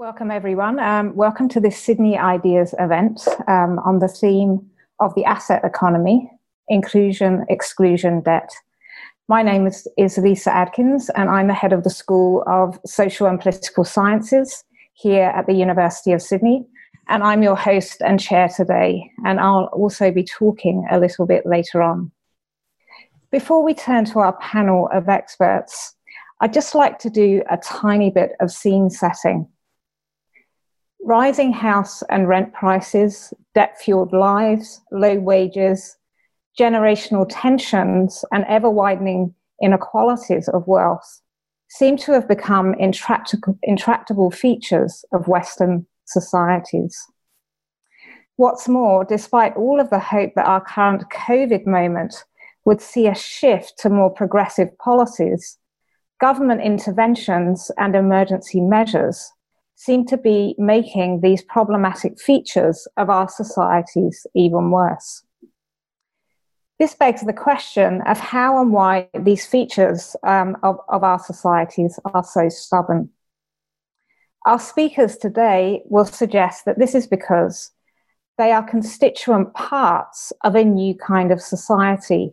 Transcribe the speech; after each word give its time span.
Welcome, 0.00 0.30
everyone. 0.30 0.78
Um, 0.78 1.14
welcome 1.14 1.46
to 1.50 1.60
this 1.60 1.78
Sydney 1.78 2.16
Ideas 2.16 2.74
event 2.78 3.20
um, 3.46 3.78
on 3.80 3.98
the 3.98 4.08
theme 4.08 4.66
of 4.98 5.14
the 5.14 5.26
asset 5.26 5.62
economy, 5.62 6.30
inclusion, 6.68 7.44
exclusion, 7.50 8.22
debt. 8.22 8.50
My 9.28 9.42
name 9.42 9.66
is, 9.66 9.86
is 9.98 10.16
Lisa 10.16 10.54
Adkins, 10.54 11.10
and 11.10 11.28
I'm 11.28 11.48
the 11.48 11.52
head 11.52 11.74
of 11.74 11.84
the 11.84 11.90
School 11.90 12.42
of 12.46 12.80
Social 12.86 13.26
and 13.26 13.38
Political 13.38 13.84
Sciences 13.84 14.64
here 14.94 15.24
at 15.36 15.46
the 15.46 15.52
University 15.52 16.12
of 16.12 16.22
Sydney. 16.22 16.64
And 17.08 17.22
I'm 17.22 17.42
your 17.42 17.56
host 17.56 18.00
and 18.00 18.18
chair 18.18 18.48
today, 18.48 19.10
and 19.26 19.38
I'll 19.38 19.68
also 19.74 20.10
be 20.10 20.24
talking 20.24 20.86
a 20.90 20.98
little 20.98 21.26
bit 21.26 21.44
later 21.44 21.82
on. 21.82 22.10
Before 23.30 23.62
we 23.62 23.74
turn 23.74 24.06
to 24.06 24.20
our 24.20 24.32
panel 24.38 24.88
of 24.94 25.10
experts, 25.10 25.94
I'd 26.40 26.54
just 26.54 26.74
like 26.74 26.98
to 27.00 27.10
do 27.10 27.42
a 27.50 27.58
tiny 27.58 28.10
bit 28.10 28.32
of 28.40 28.50
scene 28.50 28.88
setting 28.88 29.46
rising 31.04 31.52
house 31.52 32.02
and 32.10 32.28
rent 32.28 32.52
prices, 32.52 33.32
debt 33.54 33.78
fueled 33.80 34.12
lives, 34.12 34.80
low 34.92 35.18
wages, 35.18 35.96
generational 36.58 37.26
tensions, 37.28 38.24
and 38.32 38.44
ever 38.48 38.68
widening 38.68 39.34
inequalities 39.62 40.48
of 40.48 40.66
wealth 40.66 41.20
seem 41.68 41.96
to 41.96 42.12
have 42.12 42.26
become 42.26 42.74
intractable, 42.74 43.58
intractable 43.62 44.30
features 44.30 45.04
of 45.12 45.28
Western 45.28 45.86
societies. 46.04 46.98
What's 48.36 48.68
more, 48.68 49.04
despite 49.04 49.56
all 49.56 49.80
of 49.80 49.90
the 49.90 50.00
hope 50.00 50.32
that 50.34 50.46
our 50.46 50.60
current 50.60 51.04
COVID 51.10 51.66
moment 51.66 52.24
would 52.64 52.80
see 52.80 53.06
a 53.06 53.14
shift 53.14 53.74
to 53.78 53.90
more 53.90 54.10
progressive 54.10 54.76
policies, 54.78 55.58
government 56.20 56.60
interventions 56.62 57.70
and 57.78 57.94
emergency 57.94 58.60
measures 58.60 59.32
seem 59.80 60.04
to 60.04 60.18
be 60.18 60.54
making 60.58 61.22
these 61.22 61.42
problematic 61.44 62.20
features 62.20 62.86
of 62.98 63.08
our 63.08 63.26
societies 63.30 64.26
even 64.34 64.70
worse. 64.70 65.24
This 66.78 66.94
begs 66.94 67.22
the 67.22 67.32
question 67.32 68.02
of 68.02 68.18
how 68.18 68.60
and 68.60 68.72
why 68.74 69.08
these 69.18 69.46
features 69.46 70.14
um, 70.22 70.58
of, 70.62 70.76
of 70.90 71.02
our 71.02 71.18
societies 71.18 71.98
are 72.12 72.22
so 72.22 72.50
stubborn. 72.50 73.08
Our 74.44 74.58
speakers 74.58 75.16
today 75.16 75.80
will 75.86 76.04
suggest 76.04 76.66
that 76.66 76.78
this 76.78 76.94
is 76.94 77.06
because 77.06 77.70
they 78.36 78.52
are 78.52 78.62
constituent 78.62 79.54
parts 79.54 80.30
of 80.44 80.56
a 80.56 80.64
new 80.64 80.94
kind 80.94 81.32
of 81.32 81.40
society, 81.40 82.32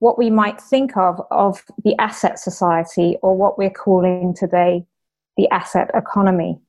what 0.00 0.18
we 0.18 0.28
might 0.28 0.60
think 0.60 0.98
of 0.98 1.18
of 1.30 1.64
the 1.82 1.96
asset 1.98 2.38
society 2.38 3.16
or 3.22 3.34
what 3.34 3.56
we're 3.56 3.70
calling 3.70 4.34
today 4.34 4.84
the 5.38 5.48
asset 5.48 5.90
economy. 5.94 6.60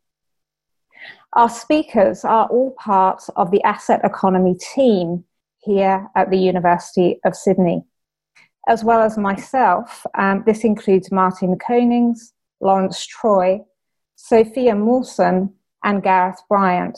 Our 1.33 1.49
speakers 1.49 2.23
are 2.23 2.47
all 2.47 2.75
part 2.79 3.21
of 3.35 3.51
the 3.51 3.61
asset 3.63 4.01
economy 4.03 4.55
team 4.73 5.25
here 5.59 6.07
at 6.15 6.29
the 6.29 6.37
University 6.37 7.19
of 7.25 7.35
Sydney. 7.35 7.83
As 8.67 8.83
well 8.83 9.01
as 9.01 9.17
myself, 9.17 10.05
um, 10.17 10.43
this 10.45 10.63
includes 10.63 11.09
Martijn 11.09 11.57
Konings, 11.57 12.31
Laurence 12.61 13.05
Troy, 13.05 13.59
Sophia 14.15 14.73
Maalsen, 14.73 15.53
and 15.83 16.01
Gareth 16.01 16.41
Bryant. 16.49 16.97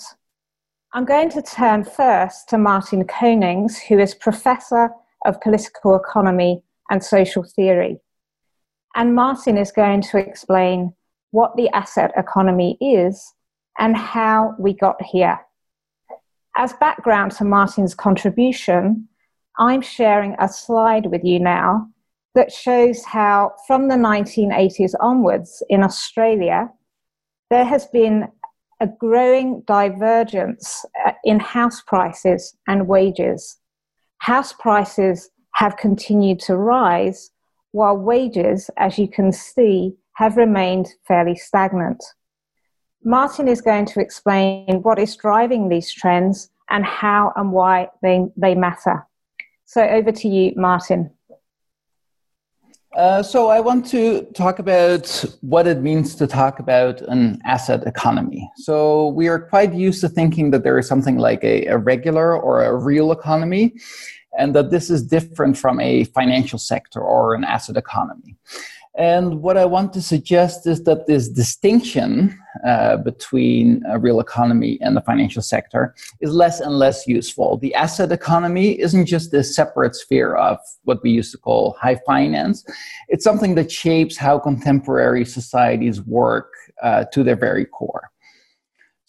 I'm 0.93 1.05
going 1.05 1.29
to 1.31 1.41
turn 1.41 1.83
first 1.83 2.47
to 2.49 2.55
Martijn 2.55 3.05
Konings, 3.05 3.77
who 3.87 3.99
is 3.99 4.15
Professor 4.15 4.89
of 5.25 5.41
Political 5.41 5.95
Economy 5.95 6.63
and 6.89 7.03
Social 7.03 7.43
Theory. 7.43 7.99
And 8.95 9.17
Martijn 9.17 9.59
is 9.59 9.71
going 9.71 10.01
to 10.03 10.17
explain 10.17 10.93
what 11.31 11.55
the 11.55 11.69
asset 11.69 12.11
economy 12.15 12.77
is 12.79 13.33
and 13.79 13.95
how 13.95 14.55
we 14.59 14.73
got 14.73 15.01
here. 15.01 15.39
As 16.55 16.73
background 16.73 17.31
to 17.33 17.43
Martijn's 17.43 17.93
contribution, 17.93 19.07
I'm 19.59 19.81
sharing 19.81 20.35
a 20.39 20.47
slide 20.47 21.07
with 21.07 21.23
you 21.23 21.39
now 21.39 21.89
that 22.35 22.51
shows 22.51 23.03
how, 23.03 23.53
from 23.65 23.87
the 23.87 23.95
1980s 23.95 24.93
onwards 24.99 25.63
in 25.69 25.83
Australia, 25.83 26.69
there 27.49 27.65
has 27.65 27.87
been 27.87 28.27
a 28.79 28.87
growing 28.87 29.63
divergence 29.65 30.85
uh, 31.05 31.13
in 31.23 31.39
house 31.39 31.81
prices 31.81 32.55
and 32.67 32.87
wages. 32.87 33.57
House 34.19 34.53
prices 34.53 35.29
have 35.55 35.77
continued 35.77 36.39
to 36.41 36.55
rise, 36.55 37.31
while 37.71 37.97
wages, 37.97 38.69
as 38.77 38.99
you 38.99 39.07
can 39.07 39.31
see, 39.31 39.95
have 40.13 40.37
remained 40.37 40.87
fairly 41.07 41.35
stagnant. 41.35 42.03
Martijn 43.07 43.47
is 43.47 43.61
going 43.61 43.85
to 43.85 44.01
explain 44.01 44.81
what 44.81 44.99
is 44.99 45.15
driving 45.15 45.69
these 45.69 45.89
trends 45.89 46.49
and 46.69 46.83
how 46.83 47.31
and 47.37 47.53
why 47.53 47.87
they, 48.01 48.25
they 48.35 48.53
matter. 48.53 49.07
So 49.63 49.81
over 49.81 50.11
to 50.11 50.27
you, 50.27 50.51
Martijn. 50.55 51.11
Uh, 52.97 53.23
so 53.23 53.47
I 53.47 53.61
want 53.61 53.85
to 53.87 54.23
talk 54.33 54.59
about 54.59 55.23
what 55.41 55.67
it 55.67 55.81
means 55.81 56.15
to 56.15 56.27
talk 56.27 56.59
about 56.59 56.99
an 57.01 57.39
asset 57.45 57.85
economy. 57.85 58.49
So 58.57 59.07
we 59.09 59.29
are 59.29 59.39
quite 59.39 59.73
used 59.73 60.01
to 60.01 60.09
thinking 60.09 60.51
that 60.51 60.63
there 60.63 60.77
is 60.77 60.87
something 60.87 61.17
like 61.17 61.43
a, 61.43 61.65
a 61.67 61.77
regular 61.77 62.35
or 62.35 62.63
a 62.63 62.75
real 62.75 63.11
economy, 63.11 63.75
and 64.37 64.53
that 64.55 64.71
this 64.71 64.89
is 64.89 65.03
different 65.03 65.57
from 65.57 65.79
a 65.79 66.05
financial 66.05 66.59
sector 66.59 66.99
or 66.99 67.35
an 67.35 67.43
asset 67.43 67.77
economy. 67.77 68.35
And 68.97 69.43
what 69.43 69.57
I 69.57 69.65
want 69.65 69.93
to 69.93 70.01
suggest 70.01 70.65
is 70.65 70.83
that 70.85 71.05
this 71.05 71.29
distinction 71.29 72.37
uh, 72.65 72.97
between 72.97 73.83
a 73.87 73.99
real 73.99 74.19
economy 74.19 74.79
and 74.81 74.97
the 74.97 75.01
financial 75.01 75.43
sector 75.43 75.93
is 76.19 76.31
less 76.31 76.59
and 76.59 76.79
less 76.79 77.05
useful. 77.05 77.57
The 77.57 77.75
asset 77.75 78.11
economy 78.11 78.79
isn't 78.79 79.05
just 79.05 79.31
a 79.35 79.43
separate 79.43 79.95
sphere 79.95 80.35
of 80.35 80.57
what 80.85 81.03
we 81.03 81.11
used 81.11 81.31
to 81.33 81.37
call 81.37 81.77
high 81.79 81.99
finance, 82.07 82.65
it's 83.07 83.23
something 83.23 83.53
that 83.55 83.71
shapes 83.71 84.17
how 84.17 84.39
contemporary 84.39 85.25
societies 85.25 86.01
work 86.01 86.51
uh, 86.81 87.03
to 87.13 87.23
their 87.23 87.35
very 87.35 87.65
core. 87.65 88.09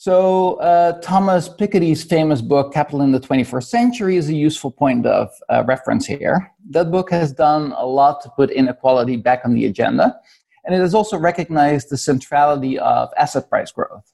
So, 0.00 0.54
uh, 0.60 1.00
Thomas 1.00 1.48
Piketty's 1.48 2.04
famous 2.04 2.40
book, 2.40 2.72
Capital 2.72 3.02
in 3.02 3.10
the 3.10 3.18
21st 3.18 3.64
Century, 3.64 4.16
is 4.16 4.28
a 4.28 4.32
useful 4.32 4.70
point 4.70 5.04
of 5.06 5.28
uh, 5.48 5.64
reference 5.66 6.06
here. 6.06 6.52
That 6.70 6.92
book 6.92 7.10
has 7.10 7.32
done 7.32 7.74
a 7.76 7.84
lot 7.84 8.20
to 8.22 8.30
put 8.30 8.52
inequality 8.52 9.16
back 9.16 9.40
on 9.44 9.54
the 9.54 9.66
agenda, 9.66 10.16
and 10.64 10.72
it 10.72 10.78
has 10.78 10.94
also 10.94 11.18
recognized 11.18 11.90
the 11.90 11.96
centrality 11.96 12.78
of 12.78 13.08
asset 13.16 13.50
price 13.50 13.72
growth. 13.72 14.12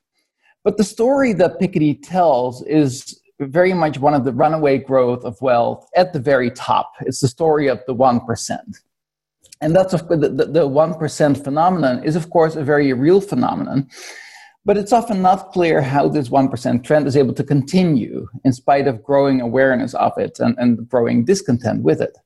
But 0.62 0.78
the 0.78 0.84
story 0.84 1.34
that 1.34 1.60
Piketty 1.60 1.98
tells 2.02 2.62
is 2.62 3.20
very 3.38 3.74
much 3.74 3.98
one 3.98 4.14
of 4.14 4.24
the 4.24 4.32
runaway 4.32 4.78
growth 4.78 5.22
of 5.22 5.38
wealth 5.42 5.86
at 5.94 6.14
the 6.14 6.18
very 6.18 6.50
top. 6.50 6.94
It's 7.00 7.20
the 7.20 7.28
story 7.28 7.68
of 7.68 7.82
the 7.86 7.94
1%. 7.94 8.58
And 9.60 9.76
that's 9.76 9.92
of, 9.92 10.08
the, 10.08 10.16
the, 10.16 10.46
the 10.46 10.66
1% 10.66 11.44
phenomenon 11.44 12.02
is, 12.04 12.16
of 12.16 12.30
course, 12.30 12.56
a 12.56 12.64
very 12.64 12.90
real 12.94 13.20
phenomenon 13.20 13.90
but 14.64 14.76
it's 14.76 14.92
often 14.92 15.20
not 15.20 15.52
clear 15.52 15.82
how 15.82 16.08
this 16.08 16.28
1% 16.28 16.84
trend 16.84 17.06
is 17.06 17.16
able 17.16 17.34
to 17.34 17.44
continue 17.44 18.26
in 18.44 18.52
spite 18.52 18.86
of 18.86 19.02
growing 19.02 19.40
awareness 19.40 19.94
of 19.94 20.12
it 20.16 20.38
and, 20.40 20.56
and 20.58 20.88
growing 20.88 21.24
discontent 21.24 21.82
with 21.82 22.00
it. 22.00 22.16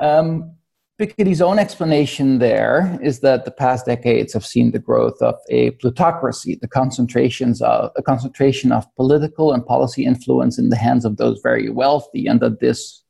Um, 0.00 0.54
Piketty's 1.00 1.42
own 1.42 1.58
explanation 1.58 2.38
there 2.38 3.00
is 3.02 3.18
that 3.20 3.44
the 3.44 3.50
past 3.50 3.84
decades 3.84 4.32
have 4.32 4.46
seen 4.46 4.70
the 4.70 4.78
growth 4.78 5.20
of 5.20 5.34
a 5.50 5.72
plutocracy, 5.72 6.56
the 6.60 6.68
concentrations 6.68 7.60
of 7.62 7.90
a 7.96 8.02
concentration 8.02 8.70
of 8.70 8.86
political 8.94 9.52
and 9.52 9.66
policy 9.66 10.04
influence 10.04 10.56
in 10.56 10.68
the 10.68 10.76
hands 10.76 11.04
of 11.04 11.16
those 11.16 11.40
very 11.42 11.68
wealthy, 11.68 12.28
and 12.28 12.40
that 12.40 12.60
this 12.60 13.02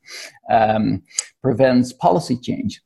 um, 0.51 1.03
prevents 1.43 1.93
policy 1.93 2.39
change. 2.39 2.81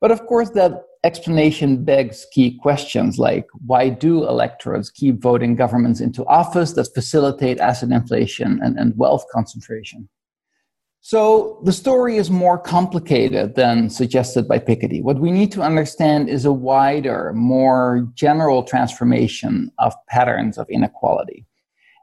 But 0.00 0.12
of 0.12 0.24
course, 0.26 0.50
that 0.50 0.82
explanation 1.04 1.84
begs 1.84 2.26
key 2.32 2.58
questions 2.60 3.18
like 3.18 3.46
why 3.66 3.90
do 3.90 4.26
electorates 4.26 4.90
keep 4.90 5.20
voting 5.20 5.54
governments 5.54 6.00
into 6.00 6.24
office 6.26 6.72
that 6.72 6.92
facilitate 6.94 7.60
asset 7.60 7.90
inflation 7.90 8.58
and, 8.62 8.78
and 8.78 8.96
wealth 8.96 9.24
concentration? 9.30 10.08
So 11.02 11.60
the 11.64 11.72
story 11.72 12.16
is 12.16 12.30
more 12.30 12.58
complicated 12.58 13.56
than 13.56 13.90
suggested 13.90 14.48
by 14.48 14.58
Piketty. 14.58 15.02
What 15.02 15.20
we 15.20 15.30
need 15.30 15.52
to 15.52 15.60
understand 15.60 16.30
is 16.30 16.46
a 16.46 16.52
wider, 16.52 17.30
more 17.34 18.08
general 18.14 18.62
transformation 18.62 19.70
of 19.78 19.92
patterns 20.08 20.56
of 20.56 20.66
inequality. 20.70 21.44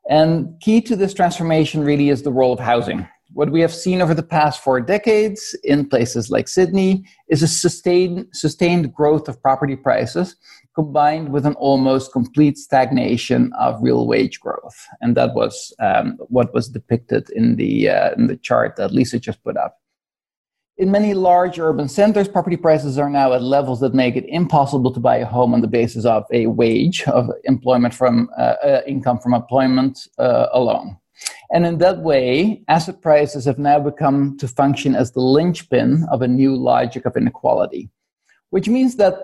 And 0.08 0.54
key 0.62 0.82
to 0.82 0.96
this 0.96 1.16
transformation 1.16 1.84
really 1.84 2.10
is 2.10 2.22
the 2.22 2.32
role 2.32 2.54
of 2.54 2.60
housing 2.60 3.08
what 3.34 3.52
we 3.52 3.62
have 3.62 3.74
seen 3.74 4.02
over 4.02 4.14
the 4.14 4.24
past 4.24 4.62
four 4.62 4.82
decades 4.82 5.56
in 5.64 5.88
places 5.88 6.30
like 6.30 6.48
Sydney 6.48 7.06
is 7.30 7.42
a 7.42 7.48
sustained, 7.48 8.28
sustained 8.34 8.94
growth 8.94 9.28
of 9.28 9.42
property 9.42 9.76
prices 9.76 10.36
combined 10.76 11.32
with 11.32 11.46
an 11.46 11.54
almost 11.56 12.12
complete 12.12 12.58
stagnation 12.58 13.52
of 13.60 13.82
real 13.82 14.08
wage 14.08 14.40
growth. 14.40 14.88
And 15.02 15.16
that 15.18 15.34
was 15.34 15.74
um, 15.80 16.18
what 16.20 16.54
was 16.54 16.70
depicted 16.70 17.30
in 17.32 17.56
the, 17.58 17.90
uh, 17.90 18.12
in 18.14 18.28
the 18.28 18.38
chart 18.38 18.76
that 18.78 18.92
Lisa 18.92 19.20
just 19.20 19.44
put 19.44 19.58
up. 19.58 19.78
In 20.78 20.90
many 20.90 21.14
large 21.14 21.60
urban 21.60 21.88
centers, 21.88 22.28
property 22.28 22.58
prices 22.58 22.98
are 22.98 23.10
now 23.10 23.34
at 23.34 23.44
levels 23.44 23.82
that 23.82 23.94
make 23.94 24.16
it 24.16 24.26
impossible 24.28 24.92
to 24.94 25.00
buy 25.00 25.18
a 25.18 25.26
home 25.26 25.54
on 25.54 25.62
the 25.62 25.68
basis 25.68 26.06
of 26.06 26.24
a 26.32 26.48
wage 26.48 27.04
of 27.04 27.30
employment 27.44 27.94
from 27.94 28.30
uh, 28.38 28.56
uh, 28.64 28.82
income 28.88 29.20
from 29.20 29.34
employment 29.34 30.08
uh, 30.18 30.48
alone. 30.54 30.98
And 31.54 31.66
in 31.66 31.80
that 31.80 32.00
way, 32.00 32.64
asset 32.70 33.02
prices 33.02 33.46
have 33.46 33.60
now 33.60 33.80
become 33.80 34.38
to 34.38 34.48
function 34.48 34.96
as 34.96 35.12
the 35.12 35.20
linchpin 35.20 36.06
of 36.12 36.22
a 36.22 36.28
new 36.28 36.56
logic 36.56 37.06
of 37.06 37.18
inequality, 37.18 37.90
which 38.52 38.70
means 38.70 38.96
that 38.96 39.16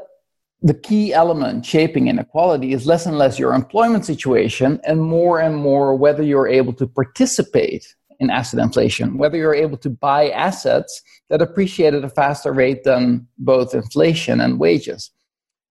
the 0.61 0.73
key 0.73 1.13
element 1.13 1.65
shaping 1.65 2.07
inequality 2.07 2.73
is 2.73 2.85
less 2.85 3.05
and 3.05 3.17
less 3.17 3.39
your 3.39 3.53
employment 3.53 4.05
situation 4.05 4.81
and 4.83 5.01
more 5.01 5.39
and 5.39 5.55
more 5.55 5.95
whether 5.95 6.23
you're 6.23 6.47
able 6.47 6.73
to 6.73 6.87
participate 6.87 7.95
in 8.19 8.29
asset 8.29 8.59
inflation, 8.59 9.17
whether 9.17 9.37
you're 9.37 9.53
able 9.53 9.77
to 9.77 9.89
buy 9.89 10.29
assets 10.31 11.01
that 11.29 11.41
appreciate 11.41 11.93
at 11.93 12.03
a 12.03 12.09
faster 12.09 12.51
rate 12.51 12.83
than 12.83 13.27
both 13.37 13.75
inflation 13.75 14.41
and 14.41 14.59
wages. 14.59 15.11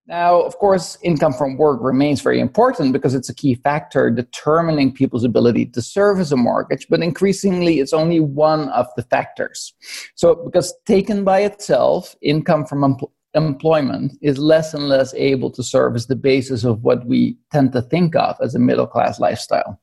Now, 0.08 0.40
of 0.40 0.56
course, 0.58 0.96
income 1.02 1.32
from 1.32 1.56
work 1.56 1.80
remains 1.82 2.20
very 2.20 2.38
important 2.38 2.92
because 2.92 3.14
it's 3.14 3.28
a 3.28 3.34
key 3.34 3.56
factor 3.56 4.08
determining 4.08 4.92
people's 4.92 5.24
ability 5.24 5.66
to 5.66 5.82
service 5.82 6.30
a 6.30 6.36
mortgage, 6.36 6.86
but 6.88 7.02
increasingly 7.02 7.80
it's 7.80 7.92
only 7.92 8.20
one 8.20 8.68
of 8.68 8.86
the 8.96 9.02
factors. 9.02 9.74
So, 10.14 10.36
because 10.36 10.72
taken 10.86 11.24
by 11.24 11.40
itself, 11.40 12.14
income 12.22 12.66
from 12.66 12.84
em- 12.84 12.96
employment 13.34 14.16
is 14.22 14.38
less 14.38 14.74
and 14.74 14.88
less 14.88 15.12
able 15.14 15.50
to 15.50 15.62
serve 15.62 15.96
as 15.96 16.06
the 16.06 16.16
basis 16.16 16.62
of 16.62 16.84
what 16.84 17.04
we 17.04 17.36
tend 17.50 17.72
to 17.72 17.82
think 17.82 18.14
of 18.14 18.36
as 18.40 18.54
a 18.54 18.60
middle 18.60 18.86
class 18.86 19.18
lifestyle. 19.18 19.80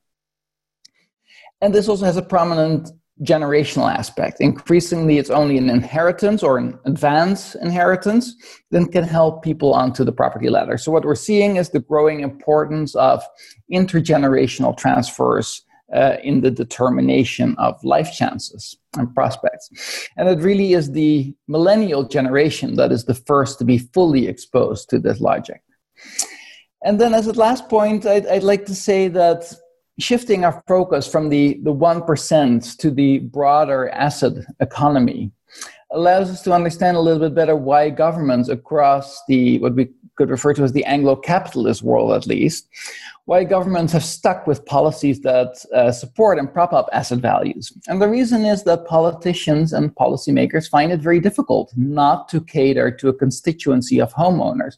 And 1.60 1.74
this 1.74 1.88
also 1.88 2.06
has 2.06 2.16
a 2.16 2.22
prominent 2.22 2.90
generational 3.22 3.92
aspect. 3.92 4.40
Increasingly, 4.40 5.18
it's 5.18 5.30
only 5.30 5.56
an 5.56 5.70
inheritance 5.70 6.42
or 6.42 6.58
an 6.58 6.78
advance 6.84 7.54
inheritance 7.54 8.34
that 8.70 8.90
can 8.90 9.04
help 9.04 9.44
people 9.44 9.72
onto 9.72 10.04
the 10.04 10.12
property 10.12 10.50
ladder. 10.50 10.76
So, 10.76 10.90
what 10.90 11.04
we're 11.04 11.14
seeing 11.14 11.56
is 11.56 11.70
the 11.70 11.80
growing 11.80 12.20
importance 12.20 12.94
of 12.96 13.22
intergenerational 13.72 14.76
transfers 14.76 15.62
uh, 15.94 16.16
in 16.24 16.40
the 16.40 16.50
determination 16.50 17.54
of 17.58 17.82
life 17.84 18.12
chances 18.12 18.76
and 18.96 19.14
prospects. 19.14 20.08
And 20.16 20.28
it 20.28 20.40
really 20.40 20.72
is 20.72 20.90
the 20.90 21.34
millennial 21.46 22.08
generation 22.08 22.74
that 22.76 22.90
is 22.90 23.04
the 23.04 23.14
first 23.14 23.58
to 23.60 23.64
be 23.64 23.78
fully 23.78 24.26
exposed 24.26 24.90
to 24.90 24.98
this 24.98 25.20
logic. 25.20 25.62
And 26.84 27.00
then, 27.00 27.14
as 27.14 27.28
a 27.28 27.32
last 27.32 27.68
point, 27.68 28.06
I'd, 28.06 28.26
I'd 28.26 28.42
like 28.42 28.66
to 28.66 28.74
say 28.74 29.08
that 29.08 29.54
shifting 29.98 30.44
our 30.44 30.62
focus 30.66 31.06
from 31.06 31.28
the, 31.28 31.60
the 31.62 31.72
1% 31.72 32.76
to 32.78 32.90
the 32.90 33.18
broader 33.20 33.88
asset 33.90 34.32
economy 34.60 35.30
allows 35.90 36.30
us 36.30 36.42
to 36.42 36.52
understand 36.52 36.96
a 36.96 37.00
little 37.00 37.20
bit 37.20 37.34
better 37.34 37.54
why 37.54 37.90
governments 37.90 38.48
across 38.48 39.22
the 39.28 39.58
what 39.60 39.74
we 39.74 39.88
could 40.16 40.30
refer 40.30 40.52
to 40.54 40.62
as 40.62 40.72
the 40.72 40.84
Anglo-capitalist 40.84 41.82
world 41.82 42.12
at 42.12 42.26
least 42.26 42.68
why 43.26 43.42
governments 43.42 43.92
have 43.92 44.04
stuck 44.04 44.46
with 44.46 44.66
policies 44.66 45.20
that 45.22 45.56
uh, 45.74 45.90
support 45.90 46.38
and 46.38 46.52
prop 46.52 46.74
up 46.74 46.88
asset 46.92 47.20
values. 47.20 47.72
And 47.88 48.00
the 48.00 48.08
reason 48.08 48.44
is 48.44 48.64
that 48.64 48.86
politicians 48.86 49.72
and 49.72 49.94
policymakers 49.94 50.68
find 50.68 50.92
it 50.92 51.00
very 51.00 51.20
difficult 51.20 51.72
not 51.74 52.28
to 52.28 52.40
cater 52.42 52.90
to 52.90 53.08
a 53.08 53.14
constituency 53.14 53.98
of 53.98 54.12
homeowners 54.12 54.76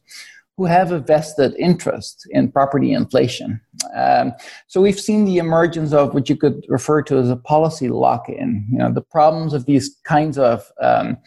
who 0.56 0.64
have 0.64 0.92
a 0.92 1.00
vested 1.00 1.54
interest 1.58 2.26
in 2.30 2.50
property 2.50 2.92
inflation. 2.92 3.60
Um, 3.94 4.32
so 4.66 4.80
we've 4.80 4.98
seen 4.98 5.24
the 5.24 5.38
emergence 5.38 5.92
of 5.92 6.14
what 6.14 6.28
you 6.28 6.36
could 6.36 6.64
refer 6.68 7.02
to 7.02 7.18
as 7.18 7.30
a 7.30 7.36
policy 7.36 7.88
lock-in. 7.88 8.66
You 8.70 8.78
know, 8.78 8.92
the 8.92 9.02
problems 9.02 9.52
of 9.54 9.66
these 9.66 9.96
kinds 10.04 10.38
of 10.38 10.70
um, 10.80 11.18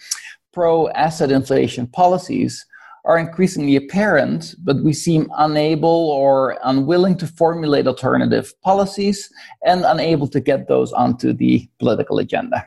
pro-asset 0.54 1.32
inflation 1.32 1.88
policies 1.88 2.66
are 3.06 3.18
increasingly 3.18 3.76
apparent, 3.76 4.56
but 4.64 4.84
we 4.84 4.94
seem 4.94 5.32
unable 5.38 6.12
or 6.12 6.58
unwilling 6.64 7.18
to 7.18 7.28
formulate 7.28 7.88
alternative 7.88 8.54
policies 8.62 9.30
and 9.66 9.84
unable 9.86 10.28
to 10.28 10.40
get 10.40 10.68
those 10.68 10.92
onto 10.92 11.34
the 11.34 11.68
political 11.80 12.20
agenda. 12.20 12.66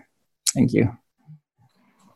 Thank 0.55 0.73
you. 0.73 0.97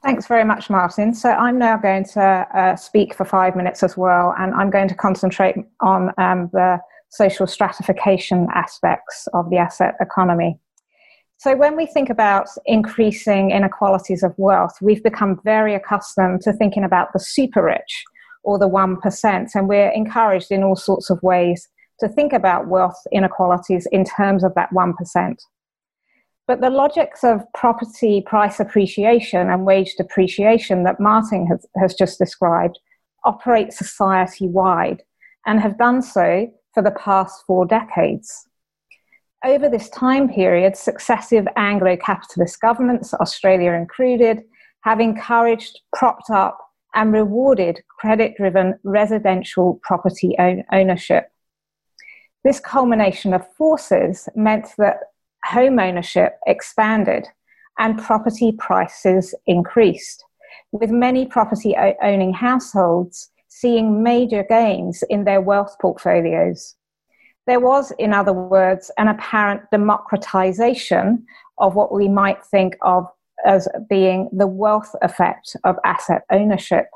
Thanks 0.03 0.27
very 0.27 0.45
much, 0.45 0.69
Martijn. 0.69 1.15
So 1.15 1.31
I'm 1.31 1.59
now 1.59 1.77
going 1.77 2.05
to 2.05 2.21
uh, 2.21 2.77
speak 2.77 3.13
for 3.15 3.25
five 3.25 3.57
minutes 3.57 3.83
as 3.83 3.97
well, 3.97 4.35
and 4.39 4.55
I'm 4.55 4.71
going 4.71 4.89
to 4.89 4.95
concentrate 4.95 5.57
on 5.81 6.13
um, 6.17 6.49
the 6.53 6.81
social 7.11 7.47
stratification 7.47 8.49
aspects 8.55 9.29
of 9.35 9.51
the 9.51 9.57
asset 9.57 9.95
economy. 10.01 10.59
So, 11.39 11.55
when 11.55 11.77
we 11.77 11.87
think 11.87 12.09
about 12.09 12.49
increasing 12.65 13.51
inequalities 13.51 14.23
of 14.23 14.35
wealth, 14.39 14.77
we've 14.81 15.03
become 15.03 15.41
very 15.45 15.75
accustomed 15.75 16.41
to 16.43 16.53
thinking 16.53 16.85
about 16.85 17.13
the 17.13 17.21
super 17.21 17.63
rich 17.63 18.05
or 18.43 18.59
the 18.59 18.69
1%, 18.69 19.49
and 19.55 19.69
we're 19.69 19.91
encouraged 19.91 20.51
in 20.51 20.63
all 20.63 20.77
sorts 20.77 21.11
of 21.11 21.23
ways 21.23 21.69
to 22.01 22.09
think 22.09 22.33
about 22.33 22.69
wealth 22.69 23.01
inequalities 23.13 23.87
in 23.91 24.05
terms 24.05 24.45
of 24.45 24.55
that 24.55 24.71
1%. 24.71 24.95
But 26.47 26.61
the 26.61 26.71
logics 26.71 27.25
of 27.25 27.43
property 27.55 28.23
price 28.25 28.61
appreciation 28.61 29.51
and 29.51 29.67
wage 29.67 29.95
depreciation 29.97 30.85
that 30.85 31.01
Martijn 31.01 31.49
has, 31.49 31.67
has 31.77 31.95
just 31.95 32.19
described 32.19 32.79
operate 33.25 33.73
society 33.73 34.47
wide 34.47 35.03
and 35.45 35.61
have 35.61 35.77
done 35.77 36.01
so 36.01 36.49
for 36.77 36.83
the 36.83 36.91
past 36.91 37.43
four 37.47 37.65
decades. 37.65 38.47
Over 39.43 39.71
this 39.71 39.89
time 39.89 40.29
period, 40.29 40.77
successive 40.77 41.49
Anglo 41.57 41.97
capitalist 41.97 42.61
governments, 42.61 43.15
Australia 43.15 43.73
included, 43.73 44.43
have 44.83 45.01
encouraged, 45.01 45.81
propped 45.95 46.29
up, 46.29 46.59
and 46.95 47.15
rewarded 47.15 47.83
credit 47.89 48.37
driven 48.37 48.79
residential 48.85 49.81
property 49.83 50.37
own- 50.39 50.65
ownership. 50.71 51.31
This 52.45 52.61
culmination 52.61 53.33
of 53.33 53.51
forces 53.55 54.29
meant 54.37 54.67
that 54.77 54.99
home 55.47 55.79
ownership 55.79 56.39
expanded 56.47 57.27
and 57.79 57.99
property 57.99 58.53
prices 58.53 59.35
increased, 59.47 60.23
with 60.73 60.91
many 60.91 61.25
property 61.25 61.75
owning 62.03 62.35
households 62.35 63.31
seeing 63.59 64.03
major 64.03 64.45
gains 64.45 65.03
in 65.09 65.25
their 65.25 65.41
wealth 65.41 65.77
portfolios. 65.81 66.75
There 67.47 67.61
was, 67.61 67.91
in 67.99 68.13
other 68.13 68.35
words, 68.35 68.91
an 68.99 69.09
apparent 69.09 69.63
democratization 69.71 71.25
of 71.57 71.75
what 71.75 71.91
we 71.91 72.07
might 72.07 72.45
think 72.45 72.77
of 72.83 73.07
as 73.47 73.67
being 73.89 74.29
the 74.31 74.47
wealth 74.47 74.95
effect 75.01 75.57
of 75.65 75.77
asset 75.85 76.23
ownership. 76.31 76.87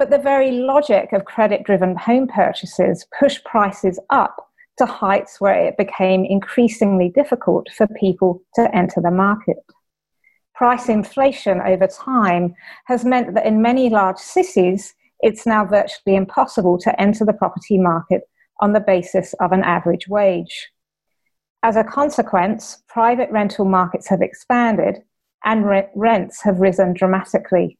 But 0.00 0.10
the 0.10 0.18
very 0.18 0.50
logic 0.50 1.12
of 1.12 1.24
credit 1.24 1.62
driven 1.62 1.94
home 1.94 2.26
purchases 2.26 3.06
pushed 3.20 3.44
prices 3.44 4.00
up 4.10 4.48
to 4.78 4.86
heights 4.86 5.40
where 5.40 5.64
it 5.64 5.76
became 5.76 6.24
increasingly 6.24 7.10
difficult 7.10 7.68
for 7.76 7.86
people 7.86 8.42
to 8.56 8.74
enter 8.74 9.00
the 9.00 9.12
market. 9.12 9.58
Price 10.58 10.88
inflation 10.88 11.60
over 11.60 11.86
time 11.86 12.52
has 12.86 13.04
meant 13.04 13.34
that 13.34 13.46
in 13.46 13.62
many 13.62 13.88
large 13.90 14.18
cities, 14.18 14.92
it's 15.20 15.46
now 15.46 15.64
virtually 15.64 16.16
impossible 16.16 16.78
to 16.78 17.00
enter 17.00 17.24
the 17.24 17.32
property 17.32 17.78
market 17.78 18.22
on 18.58 18.72
the 18.72 18.80
basis 18.80 19.34
of 19.34 19.52
an 19.52 19.62
average 19.62 20.08
wage. 20.08 20.68
As 21.62 21.76
a 21.76 21.84
consequence, 21.84 22.82
private 22.88 23.30
rental 23.30 23.66
markets 23.66 24.08
have 24.08 24.20
expanded 24.20 24.96
and 25.44 25.64
rents 25.94 26.42
have 26.42 26.58
risen 26.58 26.92
dramatically. 26.92 27.78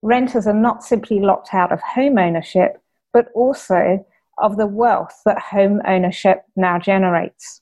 Renters 0.00 0.46
are 0.46 0.54
not 0.54 0.82
simply 0.82 1.20
locked 1.20 1.52
out 1.52 1.70
of 1.70 1.82
home 1.82 2.16
ownership, 2.16 2.78
but 3.12 3.26
also 3.34 4.06
of 4.38 4.56
the 4.56 4.66
wealth 4.66 5.20
that 5.26 5.38
home 5.38 5.82
ownership 5.86 6.44
now 6.56 6.78
generates. 6.78 7.60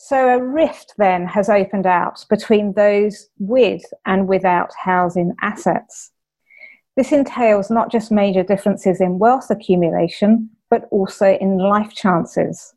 So 0.00 0.28
a 0.28 0.42
rift 0.42 0.94
then 0.96 1.26
has 1.26 1.48
opened 1.50 1.84
out 1.84 2.24
between 2.30 2.72
those 2.74 3.28
with 3.40 3.82
and 4.06 4.28
without 4.28 4.70
housing 4.80 5.34
assets. 5.42 6.12
This 6.96 7.10
entails 7.10 7.68
not 7.68 7.90
just 7.90 8.12
major 8.12 8.44
differences 8.44 9.00
in 9.00 9.18
wealth 9.18 9.50
accumulation, 9.50 10.50
but 10.70 10.86
also 10.92 11.36
in 11.40 11.58
life 11.58 11.94
chances. 11.94 12.74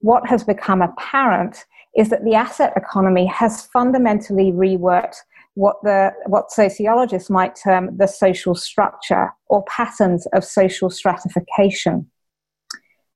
What 0.00 0.26
has 0.26 0.42
become 0.42 0.80
apparent 0.80 1.66
is 1.94 2.08
that 2.08 2.24
the 2.24 2.34
asset 2.34 2.72
economy 2.76 3.26
has 3.26 3.66
fundamentally 3.66 4.50
reworked 4.50 5.16
what 5.52 5.76
the 5.82 6.12
what 6.26 6.50
sociologists 6.50 7.28
might 7.28 7.56
term 7.62 7.94
the 7.98 8.06
social 8.06 8.54
structure 8.54 9.34
or 9.48 9.64
patterns 9.64 10.26
of 10.32 10.44
social 10.44 10.88
stratification. 10.88 12.10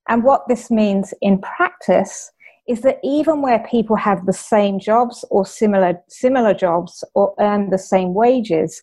And 0.07 0.23
what 0.23 0.49
this 0.49 0.71
means 0.71 1.15
in 1.23 1.41
practice 1.41 2.31
is 2.69 2.83
that 2.83 2.99
even 3.03 3.43
where 3.43 3.67
people 3.69 3.97
have 3.97 4.25
the 4.25 4.33
same 4.33 4.79
jobs 4.79 5.25
or 5.31 5.45
similar, 5.45 6.01
similar 6.09 6.55
jobs 6.55 7.03
or 7.15 7.35
earn 7.41 7.71
the 7.71 7.79
same 7.79 8.15
wages, 8.15 8.83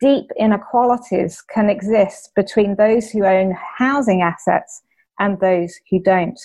deep 0.00 0.26
inequalities 0.38 1.42
can 1.42 1.70
exist 1.70 2.30
between 2.34 2.76
those 2.76 3.10
who 3.10 3.24
own 3.24 3.56
housing 3.78 4.20
assets 4.22 4.82
and 5.18 5.38
those 5.40 5.74
who 5.90 6.02
don't. 6.02 6.40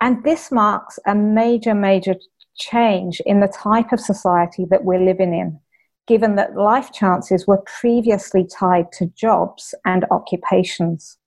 And 0.00 0.22
this 0.24 0.52
marks 0.52 0.98
a 1.06 1.14
major, 1.14 1.74
major 1.74 2.16
change 2.56 3.20
in 3.26 3.40
the 3.40 3.48
type 3.48 3.92
of 3.92 4.00
society 4.00 4.66
that 4.70 4.84
we're 4.84 5.04
living 5.04 5.32
in. 5.32 5.58
given 6.08 6.36
that 6.36 6.56
life 6.56 6.90
chances 6.90 7.46
were 7.46 7.62
previously 7.80 8.44
tied 8.44 8.90
to 8.90 9.06
jobs 9.14 9.74
and 9.84 10.06
occupations. 10.10 11.17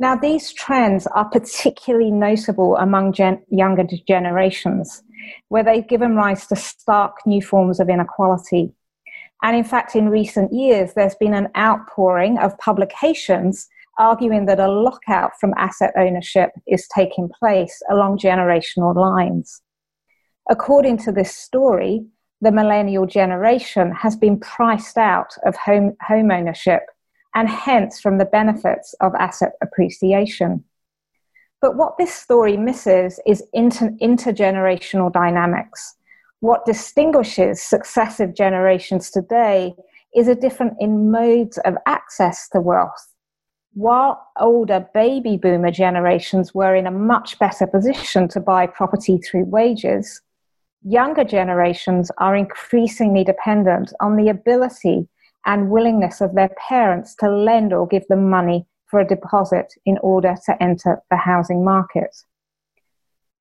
Now, 0.00 0.16
these 0.16 0.50
trends 0.54 1.06
are 1.08 1.26
particularly 1.26 2.10
notable 2.10 2.74
among 2.78 3.12
gen- 3.12 3.42
younger 3.50 3.84
generations, 4.08 5.02
where 5.48 5.62
they've 5.62 5.86
given 5.86 6.16
rise 6.16 6.46
to 6.46 6.56
stark 6.56 7.18
new 7.26 7.42
forms 7.42 7.80
of 7.80 7.90
inequality. 7.90 8.72
And 9.42 9.54
in 9.54 9.62
fact, 9.62 9.94
in 9.94 10.08
recent 10.08 10.54
years, 10.54 10.94
there's 10.94 11.16
been 11.16 11.34
an 11.34 11.48
outpouring 11.54 12.38
of 12.38 12.56
publications 12.56 13.68
arguing 13.98 14.46
that 14.46 14.58
a 14.58 14.68
lockout 14.68 15.32
from 15.38 15.52
asset 15.58 15.92
ownership 15.98 16.52
is 16.66 16.88
taking 16.88 17.28
place 17.38 17.82
along 17.90 18.16
generational 18.16 18.96
lines. 18.96 19.60
According 20.48 20.96
to 21.04 21.12
this 21.12 21.36
story, 21.36 22.06
the 22.40 22.52
millennial 22.52 23.04
generation 23.04 23.92
has 23.92 24.16
been 24.16 24.40
priced 24.40 24.96
out 24.96 25.34
of 25.44 25.56
home, 25.56 25.94
home 26.00 26.30
ownership 26.30 26.84
and 27.34 27.48
hence 27.48 28.00
from 28.00 28.18
the 28.18 28.24
benefits 28.24 28.94
of 29.00 29.14
asset 29.14 29.52
appreciation. 29.62 30.64
But 31.60 31.76
what 31.76 31.98
this 31.98 32.14
story 32.14 32.56
misses 32.56 33.20
is 33.26 33.44
inter- 33.52 33.94
intergenerational 34.02 35.12
dynamics. 35.12 35.96
What 36.40 36.64
distinguishes 36.64 37.60
successive 37.60 38.34
generations 38.34 39.10
today 39.10 39.74
is 40.14 40.26
a 40.26 40.34
difference 40.34 40.74
in 40.80 41.10
modes 41.10 41.58
of 41.58 41.74
access 41.86 42.48
to 42.50 42.60
wealth. 42.60 43.14
While 43.74 44.26
older 44.40 44.88
baby 44.94 45.36
boomer 45.36 45.70
generations 45.70 46.54
were 46.54 46.74
in 46.74 46.86
a 46.86 46.90
much 46.90 47.38
better 47.38 47.66
position 47.66 48.26
to 48.28 48.40
buy 48.40 48.66
property 48.66 49.18
through 49.18 49.44
wages, 49.44 50.22
younger 50.82 51.24
generations 51.24 52.10
are 52.18 52.34
increasingly 52.34 53.22
dependent 53.22 53.92
on 54.00 54.16
the 54.16 54.28
ability 54.28 55.08
and 55.46 55.70
willingness 55.70 56.20
of 56.20 56.34
their 56.34 56.50
parents 56.68 57.14
to 57.16 57.30
lend 57.30 57.72
or 57.72 57.86
give 57.86 58.06
them 58.08 58.28
money 58.28 58.66
for 58.86 59.00
a 59.00 59.06
deposit 59.06 59.72
in 59.86 59.98
order 60.02 60.34
to 60.46 60.62
enter 60.62 61.00
the 61.10 61.16
housing 61.16 61.64
market. 61.64 62.14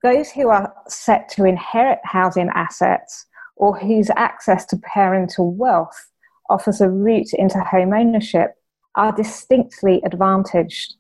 Those 0.04 0.32
who 0.32 0.50
are 0.50 0.74
set 0.88 1.28
to 1.30 1.46
inherit 1.46 2.00
housing 2.04 2.50
assets 2.54 3.26
or 3.56 3.78
whose 3.78 4.10
access 4.16 4.66
to 4.68 4.78
parental 4.78 5.54
wealth 5.54 6.10
offers 6.50 6.80
a 6.80 6.90
route 6.90 7.34
into 7.34 7.60
home 7.60 7.94
ownership 7.94 8.56
are 8.96 9.12
distinctly 9.12 10.02
advantaged. 10.06 10.96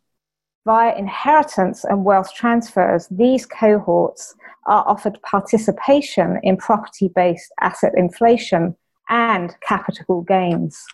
Via 0.65 0.95
inheritance 0.95 1.85
and 1.85 2.03
wealth 2.03 2.33
transfers, 2.35 3.07
these 3.09 3.45
cohorts 3.45 4.35
are 4.67 4.83
offered 4.85 5.19
participation 5.21 6.39
in 6.43 6.57
property 6.57 7.09
based 7.15 7.51
asset 7.61 7.93
inflation 7.95 8.75
and 9.09 9.55
capital 9.61 10.21
gains. 10.21 10.85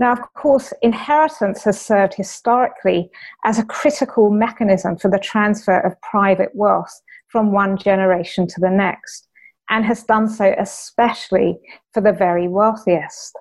Now, 0.00 0.12
of 0.12 0.20
course, 0.34 0.72
inheritance 0.82 1.64
has 1.64 1.80
served 1.80 2.14
historically 2.14 3.10
as 3.44 3.58
a 3.58 3.64
critical 3.64 4.30
mechanism 4.30 4.96
for 4.96 5.10
the 5.10 5.18
transfer 5.18 5.80
of 5.80 6.00
private 6.02 6.50
wealth 6.54 7.00
from 7.28 7.52
one 7.52 7.76
generation 7.76 8.46
to 8.46 8.60
the 8.60 8.70
next, 8.70 9.28
and 9.70 9.84
has 9.84 10.04
done 10.04 10.28
so 10.28 10.54
especially 10.58 11.58
for 11.92 12.00
the 12.00 12.12
very 12.12 12.46
wealthiest. 12.46 13.36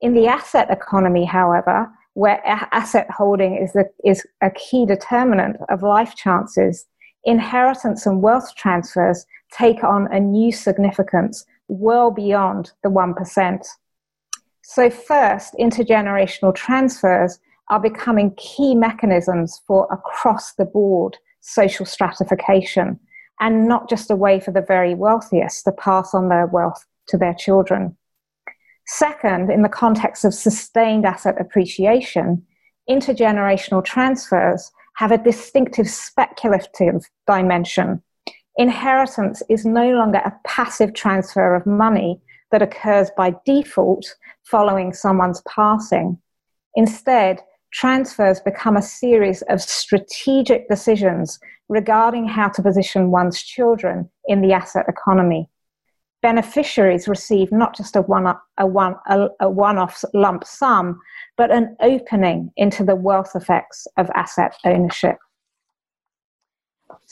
In 0.00 0.14
the 0.14 0.26
asset 0.26 0.68
economy, 0.70 1.24
however, 1.24 1.88
where 2.14 2.40
asset 2.44 3.08
holding 3.10 3.56
is, 3.56 3.76
is 4.04 4.26
a 4.40 4.50
key 4.50 4.86
determinant 4.86 5.56
of 5.68 5.82
life 5.82 6.14
chances, 6.16 6.86
inheritance 7.24 8.04
and 8.04 8.22
wealth 8.22 8.54
transfers 8.56 9.24
take 9.52 9.82
on 9.84 10.12
a 10.12 10.20
new 10.20 10.52
significance 10.52 11.44
well 11.68 12.10
beyond 12.10 12.72
the 12.82 12.90
1%. 12.90 13.66
So, 14.62 14.90
first, 14.90 15.54
intergenerational 15.60 16.54
transfers 16.54 17.38
are 17.68 17.80
becoming 17.80 18.34
key 18.36 18.74
mechanisms 18.74 19.60
for 19.66 19.86
across 19.90 20.54
the 20.54 20.64
board 20.64 21.18
social 21.40 21.84
stratification 21.84 22.98
and 23.40 23.68
not 23.68 23.88
just 23.88 24.10
a 24.10 24.16
way 24.16 24.40
for 24.40 24.52
the 24.52 24.62
very 24.62 24.94
wealthiest 24.94 25.64
to 25.64 25.72
pass 25.72 26.14
on 26.14 26.28
their 26.28 26.46
wealth 26.46 26.86
to 27.08 27.18
their 27.18 27.34
children. 27.34 27.96
Second, 28.86 29.50
in 29.50 29.62
the 29.62 29.68
context 29.68 30.24
of 30.24 30.34
sustained 30.34 31.04
asset 31.06 31.40
appreciation, 31.40 32.44
intergenerational 32.88 33.84
transfers 33.84 34.70
have 34.96 35.10
a 35.10 35.18
distinctive 35.18 35.88
speculative 35.88 37.04
dimension. 37.26 38.02
Inheritance 38.56 39.42
is 39.48 39.64
no 39.64 39.90
longer 39.90 40.18
a 40.18 40.32
passive 40.44 40.94
transfer 40.94 41.54
of 41.54 41.66
money 41.66 42.20
that 42.50 42.62
occurs 42.62 43.10
by 43.16 43.34
default 43.44 44.06
following 44.44 44.92
someone's 44.92 45.42
passing. 45.48 46.18
Instead, 46.76 47.40
transfers 47.72 48.40
become 48.40 48.76
a 48.76 48.82
series 48.82 49.42
of 49.42 49.60
strategic 49.60 50.68
decisions 50.68 51.40
regarding 51.68 52.28
how 52.28 52.48
to 52.48 52.62
position 52.62 53.10
one's 53.10 53.42
children 53.42 54.08
in 54.26 54.40
the 54.40 54.52
asset 54.52 54.86
economy 54.88 55.48
beneficiaries 56.24 57.06
receive 57.06 57.52
not 57.52 57.76
just 57.76 57.96
a 57.96 58.00
one 58.00 58.26
a 58.56 58.66
one 58.66 58.94
a, 59.08 59.28
a 59.40 59.50
one-off 59.50 60.02
lump 60.14 60.42
sum, 60.42 60.98
but 61.36 61.50
an 61.50 61.76
opening 61.82 62.50
into 62.56 62.82
the 62.82 62.96
wealth 62.96 63.32
effects 63.34 63.86
of 63.98 64.08
asset 64.14 64.56
ownership. 64.64 65.18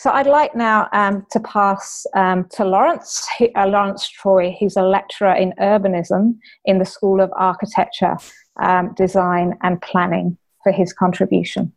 So 0.02 0.10
I'd 0.10 0.26
like 0.26 0.56
now 0.56 0.88
um, 0.92 1.24
to 1.30 1.38
pass 1.38 2.04
um, 2.16 2.48
to 2.54 2.64
Laurence, 2.64 3.24
uh, 3.40 3.68
Laurence 3.68 4.08
Troy, 4.08 4.56
who's 4.58 4.76
a 4.76 4.82
lecturer 4.82 5.32
in 5.32 5.52
urbanism 5.60 6.38
in 6.64 6.80
the 6.80 6.84
School 6.84 7.20
of 7.20 7.30
Architecture, 7.36 8.16
um, 8.60 8.94
Design 8.96 9.56
and 9.62 9.80
Planning 9.80 10.36
for 10.64 10.72
his 10.72 10.92
contribution. 10.92 11.72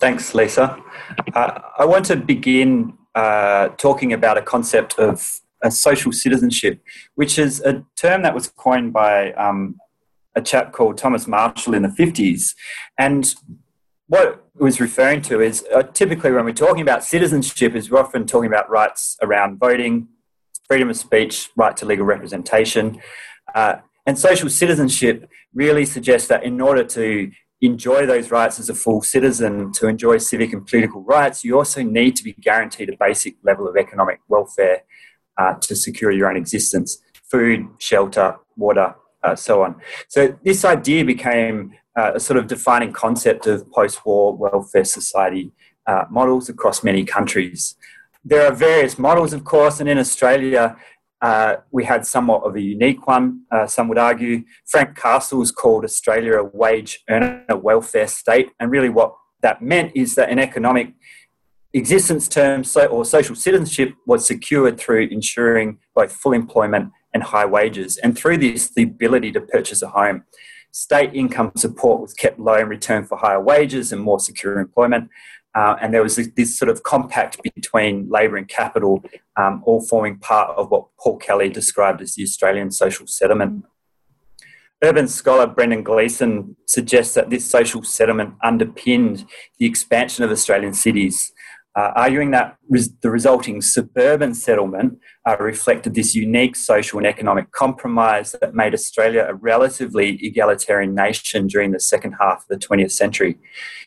Thanks, 0.00 0.34
Lisa. 0.34 0.82
Uh, 1.34 1.60
I 1.76 1.84
want 1.84 2.06
to 2.06 2.16
begin 2.16 2.94
uh, 3.14 3.68
talking 3.76 4.14
about 4.14 4.38
a 4.38 4.42
concept 4.42 4.98
of 4.98 5.40
a 5.62 5.70
social 5.70 6.12
citizenship, 6.12 6.80
which 7.16 7.38
is 7.38 7.60
a 7.60 7.84
term 7.96 8.22
that 8.22 8.34
was 8.34 8.48
coined 8.48 8.94
by 8.94 9.32
um, 9.32 9.76
a 10.34 10.40
chap 10.40 10.72
called 10.72 10.96
Thomas 10.96 11.26
Marshall 11.26 11.74
in 11.74 11.82
the 11.82 11.88
50s. 11.90 12.54
And 12.98 13.34
what 14.08 14.44
it 14.54 14.62
was 14.62 14.80
referring 14.80 15.22
to 15.22 15.40
is 15.40 15.64
uh, 15.74 15.82
typically 15.82 16.32
when 16.32 16.44
we're 16.44 16.52
talking 16.52 16.82
about 16.82 17.04
citizenship 17.04 17.74
is 17.74 17.90
we're 17.90 18.00
often 18.00 18.26
talking 18.26 18.48
about 18.48 18.70
rights 18.70 19.16
around 19.22 19.58
voting, 19.58 20.08
freedom 20.66 20.88
of 20.88 20.96
speech, 20.96 21.50
right 21.56 21.76
to 21.76 21.84
legal 21.84 22.06
representation. 22.06 23.00
Uh, 23.54 23.76
and 24.06 24.18
social 24.18 24.48
citizenship 24.48 25.28
really 25.54 25.84
suggests 25.84 26.28
that 26.28 26.44
in 26.44 26.60
order 26.60 26.84
to 26.84 27.30
enjoy 27.60 28.06
those 28.06 28.30
rights 28.30 28.60
as 28.60 28.68
a 28.68 28.74
full 28.74 29.02
citizen, 29.02 29.72
to 29.72 29.88
enjoy 29.88 30.18
civic 30.18 30.52
and 30.52 30.66
political 30.66 31.02
rights, 31.02 31.42
you 31.42 31.56
also 31.56 31.82
need 31.82 32.14
to 32.14 32.22
be 32.22 32.32
guaranteed 32.34 32.88
a 32.88 32.96
basic 32.98 33.36
level 33.42 33.66
of 33.66 33.76
economic 33.76 34.20
welfare 34.28 34.82
uh, 35.38 35.54
to 35.54 35.74
secure 35.74 36.10
your 36.10 36.28
own 36.30 36.36
existence 36.36 36.98
food, 37.24 37.66
shelter, 37.78 38.36
water, 38.56 38.94
uh, 39.24 39.34
so 39.34 39.62
on. 39.62 39.74
So, 40.08 40.38
this 40.44 40.64
idea 40.64 41.04
became 41.04 41.72
uh, 41.96 42.12
a 42.14 42.20
sort 42.20 42.36
of 42.36 42.46
defining 42.46 42.92
concept 42.92 43.46
of 43.46 43.70
post 43.72 44.04
war 44.04 44.36
welfare 44.36 44.84
society 44.84 45.52
uh, 45.86 46.04
models 46.10 46.48
across 46.48 46.82
many 46.82 47.04
countries. 47.04 47.76
There 48.24 48.46
are 48.46 48.52
various 48.52 48.98
models, 48.98 49.32
of 49.32 49.44
course, 49.44 49.80
and 49.80 49.88
in 49.88 49.98
Australia, 49.98 50.76
uh, 51.22 51.56
we 51.70 51.84
had 51.84 52.04
somewhat 52.04 52.42
of 52.42 52.56
a 52.56 52.60
unique 52.60 53.06
one, 53.06 53.42
uh, 53.50 53.66
some 53.66 53.88
would 53.88 53.98
argue. 53.98 54.44
Frank 54.66 54.96
Castle 54.96 55.38
Castles 55.38 55.52
called 55.52 55.84
Australia 55.84 56.34
a 56.34 56.44
wage 56.44 57.02
earner 57.08 57.44
welfare 57.56 58.06
state, 58.06 58.50
and 58.60 58.70
really 58.70 58.88
what 58.88 59.14
that 59.42 59.62
meant 59.62 59.92
is 59.94 60.14
that 60.16 60.28
an 60.28 60.38
economic 60.38 60.92
existence 61.72 62.26
terms 62.26 62.76
or 62.76 63.04
social 63.04 63.34
citizenship 63.34 63.94
was 64.06 64.26
secured 64.26 64.78
through 64.78 65.08
ensuring 65.10 65.78
both 65.94 66.12
full 66.12 66.32
employment 66.32 66.90
and 67.12 67.22
high 67.22 67.44
wages. 67.44 67.96
And 67.98 68.16
through 68.16 68.38
this, 68.38 68.70
the 68.74 68.82
ability 68.82 69.32
to 69.32 69.40
purchase 69.40 69.82
a 69.82 69.88
home. 69.88 70.24
State 70.76 71.14
income 71.14 71.52
support 71.56 72.02
was 72.02 72.12
kept 72.12 72.38
low 72.38 72.56
in 72.56 72.68
return 72.68 73.02
for 73.02 73.16
higher 73.16 73.40
wages 73.40 73.92
and 73.92 74.02
more 74.02 74.20
secure 74.20 74.58
employment. 74.58 75.08
Uh, 75.54 75.74
and 75.80 75.94
there 75.94 76.02
was 76.02 76.16
this, 76.16 76.28
this, 76.36 76.58
sort 76.58 76.68
of 76.68 76.82
compact 76.82 77.42
between 77.42 78.06
labour 78.10 78.36
and 78.36 78.46
capital, 78.46 79.02
um, 79.38 79.62
all 79.64 79.80
forming 79.80 80.18
part 80.18 80.50
of 80.50 80.70
what 80.70 80.84
Paul 81.00 81.16
Kelly 81.16 81.48
described 81.48 82.02
as 82.02 82.14
the 82.14 82.24
Australian 82.24 82.70
social 82.70 83.06
settlement. 83.06 83.64
Urban 84.84 85.08
scholar 85.08 85.46
Brendan 85.46 85.82
Gleeson 85.82 86.56
suggests 86.66 87.14
that 87.14 87.30
this 87.30 87.50
social 87.50 87.82
settlement 87.82 88.34
underpinned 88.44 89.24
the 89.58 89.64
expansion 89.64 90.24
of 90.24 90.30
Australian 90.30 90.74
cities 90.74 91.32
uh, 91.76 91.92
arguing 91.94 92.30
that 92.30 92.56
res- 92.68 92.92
the 93.02 93.10
resulting 93.10 93.60
suburban 93.60 94.34
settlement 94.34 94.98
uh, 95.28 95.36
reflected 95.38 95.94
this 95.94 96.14
unique 96.14 96.56
social 96.56 96.98
and 96.98 97.06
economic 97.06 97.52
compromise 97.52 98.32
that 98.40 98.54
made 98.54 98.72
Australia 98.72 99.26
a 99.28 99.34
relatively 99.34 100.18
egalitarian 100.22 100.94
nation 100.94 101.46
during 101.46 101.72
the 101.72 101.80
second 101.80 102.12
half 102.20 102.42
of 102.42 102.48
the 102.48 102.56
20th 102.56 102.92
century. 102.92 103.38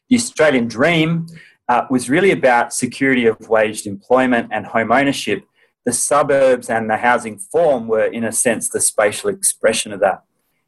The 0.10 0.16
Australian 0.16 0.68
dream 0.68 1.28
uh, 1.68 1.86
was 1.90 2.10
really 2.10 2.32
about 2.32 2.74
security 2.74 3.26
of 3.26 3.50
waged 3.50 3.88
employment 3.88 4.50
and 4.52 4.66
home 4.66 4.92
ownership, 4.92 5.44
the 5.86 5.94
suburbs 5.94 6.70
and 6.70 6.90
the 6.90 6.98
housing 6.98 7.40
form 7.40 7.88
were, 7.88 8.06
in 8.06 8.24
a 8.24 8.32
sense, 8.32 8.70
the 8.70 8.82
spatial 8.82 9.30
expression 9.30 9.92
of 9.92 10.00
that. 10.02 10.24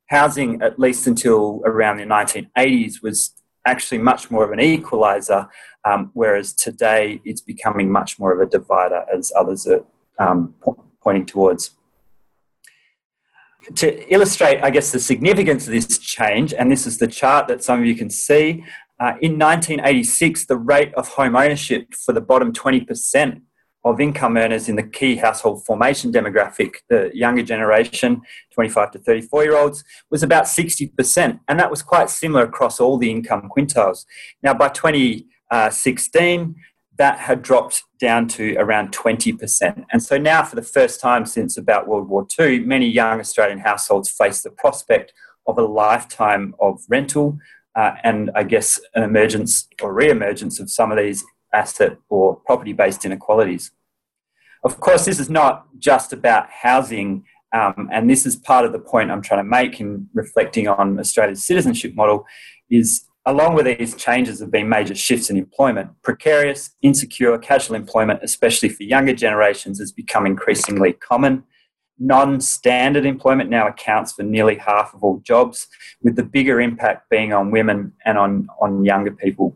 Housing, 0.07 0.61
at 0.61 0.79
least 0.79 1.07
until 1.07 1.61
around 1.65 1.97
the 1.97 2.05
1980s, 2.05 3.01
was 3.03 3.33
actually 3.65 3.99
much 3.99 4.31
more 4.31 4.43
of 4.43 4.51
an 4.51 4.59
equalizer, 4.59 5.47
um, 5.85 6.11
whereas 6.13 6.53
today 6.53 7.21
it's 7.25 7.41
becoming 7.41 7.91
much 7.91 8.19
more 8.19 8.31
of 8.33 8.39
a 8.39 8.49
divider, 8.49 9.05
as 9.13 9.31
others 9.35 9.67
are 9.67 9.83
um, 10.19 10.53
po- 10.61 10.83
pointing 11.01 11.25
towards. 11.25 11.71
To 13.75 14.13
illustrate, 14.13 14.61
I 14.61 14.71
guess, 14.71 14.91
the 14.91 14.99
significance 14.99 15.67
of 15.67 15.73
this 15.73 15.97
change, 15.99 16.53
and 16.53 16.71
this 16.71 16.87
is 16.87 16.97
the 16.97 17.07
chart 17.07 17.47
that 17.47 17.63
some 17.63 17.79
of 17.79 17.85
you 17.85 17.95
can 17.95 18.09
see, 18.09 18.63
uh, 18.99 19.13
in 19.21 19.39
1986, 19.39 20.45
the 20.45 20.57
rate 20.57 20.93
of 20.93 21.07
home 21.09 21.35
ownership 21.35 21.93
for 21.93 22.13
the 22.13 22.21
bottom 22.21 22.53
20% 22.53 23.41
of 23.83 23.99
income 23.99 24.37
earners 24.37 24.69
in 24.69 24.75
the 24.75 24.83
key 24.83 25.15
household 25.15 25.65
formation 25.65 26.11
demographic, 26.11 26.75
the 26.87 27.09
younger 27.13 27.41
generation, 27.41 28.21
25 28.53 28.91
to 28.91 28.99
34 28.99 29.43
year 29.43 29.57
olds, 29.57 29.83
was 30.11 30.21
about 30.21 30.43
60%. 30.43 31.39
And 31.47 31.59
that 31.59 31.71
was 31.71 31.81
quite 31.81 32.09
similar 32.09 32.43
across 32.43 32.79
all 32.79 32.97
the 32.97 33.09
income 33.09 33.49
quintiles. 33.55 34.05
Now, 34.43 34.53
by 34.53 34.69
2016, 35.51 36.55
that 36.97 37.19
had 37.19 37.41
dropped 37.41 37.83
down 37.99 38.27
to 38.27 38.55
around 38.57 38.91
20%. 38.91 39.85
And 39.91 40.03
so 40.03 40.17
now, 40.17 40.43
for 40.43 40.55
the 40.55 40.61
first 40.61 40.99
time 40.99 41.25
since 41.25 41.57
about 41.57 41.87
World 41.87 42.09
War 42.09 42.27
II, 42.39 42.59
many 42.59 42.87
young 42.87 43.19
Australian 43.19 43.59
households 43.59 44.09
face 44.09 44.41
the 44.41 44.51
prospect 44.51 45.13
of 45.47 45.57
a 45.57 45.63
lifetime 45.63 46.53
of 46.59 46.81
rental 46.89 47.39
uh, 47.75 47.93
and 48.03 48.31
I 48.35 48.43
guess 48.43 48.79
an 48.95 49.03
emergence 49.03 49.67
or 49.81 49.93
re 49.93 50.09
emergence 50.09 50.59
of 50.59 50.69
some 50.69 50.91
of 50.91 50.97
these 50.97 51.23
asset 51.53 51.97
or 52.09 52.35
property 52.35 52.73
based 52.73 53.05
inequalities. 53.05 53.71
Of 54.63 54.79
course, 54.79 55.05
this 55.05 55.19
is 55.19 55.29
not 55.29 55.65
just 55.79 56.13
about 56.13 56.49
housing, 56.49 57.23
um, 57.53 57.89
and 57.91 58.09
this 58.09 58.25
is 58.25 58.35
part 58.35 58.65
of 58.65 58.73
the 58.73 58.79
point 58.79 59.09
I'm 59.09 59.21
trying 59.21 59.43
to 59.43 59.49
make 59.49 59.79
in 59.79 60.07
reflecting 60.13 60.67
on 60.67 60.99
Australia's 60.99 61.43
citizenship 61.43 61.95
model. 61.95 62.25
Is 62.69 63.05
along 63.25 63.53
with 63.55 63.65
these 63.65 63.95
changes 63.95 64.39
have 64.39 64.51
been 64.51 64.67
major 64.67 64.95
shifts 64.95 65.29
in 65.29 65.37
employment. 65.37 65.91
Precarious, 66.01 66.71
insecure, 66.81 67.37
casual 67.37 67.75
employment, 67.75 68.19
especially 68.23 68.69
for 68.69 68.83
younger 68.83 69.13
generations, 69.13 69.79
has 69.79 69.91
become 69.91 70.25
increasingly 70.25 70.93
common. 70.93 71.43
Non 71.99 72.41
standard 72.41 73.05
employment 73.05 73.49
now 73.49 73.67
accounts 73.67 74.13
for 74.13 74.23
nearly 74.23 74.55
half 74.55 74.93
of 74.95 75.03
all 75.03 75.19
jobs, 75.19 75.67
with 76.01 76.15
the 76.15 76.23
bigger 76.23 76.59
impact 76.59 77.09
being 77.11 77.31
on 77.31 77.51
women 77.51 77.93
and 78.05 78.17
on, 78.17 78.47
on 78.59 78.83
younger 78.83 79.11
people. 79.11 79.55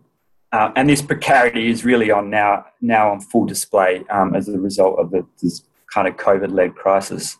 Uh, 0.52 0.72
and 0.76 0.88
this 0.88 1.02
precarity 1.02 1.70
is 1.70 1.84
really 1.84 2.12
on 2.12 2.30
now 2.30 2.66
now 2.82 3.12
on 3.12 3.20
full 3.20 3.46
display 3.46 4.06
um, 4.10 4.36
as 4.36 4.48
a 4.48 4.58
result 4.58 4.98
of 5.00 5.10
the, 5.12 5.26
this 5.42 5.64
kind 5.92 6.08
of 6.08 6.16
COVID-led 6.18 6.76
crisis. 6.76 7.36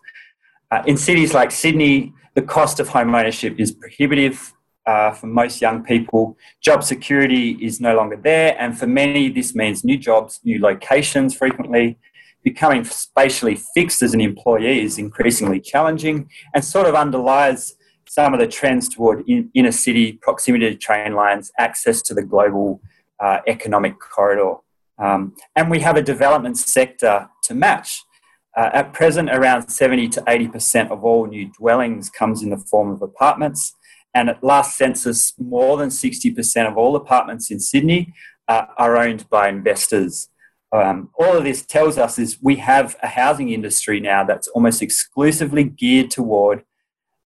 Uh, 0.72 0.82
in 0.88 0.98
cities 0.98 1.34
like 1.34 1.52
Sydney, 1.52 2.14
the 2.34 2.42
cost 2.42 2.80
of 2.80 2.90
home 2.90 3.14
ownership 3.14 3.60
is 3.60 3.72
prohibitive 3.72 4.55
uh, 4.86 5.12
for 5.12 5.28
most 5.28 5.62
young 5.62 5.84
people. 5.84 6.38
Job 6.62 6.84
security 6.84 7.58
is 7.62 7.82
no 7.82 7.96
longer 7.96 8.18
there, 8.18 8.56
and 8.60 8.78
for 8.78 8.88
many, 8.88 9.30
this 9.30 9.56
means 9.56 9.84
new 9.84 9.98
jobs, 9.98 10.40
new 10.44 10.60
locations 10.60 11.36
frequently. 11.36 11.98
Becoming 12.44 12.84
spatially 12.84 13.60
fixed 13.74 14.04
as 14.04 14.14
an 14.14 14.22
employee 14.22 14.82
is 14.82 15.00
increasingly 15.00 15.60
challenging 15.60 16.30
and 16.54 16.64
sort 16.64 16.86
of 16.86 16.94
underlies 16.94 17.76
some 18.08 18.34
of 18.34 18.40
the 18.40 18.48
trends 18.48 18.88
toward 18.88 19.28
in, 19.28 19.50
inner 19.56 19.72
city 19.72 20.14
proximity 20.14 20.70
to 20.70 20.76
train 20.76 21.14
lines, 21.14 21.52
access 21.58 22.02
to 22.04 22.14
the 22.14 22.22
global 22.24 22.82
uh, 23.20 23.40
economic 23.48 24.00
corridor. 24.00 24.56
Um, 24.98 25.36
and 25.56 25.70
we 25.70 25.80
have 25.80 25.98
a 25.98 26.02
development 26.02 26.58
sector 26.58 27.30
to 27.44 27.56
match. 27.56 28.04
Uh, 28.56 28.70
at 28.74 28.94
present, 28.94 29.30
around 29.30 29.70
70 29.70 30.08
to 30.10 30.22
80% 30.22 30.90
of 30.90 31.04
all 31.04 31.26
new 31.26 31.52
dwellings 31.52 32.10
comes 32.10 32.42
in 32.42 32.52
the 32.52 32.58
form 32.58 32.90
of 32.92 33.02
apartments. 33.02 33.76
And 34.16 34.30
at 34.30 34.44
last 34.44 34.78
census, 34.78 35.34
more 35.38 35.78
than 35.78 35.90
60% 35.90 36.68
of 36.68 36.78
all 36.78 36.96
apartments 36.96 37.52
in 37.52 37.60
Sydney 37.60 38.14
uh, 38.48 38.66
are 38.78 38.98
owned 38.98 39.30
by 39.30 39.50
investors. 39.50 40.30
Um, 40.72 41.10
all 41.20 41.38
of 41.38 41.44
this 41.44 41.66
tells 41.66 41.98
us 41.98 42.18
is 42.18 42.40
we 42.42 42.56
have 42.56 42.96
a 43.04 43.08
housing 43.08 43.50
industry 43.50 44.00
now 44.00 44.24
that's 44.24 44.48
almost 44.48 44.82
exclusively 44.82 45.64
geared 45.66 46.10
toward 46.10 46.64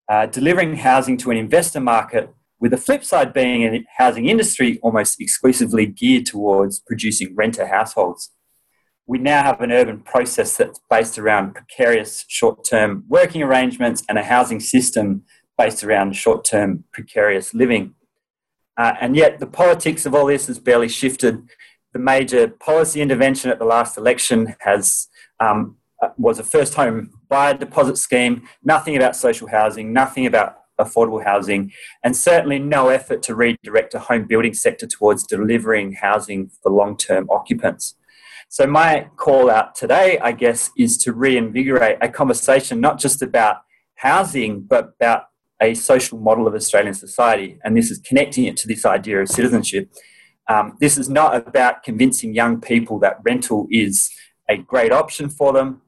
uh, 0.10 0.26
delivering 0.26 0.78
housing 0.78 1.18
to 1.18 1.32
an 1.32 1.38
investor 1.38 1.80
market 1.80 2.34
with 2.60 2.72
the 2.72 2.78
flip 2.78 3.06
side 3.06 3.34
being 3.34 3.64
a 3.64 3.86
housing 3.98 4.28
industry 4.28 4.80
almost 4.82 5.22
exclusively 5.22 5.86
geared 5.86 6.26
towards 6.26 6.80
producing 6.80 7.36
renter 7.36 7.68
households. 7.68 8.32
We 9.06 9.18
now 9.18 9.44
have 9.44 9.62
an 9.62 9.72
urban 9.72 10.02
process 10.02 10.58
that's 10.58 10.80
based 10.90 11.18
around 11.18 11.54
precarious 11.54 12.26
short 12.28 12.64
term 12.66 13.06
working 13.08 13.42
arrangements 13.42 14.04
and 14.10 14.18
a 14.18 14.24
housing 14.24 14.60
system 14.60 15.24
based 15.60 15.84
around 15.84 16.16
short 16.16 16.46
term 16.46 16.86
precarious 16.94 17.54
living. 17.54 17.94
Uh, 18.78 18.94
and 19.02 19.16
yet, 19.16 19.40
the 19.40 19.46
politics 19.46 20.06
of 20.06 20.16
all 20.16 20.26
this 20.26 20.48
has 20.48 20.58
barely 20.58 20.88
shifted. 20.88 21.44
The 21.92 22.00
major 22.00 22.48
policy 22.48 23.02
intervention 23.02 23.52
at 23.52 23.60
the 23.60 23.66
last 23.66 23.98
election 23.98 24.56
has 24.60 25.10
um, 25.42 25.76
uh, 26.02 26.10
was 26.18 26.40
a 26.40 26.44
first 26.44 26.76
home 26.76 27.12
buyer 27.28 27.56
deposit 27.56 27.98
scheme. 27.98 28.48
Nothing 28.64 28.96
about 28.96 29.18
social 29.18 29.50
housing. 29.50 29.92
Nothing 29.92 30.26
about 30.26 30.56
affordable 30.80 31.22
housing, 31.22 31.74
and 32.06 32.16
certainly 32.16 32.58
no 32.58 32.88
effort 32.88 33.22
to 33.24 33.36
redirect 33.36 33.94
a 33.94 34.00
home 34.00 34.26
building 34.26 34.54
sector 34.54 34.88
towards 34.88 35.28
delivering 35.28 35.92
housing 35.92 36.50
for 36.64 36.72
long 36.72 36.96
term 36.96 37.30
occupants. 37.30 37.96
So, 38.48 38.66
my 38.66 39.10
call 39.18 39.52
out 39.52 39.76
today, 39.76 40.20
I 40.20 40.32
guess, 40.32 40.72
is 40.78 40.98
to 41.00 41.12
reinvigorate 41.12 41.98
a 42.00 42.08
conversation 42.08 42.80
not 42.80 42.98
just 42.98 43.22
about 43.22 43.58
housing, 43.96 44.62
but 44.62 44.94
about 44.96 45.24
a 45.62 45.74
social 45.74 46.18
model 46.18 46.48
of 46.48 46.54
Australian 46.54 46.94
society. 46.94 47.60
And 47.64 47.76
this 47.76 47.92
is 47.92 48.00
connecting 48.00 48.46
it 48.46 48.58
to 48.58 48.68
this 48.68 48.86
idea 48.86 49.22
of 49.22 49.30
citizenship. 49.30 49.92
Um, 50.48 50.78
this 50.80 50.98
is 50.98 51.10
not 51.10 51.36
about 51.36 51.84
convincing 51.84 52.34
young 52.34 52.60
people 52.60 53.00
that 53.00 53.18
rental 53.24 53.68
is 53.70 54.10
a 54.50 54.58
great 54.58 54.92
option 54.92 55.30
for 55.30 55.54
them 55.54 55.82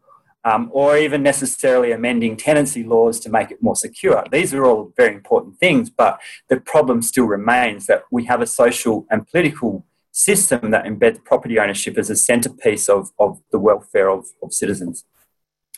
um, 0.44 0.70
or 0.74 0.98
even 0.98 1.22
necessarily 1.22 1.92
amending 1.92 2.36
tenancy 2.36 2.84
laws 2.84 3.20
to 3.20 3.30
make 3.30 3.52
it 3.52 3.62
more 3.62 3.76
secure. 3.76 4.24
These 4.32 4.54
are 4.54 4.66
all 4.66 4.94
very 4.98 5.14
important 5.14 5.60
things, 5.60 5.90
but 5.90 6.20
the 6.50 6.60
problem 6.60 7.02
still 7.02 7.26
remains 7.26 7.86
that 7.88 8.04
we 8.12 8.26
have 8.26 8.42
a 8.42 8.48
social 8.48 9.06
and 9.12 9.28
political 9.28 9.86
system 10.12 10.72
that 10.72 10.86
embeds 10.86 11.24
property 11.24 11.60
ownership 11.60 11.98
as 11.98 12.10
a 12.10 12.16
centerpiece 12.16 12.90
of, 12.90 13.12
of 13.20 13.40
the 13.52 13.60
welfare 13.60 14.10
of, 14.10 14.28
of 14.44 14.54
citizens. 14.54 15.06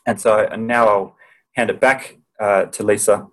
And 0.06 0.20
so 0.20 0.48
and 0.52 0.66
now 0.68 0.88
I'll 0.88 1.16
hand 1.56 1.70
it 1.70 1.80
back 1.80 2.18
uh, 2.40 2.66
to 2.66 2.84
Lisa. 2.84 3.28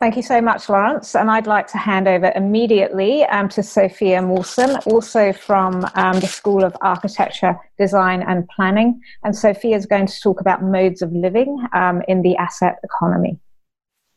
Thank 0.00 0.16
you 0.16 0.22
so 0.22 0.40
much, 0.40 0.70
Laurence. 0.70 1.14
And 1.14 1.30
I'd 1.30 1.46
like 1.46 1.66
to 1.68 1.76
hand 1.76 2.08
over 2.08 2.32
immediately 2.34 3.22
um, 3.24 3.50
to 3.50 3.62
Sophia 3.62 4.22
Maalsen, 4.22 4.80
also 4.86 5.30
from 5.30 5.86
um, 5.94 6.20
the 6.20 6.26
School 6.26 6.64
of 6.64 6.74
Architecture, 6.80 7.54
Design 7.76 8.22
and 8.22 8.48
Planning. 8.48 8.98
And 9.24 9.36
Sophia 9.36 9.76
is 9.76 9.84
going 9.84 10.06
to 10.06 10.20
talk 10.22 10.40
about 10.40 10.62
modes 10.62 11.02
of 11.02 11.12
living 11.12 11.66
um, 11.74 12.00
in 12.08 12.22
the 12.22 12.34
asset 12.38 12.78
economy. 12.82 13.38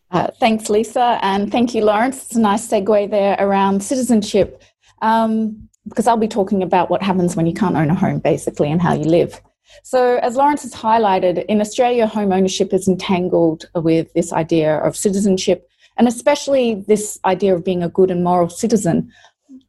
Uh, 0.10 0.28
thanks, 0.40 0.70
Lisa. 0.70 1.20
And 1.22 1.52
thank 1.52 1.76
you, 1.76 1.84
Laurence. 1.84 2.28
It's 2.28 2.36
a 2.38 2.40
nice 2.40 2.66
segue 2.66 3.12
there 3.12 3.36
around 3.38 3.84
citizenship, 3.84 4.64
um, 5.02 5.68
because 5.90 6.08
I'll 6.08 6.16
be 6.16 6.30
talking 6.30 6.64
about 6.64 6.90
what 6.90 7.04
happens 7.04 7.36
when 7.36 7.46
you 7.46 7.54
can't 7.54 7.76
own 7.76 7.90
a 7.90 7.96
home, 7.96 8.20
basically, 8.20 8.72
and 8.72 8.82
how 8.82 8.94
you 8.94 9.04
live. 9.04 9.42
So, 9.82 10.18
as 10.22 10.38
Laurence 10.38 10.62
has 10.62 10.74
highlighted, 10.74 11.44
in 11.48 11.60
Australia, 11.60 12.08
home 12.08 12.32
ownership 12.32 12.74
is 12.74 12.88
entangled 12.88 13.66
with 13.76 14.14
this 14.14 14.32
idea 14.32 14.78
of 14.78 14.96
citizenship 14.96 15.68
and 15.98 16.08
especially 16.08 16.84
this 16.88 17.20
idea 17.26 17.56
of 17.56 17.64
being 17.64 17.84
a 17.84 17.90
good 17.90 18.12
and 18.12 18.24
moral 18.24 18.50
citizen. 18.50 19.12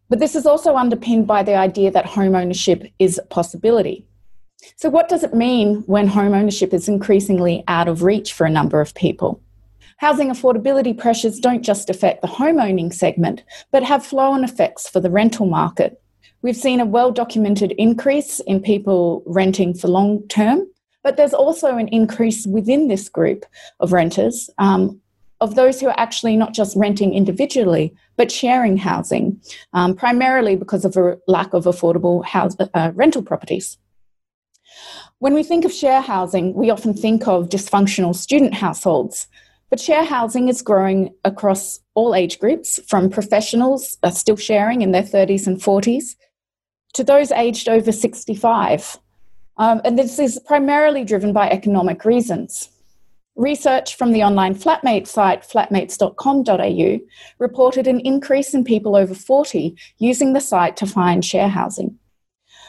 But 0.08 0.18
this 0.18 0.34
is 0.34 0.46
also 0.46 0.76
underpinned 0.76 1.26
by 1.26 1.42
the 1.42 1.56
idea 1.56 1.90
that 1.90 2.06
home 2.06 2.34
ownership 2.34 2.84
is 2.98 3.18
a 3.18 3.26
possibility. 3.26 4.06
So, 4.76 4.88
what 4.88 5.08
does 5.08 5.22
it 5.22 5.34
mean 5.34 5.82
when 5.86 6.06
home 6.06 6.34
ownership 6.34 6.72
is 6.72 6.88
increasingly 6.88 7.64
out 7.68 7.88
of 7.88 8.02
reach 8.02 8.32
for 8.32 8.46
a 8.46 8.50
number 8.50 8.80
of 8.80 8.94
people? 8.94 9.40
Housing 9.98 10.28
affordability 10.28 10.96
pressures 10.96 11.38
don't 11.38 11.62
just 11.62 11.88
affect 11.88 12.20
the 12.20 12.26
home 12.26 12.58
owning 12.58 12.90
segment, 12.90 13.42
but 13.70 13.82
have 13.82 14.04
flow 14.04 14.30
on 14.32 14.44
effects 14.44 14.88
for 14.88 15.00
the 15.00 15.10
rental 15.10 15.46
market. 15.46 16.00
We've 16.42 16.56
seen 16.56 16.80
a 16.80 16.86
well 16.86 17.10
documented 17.10 17.72
increase 17.72 18.40
in 18.40 18.60
people 18.60 19.22
renting 19.26 19.74
for 19.74 19.88
long 19.88 20.26
term, 20.28 20.66
but 21.02 21.16
there's 21.16 21.34
also 21.34 21.76
an 21.76 21.88
increase 21.88 22.46
within 22.46 22.88
this 22.88 23.08
group 23.08 23.46
of 23.80 23.92
renters 23.92 24.50
um, 24.58 25.00
of 25.44 25.54
those 25.54 25.78
who 25.78 25.88
are 25.88 26.00
actually 26.00 26.36
not 26.36 26.54
just 26.54 26.74
renting 26.74 27.12
individually, 27.12 27.94
but 28.16 28.32
sharing 28.32 28.78
housing, 28.78 29.38
um, 29.74 29.94
primarily 29.94 30.56
because 30.56 30.86
of 30.86 30.96
a 30.96 31.18
lack 31.28 31.52
of 31.52 31.64
affordable 31.64 32.24
house, 32.24 32.56
uh, 32.58 32.92
rental 32.94 33.22
properties. 33.22 33.76
When 35.18 35.34
we 35.34 35.42
think 35.42 35.66
of 35.66 35.72
share 35.72 36.00
housing, 36.00 36.54
we 36.54 36.70
often 36.70 36.94
think 36.94 37.28
of 37.28 37.50
dysfunctional 37.50 38.16
student 38.16 38.54
households, 38.54 39.28
but 39.68 39.78
share 39.78 40.04
housing 40.04 40.48
is 40.48 40.62
growing 40.62 41.14
across 41.24 41.80
all 41.94 42.14
age 42.14 42.38
groups, 42.38 42.80
from 42.88 43.10
professionals 43.10 43.98
uh, 44.02 44.10
still 44.10 44.36
sharing 44.36 44.80
in 44.80 44.92
their 44.92 45.02
30s 45.02 45.46
and 45.46 45.58
40s 45.58 46.16
to 46.94 47.04
those 47.04 47.30
aged 47.32 47.68
over 47.68 47.92
65. 47.92 48.98
Um, 49.58 49.82
and 49.84 49.98
this 49.98 50.18
is 50.18 50.40
primarily 50.46 51.04
driven 51.04 51.34
by 51.34 51.50
economic 51.50 52.04
reasons. 52.06 52.70
Research 53.36 53.96
from 53.96 54.12
the 54.12 54.22
online 54.22 54.54
flatmate 54.54 55.08
site 55.08 55.42
flatmates.com.au 55.42 56.98
reported 57.40 57.88
an 57.88 57.98
increase 58.00 58.54
in 58.54 58.62
people 58.62 58.94
over 58.94 59.12
40 59.12 59.76
using 59.98 60.34
the 60.34 60.40
site 60.40 60.76
to 60.76 60.86
find 60.86 61.24
share 61.24 61.48
housing. 61.48 61.98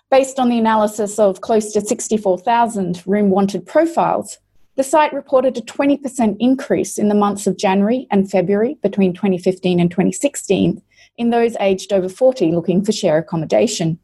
Based 0.10 0.40
on 0.40 0.50
the 0.50 0.58
analysis 0.58 1.20
of 1.20 1.42
close 1.42 1.72
to 1.74 1.82
64,000 1.82 3.04
room 3.06 3.30
wanted 3.30 3.68
profiles, 3.68 4.40
the 4.76 4.84
site 4.84 5.14
reported 5.14 5.56
a 5.56 5.62
20% 5.62 6.36
increase 6.40 6.98
in 6.98 7.10
the 7.10 7.16
months 7.16 7.46
of 7.46 7.58
January 7.58 8.08
and 8.10 8.30
February 8.30 8.78
between 8.82 9.14
2015 9.14 9.80
and 9.80 9.92
2016 9.92 10.82
in 11.18 11.30
those 11.30 11.56
aged 11.60 11.94
over 11.94 12.10
40 12.10 12.52
looking 12.52 12.84
for 12.84 12.92
share 12.92 13.20
accommodation. 13.20 14.00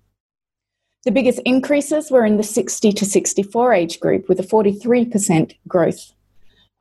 The 1.06 1.12
biggest 1.12 1.40
increases 1.40 2.12
were 2.12 2.24
in 2.24 2.38
the 2.38 2.44
60 2.44 2.92
to 2.92 3.06
64 3.06 3.74
age 3.74 4.00
group 4.00 4.30
with 4.30 4.40
a 4.40 4.44
43% 4.44 5.56
growth. 5.68 6.14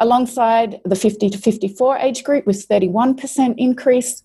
Alongside 0.01 0.81
the 0.85 0.97
50 0.97 1.31
to 1.31 1.39
54 1.39 1.99
age 1.99 2.25
group 2.25 2.47
with 2.47 2.67
31% 2.67 3.55
increase 3.59 4.23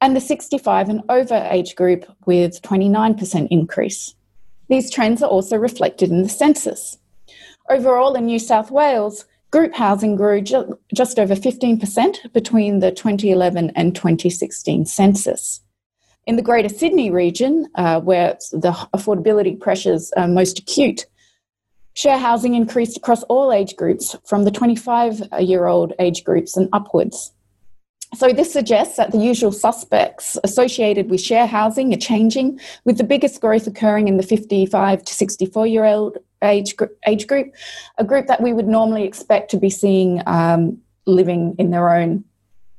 and 0.00 0.14
the 0.14 0.20
65 0.20 0.88
and 0.88 1.02
over 1.08 1.48
age 1.50 1.76
group 1.76 2.04
with 2.26 2.60
29% 2.62 3.48
increase. 3.50 4.14
These 4.68 4.90
trends 4.90 5.22
are 5.22 5.30
also 5.30 5.56
reflected 5.56 6.10
in 6.10 6.22
the 6.22 6.28
census. 6.28 6.98
Overall 7.70 8.14
in 8.14 8.26
New 8.26 8.38
South 8.38 8.70
Wales, 8.70 9.24
group 9.50 9.74
housing 9.74 10.16
grew 10.16 10.40
ju- 10.40 10.78
just 10.94 11.18
over 11.18 11.34
15% 11.34 12.32
between 12.32 12.80
the 12.80 12.90
2011 12.90 13.70
and 13.76 13.94
2016 13.94 14.84
census. 14.84 15.60
In 16.26 16.36
the 16.36 16.42
Greater 16.42 16.68
Sydney 16.68 17.10
region, 17.10 17.68
uh, 17.74 18.00
where 18.00 18.36
the 18.52 18.72
affordability 18.94 19.58
pressures 19.60 20.10
are 20.16 20.26
most 20.26 20.58
acute, 20.58 21.06
share 21.94 22.18
housing 22.18 22.54
increased 22.54 22.96
across 22.96 23.22
all 23.24 23.52
age 23.52 23.76
groups 23.76 24.16
from 24.24 24.44
the 24.44 24.50
25 24.50 25.22
year 25.40 25.66
old 25.66 25.92
age 25.98 26.24
groups 26.24 26.56
and 26.56 26.68
upwards. 26.72 27.32
So, 28.14 28.28
this 28.28 28.52
suggests 28.52 28.96
that 28.96 29.10
the 29.10 29.18
usual 29.18 29.50
suspects 29.50 30.38
associated 30.44 31.10
with 31.10 31.20
share 31.20 31.46
housing 31.46 31.92
are 31.92 31.98
changing, 31.98 32.60
with 32.84 32.96
the 32.96 33.04
biggest 33.04 33.40
growth 33.40 33.66
occurring 33.66 34.06
in 34.06 34.18
the 34.18 34.22
55 34.22 35.04
to 35.04 35.14
64 35.14 35.66
year 35.66 35.84
old 35.84 36.18
age, 36.42 36.74
age 37.06 37.26
group, 37.26 37.52
a 37.98 38.04
group 38.04 38.26
that 38.28 38.40
we 38.40 38.52
would 38.52 38.68
normally 38.68 39.04
expect 39.04 39.50
to 39.50 39.56
be 39.56 39.70
seeing 39.70 40.22
um, 40.26 40.78
living 41.06 41.56
in 41.58 41.70
their 41.70 41.92
own 41.92 42.24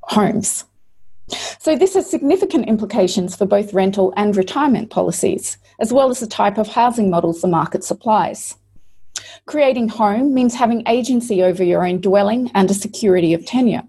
homes. 0.03 0.63
So, 1.59 1.75
this 1.75 1.95
has 1.95 2.09
significant 2.09 2.67
implications 2.67 3.35
for 3.35 3.45
both 3.45 3.73
rental 3.73 4.13
and 4.15 4.37
retirement 4.37 4.89
policies, 4.89 5.57
as 5.79 5.91
well 5.91 6.09
as 6.09 6.21
the 6.21 6.27
type 6.27 6.57
of 6.57 6.69
housing 6.69 7.09
models 7.09 7.41
the 7.41 7.47
market 7.47 7.83
supplies. 7.83 8.55
Creating 9.45 9.87
home 9.87 10.33
means 10.33 10.55
having 10.55 10.83
agency 10.87 11.43
over 11.43 11.63
your 11.63 11.85
own 11.85 12.01
dwelling 12.01 12.51
and 12.55 12.69
a 12.69 12.73
security 12.73 13.33
of 13.33 13.45
tenure, 13.45 13.83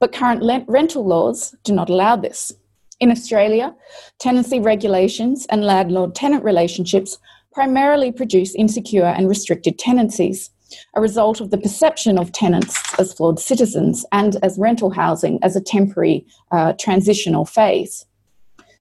but 0.00 0.12
current 0.12 0.42
rental 0.68 1.04
laws 1.04 1.54
do 1.64 1.72
not 1.72 1.90
allow 1.90 2.16
this. 2.16 2.52
In 2.98 3.10
Australia, 3.10 3.74
tenancy 4.18 4.58
regulations 4.58 5.46
and 5.50 5.64
landlord 5.64 6.14
tenant 6.14 6.44
relationships 6.44 7.18
primarily 7.52 8.10
produce 8.10 8.54
insecure 8.54 9.04
and 9.04 9.28
restricted 9.28 9.78
tenancies 9.78 10.50
a 10.94 11.00
result 11.00 11.40
of 11.40 11.50
the 11.50 11.58
perception 11.58 12.18
of 12.18 12.32
tenants 12.32 12.82
as 12.98 13.12
flawed 13.12 13.38
citizens 13.38 14.04
and 14.12 14.36
as 14.42 14.58
rental 14.58 14.90
housing 14.90 15.38
as 15.42 15.56
a 15.56 15.60
temporary 15.60 16.26
uh, 16.50 16.72
transitional 16.78 17.44
phase. 17.44 18.06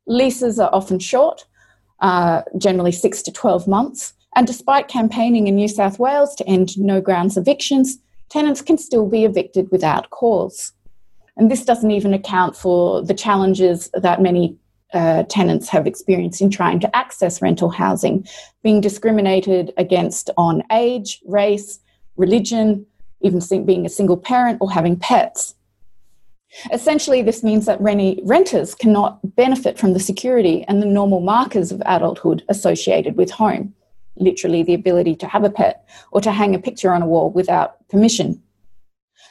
Leases 0.07 0.59
are 0.59 0.69
often 0.73 0.99
short, 0.99 1.45
uh, 1.99 2.41
generally 2.57 2.91
six 2.91 3.21
to 3.21 3.31
12 3.31 3.67
months, 3.67 4.13
and 4.35 4.45
despite 4.45 4.87
campaigning 4.87 5.47
in 5.47 5.55
New 5.55 5.67
South 5.67 5.97
Wales 5.99 6.35
to 6.35 6.47
end 6.47 6.77
no 6.77 7.01
grounds 7.01 7.37
evictions, 7.37 7.97
tenants 8.29 8.61
can 8.61 8.77
still 8.77 9.07
be 9.07 9.23
evicted 9.23 9.71
without 9.71 10.09
cause. 10.09 10.73
And 11.37 11.49
this 11.49 11.65
doesn't 11.65 11.91
even 11.91 12.13
account 12.13 12.55
for 12.55 13.01
the 13.01 13.13
challenges 13.13 13.89
that 13.93 14.21
many 14.21 14.57
uh, 14.93 15.23
tenants 15.23 15.67
have 15.69 15.87
experienced 15.87 16.41
in 16.41 16.49
trying 16.49 16.79
to 16.79 16.95
access 16.95 17.41
rental 17.41 17.69
housing, 17.69 18.25
being 18.63 18.81
discriminated 18.81 19.73
against 19.77 20.29
on 20.37 20.63
age, 20.71 21.21
race, 21.25 21.79
religion, 22.15 22.85
even 23.21 23.41
being 23.65 23.85
a 23.85 23.89
single 23.89 24.17
parent 24.17 24.57
or 24.61 24.71
having 24.71 24.97
pets. 24.97 25.55
Essentially, 26.71 27.21
this 27.21 27.43
means 27.43 27.65
that 27.65 27.81
renters 27.81 28.75
cannot 28.75 29.35
benefit 29.35 29.77
from 29.77 29.91
the 29.91 29.99
security 29.99 30.63
and 30.67 30.81
the 30.81 30.85
normal 30.85 31.19
markers 31.19 31.71
of 31.71 31.81
adulthood 31.85 32.43
associated 32.47 33.17
with 33.17 33.31
home, 33.31 33.73
literally, 34.17 34.63
the 34.63 34.73
ability 34.73 35.15
to 35.15 35.27
have 35.27 35.43
a 35.43 35.49
pet 35.49 35.87
or 36.11 36.21
to 36.21 36.31
hang 36.31 36.55
a 36.55 36.59
picture 36.59 36.91
on 36.91 37.01
a 37.01 37.07
wall 37.07 37.29
without 37.29 37.87
permission. 37.89 38.41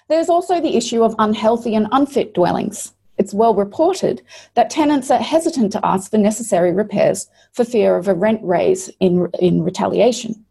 There's 0.08 0.28
also 0.28 0.60
the 0.60 0.76
issue 0.76 1.02
of 1.02 1.14
unhealthy 1.18 1.74
and 1.74 1.88
unfit 1.92 2.34
dwellings. 2.34 2.92
It's 3.16 3.32
well 3.32 3.54
reported 3.54 4.22
that 4.54 4.70
tenants 4.70 5.10
are 5.10 5.18
hesitant 5.18 5.72
to 5.72 5.86
ask 5.86 6.10
for 6.10 6.18
necessary 6.18 6.72
repairs 6.72 7.28
for 7.52 7.64
fear 7.64 7.96
of 7.96 8.08
a 8.08 8.14
rent 8.14 8.40
raise 8.42 8.90
in, 9.00 9.28
in 9.38 9.62
retaliation. 9.62 10.44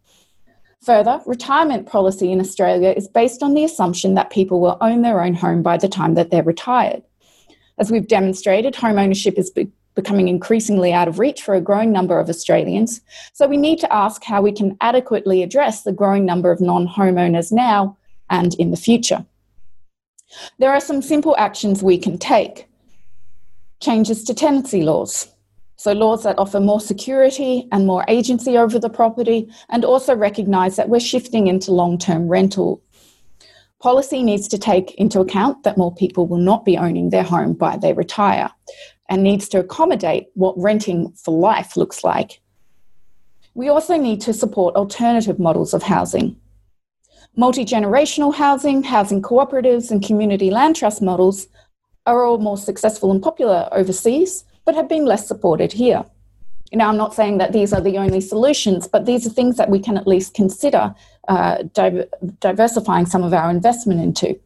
Further, 0.85 1.21
retirement 1.25 1.87
policy 1.87 2.31
in 2.31 2.39
Australia 2.39 2.93
is 2.95 3.07
based 3.07 3.43
on 3.43 3.53
the 3.53 3.63
assumption 3.63 4.15
that 4.15 4.31
people 4.31 4.59
will 4.59 4.77
own 4.81 5.01
their 5.01 5.21
own 5.21 5.33
home 5.33 5.61
by 5.61 5.77
the 5.77 5.87
time 5.87 6.15
that 6.15 6.29
they're 6.29 6.43
retired. 6.43 7.03
As 7.77 7.91
we've 7.91 8.07
demonstrated, 8.07 8.75
home 8.75 8.99
ownership 8.99 9.37
is 9.37 9.49
becoming 9.95 10.27
increasingly 10.27 10.93
out 10.93 11.07
of 11.07 11.19
reach 11.19 11.41
for 11.41 11.55
a 11.55 11.61
growing 11.61 11.91
number 11.91 12.19
of 12.19 12.29
Australians, 12.29 13.01
so 13.33 13.47
we 13.47 13.57
need 13.57 13.79
to 13.79 13.93
ask 13.93 14.23
how 14.23 14.41
we 14.41 14.51
can 14.51 14.77
adequately 14.81 15.43
address 15.43 15.83
the 15.83 15.93
growing 15.93 16.25
number 16.25 16.51
of 16.51 16.61
non 16.61 16.87
homeowners 16.87 17.51
now 17.51 17.97
and 18.29 18.53
in 18.55 18.71
the 18.71 18.77
future. 18.77 19.25
There 20.59 20.71
are 20.71 20.79
some 20.79 21.01
simple 21.01 21.35
actions 21.37 21.83
we 21.83 21.97
can 21.97 22.17
take 22.17 22.67
changes 23.79 24.23
to 24.23 24.33
tenancy 24.33 24.81
laws. 24.81 25.29
So, 25.75 25.91
laws 25.91 26.23
that 26.23 26.39
offer 26.39 26.59
more 26.59 26.79
security 26.79 27.67
and 27.71 27.85
more 27.85 28.05
agency 28.07 28.57
over 28.57 28.79
the 28.79 28.89
property, 28.89 29.49
and 29.69 29.83
also 29.83 30.15
recognise 30.15 30.77
that 30.77 30.89
we're 30.89 30.99
shifting 30.99 31.47
into 31.47 31.73
long 31.73 31.97
term 31.97 32.27
rental. 32.29 32.81
Policy 33.81 34.23
needs 34.23 34.47
to 34.47 34.57
take 34.57 34.95
into 34.95 35.19
account 35.19 35.63
that 35.63 35.77
more 35.77 35.93
people 35.93 36.25
will 36.25 36.37
not 36.37 36.63
be 36.63 36.77
owning 36.77 37.09
their 37.09 37.23
home 37.23 37.51
by 37.51 37.75
they 37.75 37.91
retire 37.91 38.49
and 39.13 39.21
needs 39.21 39.47
to 39.47 39.59
accommodate 39.59 40.25
what 40.33 40.55
renting 40.57 41.11
for 41.11 41.39
life 41.39 41.77
looks 41.77 42.03
like. 42.03 42.41
We 43.53 43.69
also 43.69 43.95
need 43.95 44.21
to 44.21 44.33
support 44.33 44.75
alternative 44.75 45.37
models 45.37 45.75
of 45.75 45.83
housing. 45.83 46.35
Multi 47.35 47.63
generational 47.63 48.33
housing, 48.33 48.81
housing 48.81 49.21
cooperatives, 49.21 49.91
and 49.91 50.03
community 50.03 50.49
land 50.49 50.75
trust 50.75 50.99
models 50.99 51.45
are 52.07 52.23
all 52.25 52.39
more 52.39 52.57
successful 52.57 53.11
and 53.11 53.21
popular 53.21 53.69
overseas 53.71 54.45
but 54.65 54.73
have 54.73 54.89
been 54.89 55.05
less 55.05 55.27
supported 55.27 55.73
here. 55.73 56.03
Now, 56.71 56.89
I'm 56.89 56.97
not 56.97 57.13
saying 57.13 57.37
that 57.37 57.53
these 57.53 57.71
are 57.71 57.81
the 57.81 57.99
only 57.99 58.19
solutions, 58.19 58.87
but 58.87 59.05
these 59.05 59.27
are 59.27 59.29
things 59.29 59.57
that 59.57 59.69
we 59.69 59.79
can 59.79 59.95
at 59.95 60.07
least 60.07 60.33
consider 60.33 60.95
uh, 61.27 61.61
di- 61.73 62.07
diversifying 62.39 63.05
some 63.05 63.23
of 63.23 63.31
our 63.31 63.51
investment 63.51 63.99
into. 64.01 64.39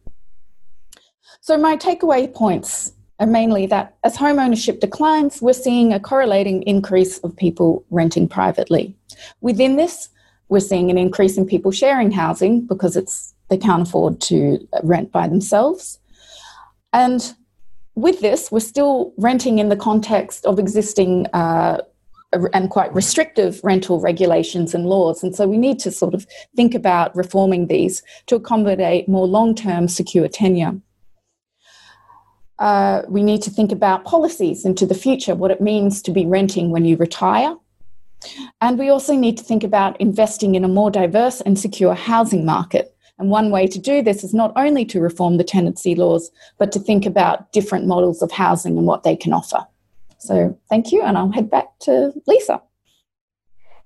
So, 1.40 1.56
my 1.56 1.78
takeaway 1.78 2.34
points 2.34 2.92
are 3.20 3.26
mainly 3.26 3.66
that 3.66 3.96
as 4.04 4.16
home 4.16 4.38
ownership 4.38 4.80
declines, 4.80 5.42
we're 5.42 5.52
seeing 5.52 5.92
a 5.92 6.00
correlating 6.00 6.62
increase 6.62 7.18
of 7.18 7.36
people 7.36 7.84
renting 7.90 8.28
privately. 8.28 8.94
Within 9.40 9.76
this, 9.76 10.08
we're 10.48 10.60
seeing 10.60 10.90
an 10.90 10.98
increase 10.98 11.36
in 11.36 11.46
people 11.46 11.72
sharing 11.72 12.10
housing 12.10 12.66
because 12.66 12.96
it's 12.96 13.34
they 13.48 13.56
can't 13.56 13.88
afford 13.88 14.20
to 14.20 14.66
rent 14.82 15.10
by 15.10 15.26
themselves. 15.26 15.98
And 16.92 17.34
with 17.94 18.20
this, 18.20 18.52
we're 18.52 18.60
still 18.60 19.12
renting 19.16 19.58
in 19.58 19.70
the 19.70 19.76
context 19.76 20.44
of 20.44 20.58
existing 20.58 21.26
uh, 21.28 21.80
and 22.52 22.68
quite 22.68 22.94
restrictive 22.94 23.60
rental 23.64 24.00
regulations 24.00 24.74
and 24.74 24.86
laws. 24.86 25.22
And 25.22 25.34
so 25.34 25.48
we 25.48 25.56
need 25.56 25.78
to 25.80 25.90
sort 25.90 26.14
of 26.14 26.26
think 26.54 26.74
about 26.74 27.14
reforming 27.16 27.68
these 27.68 28.02
to 28.26 28.36
accommodate 28.36 29.08
more 29.08 29.26
long 29.26 29.54
term 29.54 29.88
secure 29.88 30.28
tenure. 30.28 30.78
Uh, 32.58 33.02
we 33.08 33.22
need 33.22 33.42
to 33.42 33.50
think 33.50 33.72
about 33.72 34.04
policies 34.04 34.64
into 34.64 34.86
the 34.86 34.94
future, 34.94 35.34
what 35.34 35.50
it 35.50 35.60
means 35.60 36.02
to 36.02 36.10
be 36.10 36.26
renting 36.26 36.70
when 36.70 36.84
you 36.84 36.96
retire. 36.96 37.56
And 38.60 38.78
we 38.78 38.88
also 38.88 39.14
need 39.14 39.38
to 39.38 39.44
think 39.44 39.62
about 39.62 40.00
investing 40.00 40.56
in 40.56 40.64
a 40.64 40.68
more 40.68 40.90
diverse 40.90 41.40
and 41.40 41.58
secure 41.58 41.94
housing 41.94 42.44
market 42.44 42.96
and 43.18 43.30
one 43.30 43.50
way 43.50 43.66
to 43.66 43.78
do 43.78 44.00
this 44.00 44.22
is 44.22 44.32
not 44.32 44.52
only 44.56 44.84
to 44.86 45.00
reform 45.00 45.36
the 45.36 45.44
tenancy 45.44 45.94
laws, 45.94 46.30
but 46.56 46.70
to 46.72 46.78
think 46.78 47.04
about 47.04 47.52
different 47.52 47.86
models 47.86 48.22
of 48.22 48.30
housing 48.30 48.78
and 48.78 48.86
what 48.86 49.02
they 49.02 49.16
can 49.16 49.32
offer. 49.32 49.66
So 50.18 50.58
thank 50.68 50.92
you, 50.92 51.02
and 51.02 51.18
I'll 51.18 51.32
head 51.32 51.50
back 51.50 51.66
to 51.80 52.12
Lisa. 52.26 52.62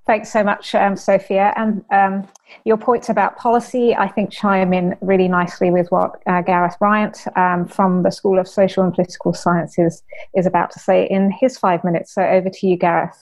Thanks 0.05 0.33
so 0.33 0.43
much, 0.43 0.75
um, 0.75 0.97
Sophia. 0.97 1.53
And 1.57 1.85
um, 1.93 2.27
your 2.65 2.77
points 2.77 3.09
about 3.09 3.37
policy, 3.37 3.95
I 3.95 4.09
think, 4.09 4.33
chime 4.33 4.73
in 4.73 4.97
really 5.01 5.29
nicely 5.29 5.71
with 5.71 5.87
what 5.93 6.21
uh, 6.27 6.43
Gareth 6.43 6.77
Bryant 6.81 7.25
um, 7.37 7.67
from 7.67 8.03
the 8.03 8.11
School 8.11 8.41
of 8.41 8.49
Social 8.49 8.83
and 8.83 8.93
Political 8.93 9.35
Sciences 9.35 10.03
is 10.35 10.45
about 10.45 10.73
to 10.73 10.81
say 10.81 11.07
in 11.09 11.31
his 11.31 11.57
five 11.57 11.85
minutes. 11.85 12.13
So 12.13 12.23
over 12.23 12.51
to 12.51 12.67
you, 12.67 12.77
Gareth. 12.77 13.17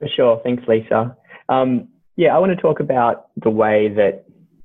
For 0.00 0.08
sure. 0.08 0.40
Thanks, 0.42 0.64
Lisa. 0.66 1.16
Um, 1.48 1.88
Yeah, 2.16 2.34
I 2.34 2.38
want 2.38 2.50
to 2.50 2.60
talk 2.60 2.80
about 2.80 3.28
the 3.36 3.50
way 3.50 3.88
that 3.88 4.24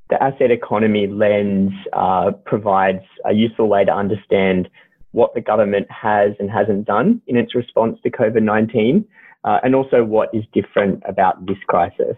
the 0.09 0.21
asset 0.21 0.49
economy 0.49 1.07
lens 1.07 1.71
uh, 1.93 2.31
provides 2.45 3.03
a 3.25 3.33
useful 3.33 3.67
way 3.67 3.85
to 3.85 3.93
understand 3.93 4.67
what 5.12 5.33
the 5.33 5.41
government 5.41 5.88
has 5.89 6.33
and 6.39 6.49
hasn't 6.49 6.85
done 6.85 7.21
in 7.27 7.38
its 7.38 7.55
response 7.55 7.99
to 8.03 8.09
COVID 8.09 8.43
19, 8.43 9.05
uh, 9.43 9.60
and 9.63 9.75
also 9.75 10.04
what 10.04 10.30
is 10.34 10.43
different 10.54 11.02
about 11.08 11.45
this 11.45 11.58
crisis. 11.67 12.15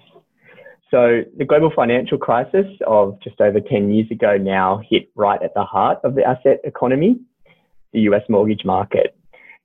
So, 0.90 1.22
the 1.38 1.46
global 1.46 1.72
financial 1.74 2.18
crisis 2.18 2.66
of 2.86 3.18
just 3.24 3.40
over 3.40 3.62
10 3.62 3.94
years 3.94 4.12
ago 4.12 4.38
now 4.38 4.82
hit 4.90 5.10
right 5.16 5.42
at 5.42 5.54
the 5.54 5.64
heart 5.64 6.00
of 6.04 6.16
the 6.16 6.24
asset 6.26 6.60
economy, 6.66 7.18
the 7.94 8.02
US 8.02 8.24
mortgage 8.28 8.66
market. 8.66 9.16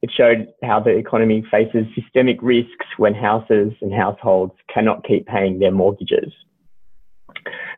It 0.02 0.10
showed 0.16 0.46
how 0.62 0.78
the 0.78 0.90
economy 0.90 1.44
faces 1.50 1.86
systemic 1.96 2.38
risks 2.42 2.86
when 2.96 3.12
houses 3.12 3.72
and 3.80 3.92
households 3.92 4.52
cannot 4.72 5.04
keep 5.04 5.26
paying 5.26 5.58
their 5.58 5.72
mortgages. 5.72 6.32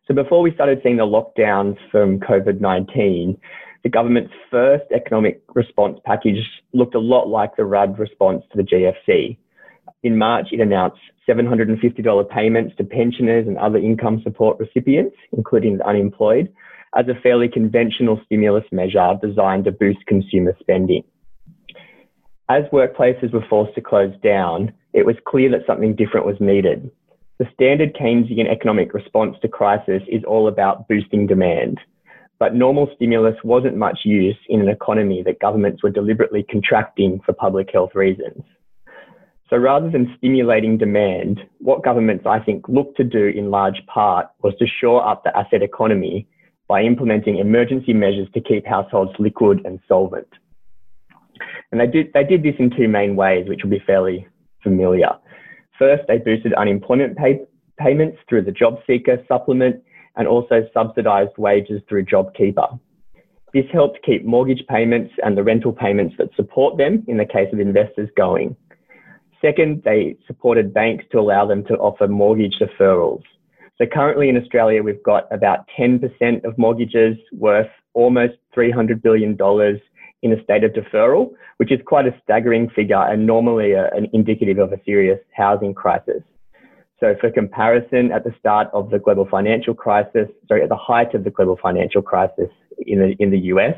So, 0.07 0.15
before 0.15 0.43
we 0.43 0.53
started 0.53 0.81
seeing 0.83 0.99
the 0.99 1.07
lockdowns 1.07 1.79
from 1.91 2.21
COVID 2.21 2.61
19, 2.61 3.39
the 3.83 3.89
government's 3.89 4.35
first 4.51 4.85
economic 4.95 5.41
response 5.55 6.01
package 6.05 6.45
looked 6.75 6.95
a 6.95 6.99
lot 6.99 7.29
like 7.29 7.57
the 7.57 7.65
Rudd 7.65 7.99
response 7.99 8.43
to 8.53 8.59
the 8.59 8.63
GFC. 8.63 9.39
In 10.03 10.17
March, 10.17 10.49
it 10.53 10.61
announced 10.61 11.01
$750 11.29 12.31
payments 12.31 12.77
to 12.77 12.85
pensioners 12.85 13.47
and 13.47 13.59
other 13.59 13.79
income 13.79 14.21
support 14.23 14.59
recipients, 14.59 15.17
including 15.37 15.79
the 15.79 15.87
unemployed, 15.87 16.53
as 16.97 17.07
a 17.09 17.21
fairly 17.21 17.49
conventional 17.49 18.21
stimulus 18.25 18.65
measure 18.73 19.19
designed 19.23 19.65
to 19.65 19.73
boost 19.73 20.07
consumer 20.07 20.57
spending. 20.61 21.03
As 22.49 22.65
workplaces 22.73 23.33
were 23.33 23.45
forced 23.51 23.75
to 23.75 23.83
close 23.83 24.15
down, 24.23 24.73
it 24.95 25.05
was 25.05 25.17
clear 25.27 25.51
that 25.51 25.67
something 25.67 25.95
different 25.95 26.27
was 26.27 26.41
needed. 26.41 26.91
The 27.39 27.49
standard 27.53 27.95
Keynesian 27.95 28.51
economic 28.51 28.95
response 28.95 29.37
to 29.43 29.49
crisis 29.49 30.03
is 30.09 30.25
all 30.25 30.49
about 30.49 30.89
boosting 30.89 31.27
demand. 31.27 31.79
But 32.39 32.55
normal 32.55 32.89
stimulus 32.95 33.37
wasn't 33.45 33.77
much 33.77 34.01
use 34.05 34.39
in 34.49 34.61
an 34.61 34.69
economy 34.69 35.23
that 35.25 35.41
governments 35.41 35.83
were 35.83 35.91
deliberately 35.91 36.45
contracting 36.49 37.21
for 37.27 37.33
public 37.33 37.69
health 37.73 37.95
reasons. 37.95 38.43
So 39.51 39.57
rather 39.57 39.91
than 39.91 40.15
stimulating 40.19 40.77
demand, 40.77 41.41
what 41.59 41.83
governments 41.83 42.27
I 42.27 42.39
think 42.39 42.69
looked 42.69 42.97
to 42.99 43.05
do 43.05 43.27
in 43.27 43.51
large 43.51 43.81
part 43.87 44.27
was 44.43 44.55
to 44.59 44.67
shore 44.67 45.07
up 45.07 45.25
the 45.25 45.35
asset 45.37 45.63
economy 45.63 46.27
by 46.69 46.83
implementing 46.83 47.39
emergency 47.39 47.95
measures 47.95 48.29
to 48.35 48.41
keep 48.43 48.67
households 48.67 49.13
liquid 49.19 49.63
and 49.65 49.81
solvent. 49.89 50.29
And 51.73 51.81
they 51.81 51.87
did, 51.87 52.13
they 52.13 52.25
did 52.25 52.43
this 52.43 52.57
in 52.59 52.71
two 52.71 52.89
main 52.89 53.17
ways, 53.17 53.49
which 53.49 53.61
will 53.63 53.71
be 53.71 53.83
fairly 53.87 54.27
familiar. 54.63 55.11
First, 55.79 56.03
they 56.09 56.19
boosted 56.19 56.53
unemployment 56.55 57.17
pay, 57.17 57.41
payments 57.79 58.19
through 58.29 58.43
the 58.43 58.53
job 58.53 58.79
seeker 58.87 59.25
supplement 59.29 59.83
and 60.17 60.29
also 60.29 60.69
subsidised 60.75 61.39
wages 61.39 61.81
through 61.89 62.05
JobKeeper. 62.05 62.79
This 63.55 63.65
helped 63.73 64.01
keep 64.05 64.27
mortgage 64.27 64.63
payments 64.69 65.15
and 65.25 65.39
the 65.39 65.43
rental 65.43 65.73
payments 65.73 66.17
that 66.19 66.35
support 66.37 66.77
them 66.77 67.05
in 67.09 67.17
the 67.17 67.25
case 67.25 67.49
of 67.53 67.61
investors 67.61 68.11
going. 68.15 68.57
Second, 69.41 69.83
they 69.85 70.17
supported 70.27 70.75
banks 70.75 71.05
to 71.13 71.19
allow 71.19 71.47
them 71.47 71.65
to 71.67 71.75
offer 71.75 72.09
mortgage 72.09 72.57
deferrals. 72.61 73.23
So 73.79 73.87
currently 73.87 74.29
in 74.29 74.37
Australia, 74.37 74.83
we've 74.83 75.03
got 75.05 75.33
about 75.33 75.61
10% 75.79 76.45
of 76.45 76.59
mortgages 76.59 77.17
worth 77.33 77.71
almost 77.95 78.35
$300 78.57 79.01
billion 79.01 79.39
in 80.23 80.33
a 80.33 80.43
state 80.43 80.65
of 80.65 80.73
deferral, 80.73 81.31
which 81.59 81.71
is 81.71 81.79
quite 81.87 82.07
a 82.07 82.21
staggering 82.25 82.69
figure 82.71 83.01
and 83.01 83.25
normally 83.25 83.73
a, 83.73 83.89
an 83.91 84.09
indicative 84.13 84.59
of 84.59 84.73
a 84.73 84.81
serious 84.85 85.21
housing 85.33 85.75
crisis. 85.75 86.23
So 86.99 87.15
for 87.21 87.31
comparison, 87.31 88.11
at 88.11 88.25
the 88.25 88.35
start 88.41 88.67
of 88.73 88.91
the 88.91 88.99
global 88.99 89.29
financial 89.31 89.75
crisis, 89.75 90.27
sorry, 90.49 90.65
at 90.65 90.69
the 90.69 90.77
height 90.77 91.15
of 91.15 91.23
the 91.23 91.31
global 91.31 91.57
financial 91.63 92.03
crisis 92.03 92.51
in 92.87 92.99
the, 92.99 93.15
in 93.21 93.31
the 93.31 93.39
US, 93.55 93.75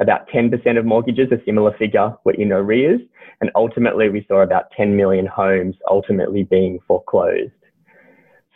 about 0.00 0.28
10% 0.28 0.78
of 0.78 0.84
mortgages, 0.84 1.30
a 1.30 1.44
similar 1.44 1.76
figure, 1.76 2.14
were 2.24 2.34
in 2.34 2.52
arrears. 2.52 3.00
And 3.40 3.50
ultimately, 3.54 4.08
we 4.08 4.24
saw 4.26 4.42
about 4.42 4.70
10 4.76 4.96
million 4.96 5.26
homes 5.26 5.76
ultimately 5.90 6.42
being 6.42 6.78
foreclosed. 6.88 7.52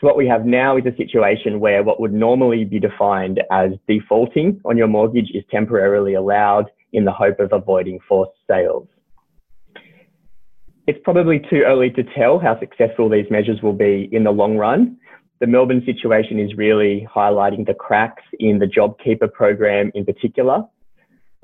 So 0.01 0.09
what 0.09 0.17
we 0.17 0.27
have 0.27 0.45
now 0.45 0.77
is 0.77 0.85
a 0.87 0.97
situation 0.97 1.61
where 1.61 1.83
what 1.83 2.01
would 2.01 2.13
normally 2.13 2.65
be 2.65 2.81
defined 2.81 3.41
as 3.51 3.71
defaulting 3.87 4.61
on 4.65 4.77
your 4.77 4.89
mortgage 4.89 5.31
is 5.33 5.45
temporarily 5.51 6.15
allowed 6.15 6.71
in 6.93 7.05
the 7.05 7.13
hope 7.13 7.41
of 7.41 7.53
avoiding 7.53 7.99
forced 8.09 8.39
sales. 8.49 8.89
It's 10.87 10.99
probably 11.03 11.39
too 11.39 11.63
early 11.65 11.91
to 11.91 12.03
tell 12.03 12.39
how 12.39 12.59
successful 12.61 13.09
these 13.09 13.31
measures 13.31 13.63
will 13.63 13.73
be 13.73 14.09
in 14.13 14.25
the 14.25 14.31
long 14.31 14.59
run. 14.59 14.99
The 15.41 15.47
Melbourne 15.47 15.83
situation 15.87 16.39
is 16.39 16.55
really 16.57 17.07
highlighting 17.15 17.67
the 17.67 17.75
cracks 17.75 18.23
in 18.39 18.59
the 18.59 18.67
JobKeeper 18.67 19.33
program 19.33 19.91
in 19.95 20.05
particular. 20.05 20.65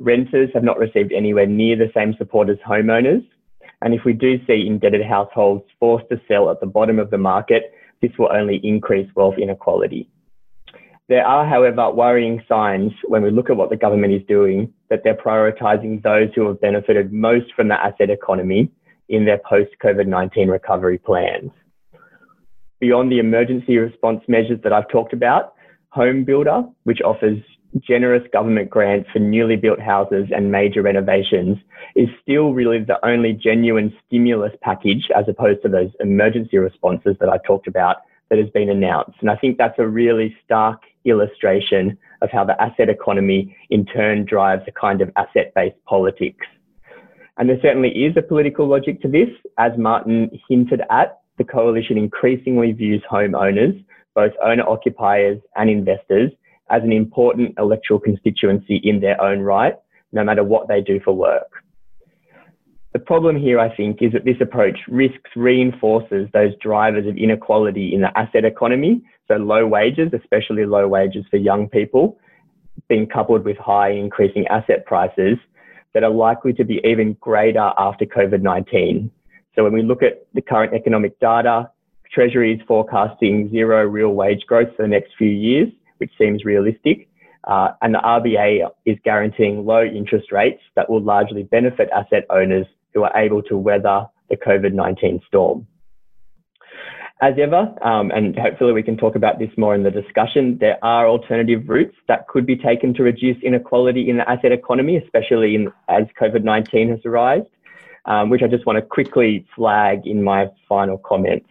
Renters 0.01 0.49
have 0.55 0.65
not 0.65 0.79
received 0.79 1.13
anywhere 1.13 1.47
near 1.47 1.77
the 1.77 1.91
same 1.95 2.15
support 2.17 2.49
as 2.49 2.57
homeowners. 2.67 3.23
And 3.83 3.93
if 3.93 4.05
we 4.05 4.15
do 4.15 4.45
see 4.47 4.67
indebted 4.67 5.05
households 5.05 5.65
forced 5.79 6.09
to 6.09 6.21
sell 6.27 6.51
at 6.51 6.59
the 6.61 6.67
bottom 6.67 6.99
of 6.99 7.11
the 7.11 7.19
market, 7.19 7.75
this 8.01 8.11
will 8.19 8.31
only 8.33 8.57
increase 8.65 9.11
wealth 9.15 9.35
inequality. 9.37 10.09
There 11.11 11.27
are, 11.27 11.47
however, 11.47 11.91
worrying 11.91 12.43
signs 12.49 12.93
when 13.09 13.23
we 13.23 13.31
look 13.31 13.51
at 13.51 13.57
what 13.57 13.69
the 13.69 13.77
government 13.77 14.15
is 14.15 14.23
doing 14.27 14.73
that 14.89 15.03
they're 15.05 15.15
prioritising 15.15 16.03
those 16.03 16.31
who 16.35 16.47
have 16.47 16.61
benefited 16.61 17.13
most 17.13 17.53
from 17.55 17.69
the 17.69 17.75
asset 17.75 18.09
economy 18.09 18.71
in 19.11 19.27
their 19.27 19.41
post 19.47 19.71
COVID 19.85 20.07
19 20.07 20.49
recovery 20.49 20.97
plans. 20.97 21.51
Beyond 22.79 23.13
the 23.13 23.19
emergency 23.19 23.77
response 23.77 24.23
measures 24.29 24.61
that 24.63 24.73
I've 24.73 24.89
talked 24.89 25.13
about, 25.13 25.53
Home 25.91 26.25
Builder, 26.25 26.63
which 26.85 27.03
offers 27.03 27.43
generous 27.79 28.23
government 28.33 28.69
grants 28.69 29.09
for 29.13 29.19
newly 29.21 29.57
built 29.57 29.81
houses 29.81 30.29
and 30.35 30.51
major 30.51 30.83
renovations, 30.83 31.59
is 31.95 32.09
still 32.23 32.53
really 32.53 32.79
the 32.79 33.05
only 33.07 33.33
genuine 33.33 33.93
stimulus 34.07 34.53
package 34.63 35.09
as 35.17 35.27
opposed 35.29 35.63
to 35.63 35.69
those 35.69 35.91
emergency 36.01 36.59
responses 36.59 37.17
that 37.21 37.29
I 37.29 37.39
talked 37.47 37.67
about 37.69 37.99
that 38.29 38.39
has 38.39 38.51
been 38.51 38.71
announced. 38.71 39.19
And 39.21 39.31
I 39.31 39.37
think 39.37 39.59
that's 39.59 39.79
a 39.79 39.87
really 39.87 40.37
stark 40.45 40.81
illustration 41.05 41.97
of 42.23 42.31
how 42.31 42.45
the 42.45 42.61
asset 42.61 42.89
economy 42.89 43.57
in 43.71 43.85
turn 43.87 44.25
drives 44.25 44.63
a 44.67 44.73
kind 44.73 45.01
of 45.01 45.11
asset 45.17 45.53
based 45.55 45.77
politics. 45.87 46.47
And 47.39 47.49
there 47.49 47.59
certainly 47.63 47.91
is 47.91 48.17
a 48.17 48.23
political 48.23 48.67
logic 48.67 49.01
to 49.03 49.09
this. 49.09 49.29
As 49.59 49.73
Martijn 49.73 50.39
hinted 50.49 50.83
at, 50.91 51.21
the 51.39 51.45
coalition 51.45 51.97
increasingly 51.97 52.73
views 52.73 53.03
homeowners, 53.11 53.83
both 54.15 54.33
owner 54.43 54.69
occupiers 54.69 55.41
and 55.57 55.71
investors, 55.71 56.31
as 56.71 56.83
an 56.83 56.93
important 56.93 57.55
electoral 57.59 58.01
constituency 58.01 58.77
in 58.77 59.01
their 59.01 59.21
own 59.21 59.41
right, 59.41 59.77
no 60.13 60.25
matter 60.25 60.45
what 60.45 60.69
they 60.69 60.81
do 60.81 61.01
for 61.05 61.13
work. 61.13 61.63
The 62.93 62.99
problem 62.99 63.37
here, 63.37 63.61
I 63.61 63.75
think, 63.75 64.03
is 64.03 64.13
that 64.13 64.25
this 64.25 64.41
approach 64.41 64.79
risks 64.89 65.31
reinforces 65.37 66.29
those 66.33 66.53
drivers 66.61 67.07
of 67.07 67.17
inequality 67.17 67.95
in 67.95 68.01
the 68.01 68.17
asset 68.19 68.45
economy. 68.45 69.03
So 69.29 69.37
low 69.37 69.65
wages, 69.67 70.13
especially 70.13 70.67
low 70.67 70.89
wages 70.89 71.25
for 71.31 71.37
young 71.37 71.69
people, 71.69 72.19
being 72.89 73.07
coupled 73.07 73.45
with 73.45 73.57
high 73.59 73.91
increasing 73.91 74.47
asset 74.49 74.87
prices 74.87 75.39
that 75.95 76.03
are 76.03 76.11
likely 76.11 76.53
to 76.55 76.65
be 76.65 76.81
even 76.85 77.17
greater 77.21 77.73
after 77.79 78.07
COVID-19. 78.07 79.11
So 79.55 79.63
when 79.63 79.73
we 79.73 79.83
look 79.83 80.03
at 80.03 80.27
the 80.35 80.43
current 80.43 80.75
economic 80.75 81.19
data, 81.21 81.71
Treasury 82.13 82.55
is 82.55 82.61
forecasting 82.67 83.51
zero 83.51 83.85
real 83.85 84.11
wage 84.11 84.45
growth 84.47 84.75
for 84.77 84.83
the 84.83 84.89
next 84.89 85.13
few 85.17 85.29
years, 85.29 85.69
which 86.01 86.11
seems 86.19 86.45
realistic. 86.45 87.09
Uh, 87.45 87.71
and 87.81 87.95
the 87.95 87.99
RBA 87.99 88.69
is 88.85 88.99
guaranteeing 89.05 89.65
low 89.65 89.83
interest 89.83 90.31
rates 90.33 90.61
that 90.77 90.91
will 90.91 91.03
largely 91.03 91.43
benefit 91.43 91.89
asset 91.95 92.27
owners 92.29 92.67
who 92.93 93.03
are 93.03 93.17
able 93.17 93.43
to 93.45 93.57
weather 93.57 94.07
the 94.29 94.37
COVID 94.37 94.73
19 94.73 95.21
storm. 95.27 95.67
As 97.23 97.35
ever, 97.39 97.75
um, 97.83 98.11
and 98.13 98.39
hopefully 98.39 98.73
we 98.73 98.83
can 98.83 98.97
talk 98.97 99.15
about 99.15 99.39
this 99.39 99.51
more 99.59 99.75
in 99.75 99.83
the 99.83 99.91
discussion, 99.91 100.57
there 100.59 100.83
are 100.83 101.07
alternative 101.07 101.69
routes 101.69 101.95
that 102.09 102.27
could 102.29 102.47
be 102.47 102.57
taken 102.57 102.95
to 102.95 103.03
reduce 103.03 103.37
inequality 103.43 104.09
in 104.09 104.17
the 104.17 104.29
asset 104.29 104.53
economy, 104.53 104.97
especially 104.97 105.55
in, 105.55 105.71
as 105.89 106.05
COVID 106.19 106.45
19 106.45 106.89
has 106.89 107.01
arisen, 107.05 107.47
um, 108.07 108.31
which 108.31 108.41
I 108.43 108.47
just 108.47 108.65
want 108.65 108.79
to 108.79 108.83
quickly 108.83 109.47
flag 109.55 110.07
in 110.07 110.23
my 110.23 110.49
final 110.67 110.97
comments. 110.97 111.49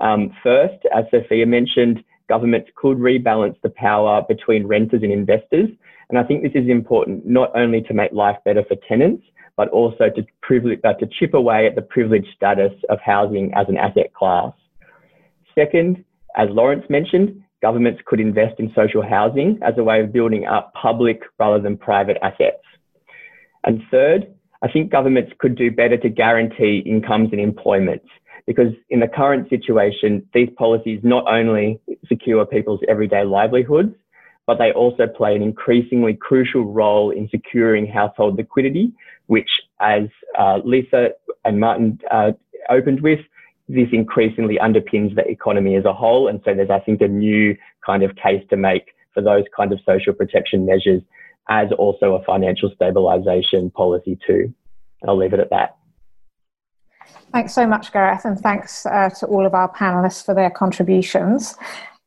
Um, 0.00 0.34
first, 0.42 0.84
as 0.92 1.04
Sophia 1.12 1.46
mentioned, 1.46 2.02
governments 2.28 2.70
could 2.76 2.98
rebalance 2.98 3.56
the 3.62 3.70
power 3.70 4.22
between 4.28 4.66
renters 4.66 5.02
and 5.02 5.12
investors. 5.12 5.68
And 6.08 6.18
I 6.18 6.22
think 6.22 6.42
this 6.42 6.52
is 6.54 6.68
important 6.68 7.26
not 7.26 7.50
only 7.54 7.82
to 7.82 7.94
make 7.94 8.12
life 8.12 8.36
better 8.44 8.64
for 8.64 8.76
tenants, 8.88 9.24
but 9.56 9.68
also 9.70 10.08
to, 10.08 10.24
privilege, 10.40 10.80
uh, 10.84 10.94
to 10.94 11.06
chip 11.18 11.34
away 11.34 11.66
at 11.66 11.74
the 11.74 11.82
privileged 11.82 12.28
status 12.34 12.72
of 12.88 12.98
housing 13.00 13.52
as 13.54 13.66
an 13.68 13.76
asset 13.76 14.14
class. 14.14 14.52
Second, 15.54 16.04
as 16.36 16.48
Laurence 16.50 16.84
mentioned, 16.88 17.42
governments 17.60 18.00
could 18.06 18.20
invest 18.20 18.60
in 18.60 18.72
social 18.74 19.02
housing 19.02 19.58
as 19.62 19.74
a 19.76 19.82
way 19.82 20.00
of 20.00 20.12
building 20.12 20.46
up 20.46 20.72
public 20.74 21.22
rather 21.38 21.60
than 21.60 21.76
private 21.76 22.16
assets. 22.22 22.62
And 23.64 23.82
third, 23.90 24.32
I 24.62 24.70
think 24.70 24.90
governments 24.90 25.32
could 25.38 25.56
do 25.56 25.70
better 25.70 25.96
to 25.96 26.08
guarantee 26.08 26.82
incomes 26.86 27.30
and 27.32 27.40
employment. 27.40 28.02
Because 28.48 28.72
in 28.88 29.00
the 29.00 29.06
current 29.06 29.50
situation, 29.50 30.26
these 30.32 30.48
policies 30.56 31.00
not 31.02 31.30
only 31.30 31.78
secure 32.08 32.46
people's 32.46 32.80
everyday 32.88 33.22
livelihoods, 33.22 33.94
but 34.46 34.56
they 34.56 34.72
also 34.72 35.06
play 35.06 35.36
an 35.36 35.42
increasingly 35.42 36.14
crucial 36.14 36.64
role 36.64 37.10
in 37.10 37.28
securing 37.28 37.86
household 37.86 38.38
liquidity, 38.38 38.90
which, 39.26 39.50
as 39.80 40.04
uh, 40.38 40.60
Lisa 40.64 41.10
and 41.44 41.58
Martijn 41.62 42.00
uh, 42.10 42.32
opened 42.70 43.02
with, 43.02 43.20
this 43.68 43.88
increasingly 43.92 44.56
underpins 44.56 45.14
the 45.14 45.28
economy 45.28 45.76
as 45.76 45.84
a 45.84 45.92
whole. 45.92 46.26
And 46.28 46.40
so 46.42 46.54
there's, 46.54 46.70
I 46.70 46.80
think, 46.80 47.02
a 47.02 47.08
new 47.08 47.54
kind 47.84 48.02
of 48.02 48.16
case 48.16 48.42
to 48.48 48.56
make 48.56 48.94
for 49.12 49.22
those 49.22 49.44
kind 49.54 49.74
of 49.74 49.80
social 49.84 50.14
protection 50.14 50.64
measures 50.64 51.02
as 51.50 51.68
also 51.72 52.14
a 52.14 52.24
financial 52.24 52.70
stabilisation 52.80 53.70
policy 53.74 54.18
too. 54.26 54.54
I'll 55.06 55.18
leave 55.18 55.34
it 55.34 55.40
at 55.40 55.50
that. 55.50 55.76
Thanks 57.32 57.54
so 57.54 57.66
much, 57.66 57.92
Gareth, 57.92 58.24
and 58.24 58.38
thanks 58.38 58.86
uh, 58.86 59.10
to 59.20 59.26
all 59.26 59.44
of 59.44 59.54
our 59.54 59.72
panelists 59.72 60.24
for 60.24 60.34
their 60.34 60.50
contributions. 60.50 61.54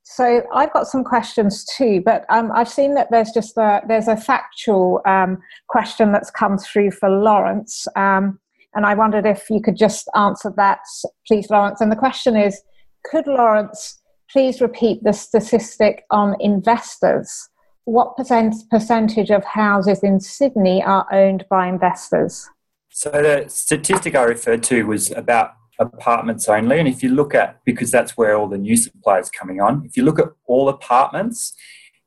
So 0.03 0.43
I've 0.53 0.73
got 0.73 0.87
some 0.87 1.03
questions 1.03 1.63
too, 1.77 2.01
but 2.03 2.25
um, 2.29 2.51
I've 2.53 2.67
seen 2.67 2.95
that 2.95 3.09
there's 3.11 3.31
just 3.31 3.55
a, 3.55 3.81
there's 3.87 4.07
a 4.07 4.17
factual 4.17 5.01
um, 5.05 5.37
question 5.69 6.11
that's 6.11 6.31
come 6.31 6.57
through 6.57 6.91
for 6.91 7.09
Laurence, 7.09 7.87
um, 7.95 8.39
and 8.73 8.85
I 8.85 8.93
wondered 8.93 9.25
if 9.25 9.49
you 9.49 9.61
could 9.61 9.77
just 9.77 10.09
answer 10.15 10.51
that, 10.57 10.79
please, 11.27 11.49
Laurence. 11.49 11.81
And 11.81 11.91
the 11.91 11.95
question 11.95 12.35
is, 12.35 12.61
could 13.05 13.27
Laurence 13.27 14.01
please 14.31 14.59
repeat 14.59 15.03
the 15.03 15.13
statistic 15.13 16.03
on 16.09 16.35
investors? 16.39 17.49
What 17.85 18.15
percent, 18.15 18.55
percentage 18.69 19.29
of 19.29 19.43
houses 19.43 19.99
in 20.03 20.19
Sydney 20.19 20.83
are 20.83 21.05
owned 21.11 21.45
by 21.49 21.67
investors? 21.67 22.49
So 22.93 23.09
the 23.09 23.45
statistic 23.47 24.15
I 24.15 24.23
referred 24.23 24.63
to 24.63 24.83
was 24.83 25.11
about 25.11 25.53
apartments 25.79 26.49
only. 26.49 26.77
And 26.77 26.89
if 26.89 27.01
you 27.01 27.09
look 27.09 27.33
at, 27.33 27.61
because 27.65 27.89
that's 27.89 28.17
where 28.17 28.35
all 28.35 28.49
the 28.49 28.57
new 28.57 28.75
supply 28.75 29.19
is 29.19 29.29
coming 29.29 29.61
on, 29.61 29.85
if 29.85 29.95
you 29.95 30.03
look 30.03 30.19
at 30.19 30.27
all 30.45 30.67
apartments, 30.67 31.53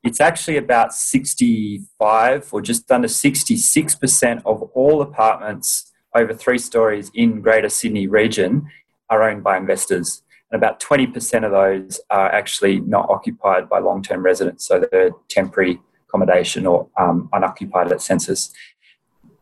it's 0.03 0.21
actually 0.21 0.57
about 0.57 0.93
65 0.93 2.53
or 2.53 2.61
just 2.61 2.89
under 2.91 3.07
66% 3.07 4.41
of 4.45 4.61
all 4.75 5.01
apartments 5.01 5.91
over 6.13 6.35
three 6.35 6.59
stories 6.59 7.09
in 7.15 7.41
Greater 7.41 7.67
Sydney 7.67 8.05
region 8.05 8.67
are 9.09 9.23
owned 9.23 9.43
by 9.43 9.57
investors. 9.57 10.21
And 10.51 10.63
about 10.63 10.79
20% 10.79 11.43
of 11.43 11.51
those 11.51 11.99
are 12.11 12.31
actually 12.31 12.81
not 12.81 13.09
occupied 13.09 13.67
by 13.67 13.79
long 13.79 14.03
term 14.03 14.23
residents, 14.23 14.67
so 14.67 14.85
they're 14.91 15.09
temporary 15.29 15.81
accommodation 16.07 16.67
or 16.67 16.87
um, 16.99 17.27
unoccupied 17.33 17.91
at 17.91 18.03
census. 18.03 18.53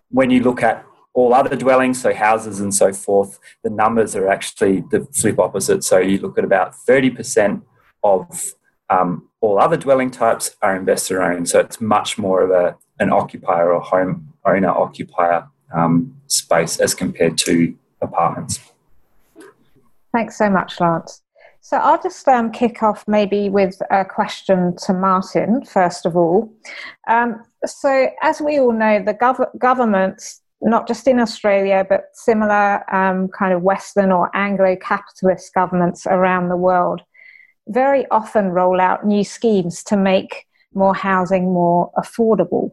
When 0.09 0.29
you 0.29 0.41
look 0.41 0.63
at 0.63 0.85
all 1.13 1.33
other 1.33 1.55
dwellings, 1.55 2.01
so 2.01 2.13
houses 2.13 2.59
and 2.59 2.73
so 2.73 2.91
forth, 2.91 3.39
the 3.63 3.69
numbers 3.69 4.15
are 4.15 4.27
actually 4.27 4.83
the 4.91 5.05
flip 5.13 5.39
opposite. 5.39 5.83
So 5.83 5.99
you 5.99 6.17
look 6.17 6.37
at 6.37 6.43
about 6.43 6.73
30% 6.87 7.61
of 8.03 8.53
um, 8.89 9.29
all 9.41 9.59
other 9.59 9.77
dwelling 9.77 10.11
types 10.11 10.55
are 10.61 10.75
investor 10.75 11.21
owned. 11.21 11.49
So 11.49 11.59
it's 11.59 11.79
much 11.79 12.17
more 12.17 12.41
of 12.41 12.51
a, 12.51 12.75
an 12.99 13.11
occupier 13.11 13.71
or 13.73 13.81
home 13.81 14.33
owner 14.45 14.69
occupier 14.69 15.47
um, 15.73 16.15
space 16.27 16.79
as 16.79 16.93
compared 16.93 17.37
to 17.39 17.75
apartments. 18.01 18.59
Thanks 20.11 20.37
so 20.37 20.49
much, 20.49 20.79
Lance. 20.79 21.21
So 21.61 21.77
I'll 21.77 22.01
just 22.01 22.27
um, 22.27 22.51
kick 22.51 22.83
off 22.83 23.05
maybe 23.07 23.49
with 23.49 23.81
a 23.89 24.03
question 24.03 24.75
to 24.85 24.91
Martijn, 24.91 25.65
first 25.67 26.05
of 26.05 26.17
all. 26.17 26.53
Um, 27.07 27.41
so, 27.65 28.09
as 28.21 28.41
we 28.41 28.59
all 28.59 28.73
know, 28.73 29.01
the 29.01 29.13
gov- 29.13 29.57
governments, 29.57 30.41
not 30.63 30.87
just 30.87 31.07
in 31.07 31.19
Australia, 31.19 31.85
but 31.87 32.05
similar 32.13 32.83
um, 32.93 33.27
kind 33.27 33.53
of 33.53 33.61
Western 33.61 34.11
or 34.11 34.29
Anglo 34.35 34.75
capitalist 34.75 35.53
governments 35.53 36.07
around 36.07 36.49
the 36.49 36.57
world, 36.57 37.01
very 37.67 38.05
often 38.09 38.49
roll 38.49 38.79
out 38.79 39.05
new 39.05 39.23
schemes 39.23 39.83
to 39.83 39.97
make 39.97 40.45
more 40.73 40.95
housing 40.95 41.53
more 41.53 41.91
affordable. 41.97 42.71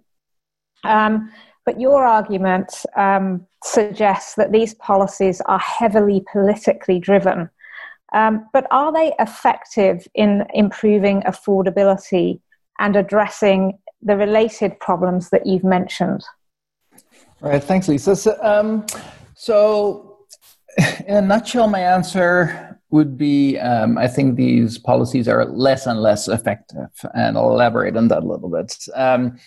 Um, 0.85 1.31
but 1.67 1.81
your 1.81 2.05
argument 2.05 2.73
um, 2.97 3.47
suggests 3.63 4.35
that 4.37 4.53
these 4.53 4.75
policies 4.75 5.41
are 5.43 5.59
heavily 5.59 6.25
politically 6.33 6.99
driven. 6.99 7.51
Um, 8.13 8.49
but 8.53 8.67
are 8.71 8.93
they 8.93 9.13
effective 9.19 10.07
in 10.15 10.47
improving 10.55 11.23
affordability 11.23 12.41
and 12.79 12.97
addressing 12.97 13.79
the 14.03 14.17
related 14.17 14.81
problems 14.81 15.31
that 15.31 15.47
you've 15.47 15.65
mentioned? 15.65 16.25
Right, 17.41 17.63
thanks, 17.63 17.89
Lisa. 17.89 18.15
So, 18.17 18.37
um, 18.43 18.85
so 19.35 20.19
in 21.07 21.17
a 21.17 21.23
nutshell, 21.23 21.69
my 21.69 21.81
answer 21.81 22.79
would 22.91 23.17
be 23.17 23.57
um, 23.59 23.97
I 23.97 24.09
think 24.09 24.37
these 24.37 24.77
policies 24.77 25.29
are 25.29 25.45
less 25.47 25.87
and 25.87 26.01
less 26.01 26.29
effective, 26.29 26.91
and 27.15 27.39
I'll 27.39 27.53
elaborate 27.53 27.97
on 27.97 28.09
that 28.09 28.23
a 28.23 28.27
little 28.27 28.51
bit. 28.51 28.77
Um, 28.95 29.39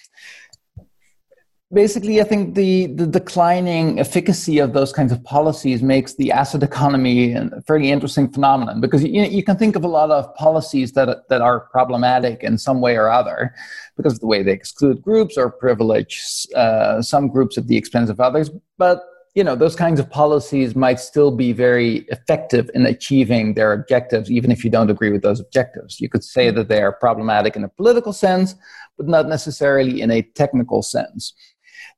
basically, 1.74 2.22
I 2.22 2.24
think 2.24 2.56
the, 2.56 2.88
the 2.88 3.08
declining 3.08 4.00
efficacy 4.00 4.60
of 4.60 4.74
those 4.74 4.94
kinds 4.94 5.12
of 5.12 5.24
policies 5.24 5.82
makes 5.82 6.16
the 6.16 6.32
asset 6.32 6.64
economy 6.64 7.34
a 7.34 7.62
fairly 7.68 7.92
interesting 7.92 8.32
phenomenon 8.32 8.80
because 8.80 9.04
you, 9.04 9.24
you 9.24 9.44
can 9.44 9.58
think 9.58 9.76
of 9.76 9.84
a 9.84 9.88
lot 9.88 10.12
of 10.12 10.34
policies 10.36 10.94
that, 10.94 11.28
that 11.30 11.42
are 11.42 11.62
problematic 11.72 12.44
in 12.44 12.58
some 12.58 12.82
way 12.82 12.96
or 12.96 13.10
other 13.10 13.54
because 13.98 14.14
of 14.14 14.20
the 14.20 14.28
way 14.28 14.44
they 14.44 14.52
exclude 14.52 15.02
groups 15.02 15.38
or 15.38 15.50
privilege 15.50 16.48
uh, 16.56 17.02
some 17.02 17.28
groups 17.28 17.58
at 17.58 17.68
the 17.68 17.78
expense 17.78 18.10
of 18.10 18.20
others. 18.20 18.50
But 18.78 19.04
you 19.36 19.44
know 19.44 19.56
those 19.56 19.76
kinds 19.76 20.00
of 20.00 20.10
policies 20.10 20.76
might 20.76 21.00
still 21.00 21.36
be 21.36 21.54
very 21.54 22.06
effective 22.10 22.70
in 22.76 22.86
achieving 22.86 23.56
their 23.56 23.74
objectives 23.74 24.30
even 24.30 24.52
if 24.52 24.64
you 24.64 24.70
don't 24.70 24.92
agree 24.92 25.12
with 25.12 25.24
those 25.24 25.40
objectives 25.40 26.00
you 26.00 26.08
could 26.08 26.24
say 26.24 26.52
that 26.52 26.68
they 26.68 26.84
are 26.84 26.94
problematic 26.94 27.56
in 27.56 27.64
a 27.64 27.68
political 27.68 28.14
sense 28.14 28.54
but 28.96 29.08
not 29.08 29.28
necessarily 29.28 30.02
in 30.02 30.12
a 30.12 30.22
technical 30.22 30.84
sense 30.84 31.34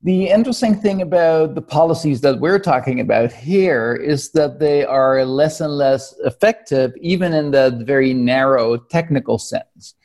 the 0.03 0.29
interesting 0.29 0.75
thing 0.75 1.01
about 1.01 1.55
the 1.55 1.61
policies 1.61 2.21
that 2.21 2.39
we're 2.39 2.59
talking 2.59 2.99
about 2.99 3.31
here 3.31 3.95
is 3.95 4.31
that 4.31 4.59
they 4.59 4.85
are 4.85 5.25
less 5.25 5.61
and 5.61 5.77
less 5.77 6.13
effective, 6.23 6.93
even 7.01 7.33
in 7.33 7.51
that 7.51 7.85
very 7.85 8.13
narrow 8.13 8.77
technical 8.77 9.39
sense. 9.39 9.95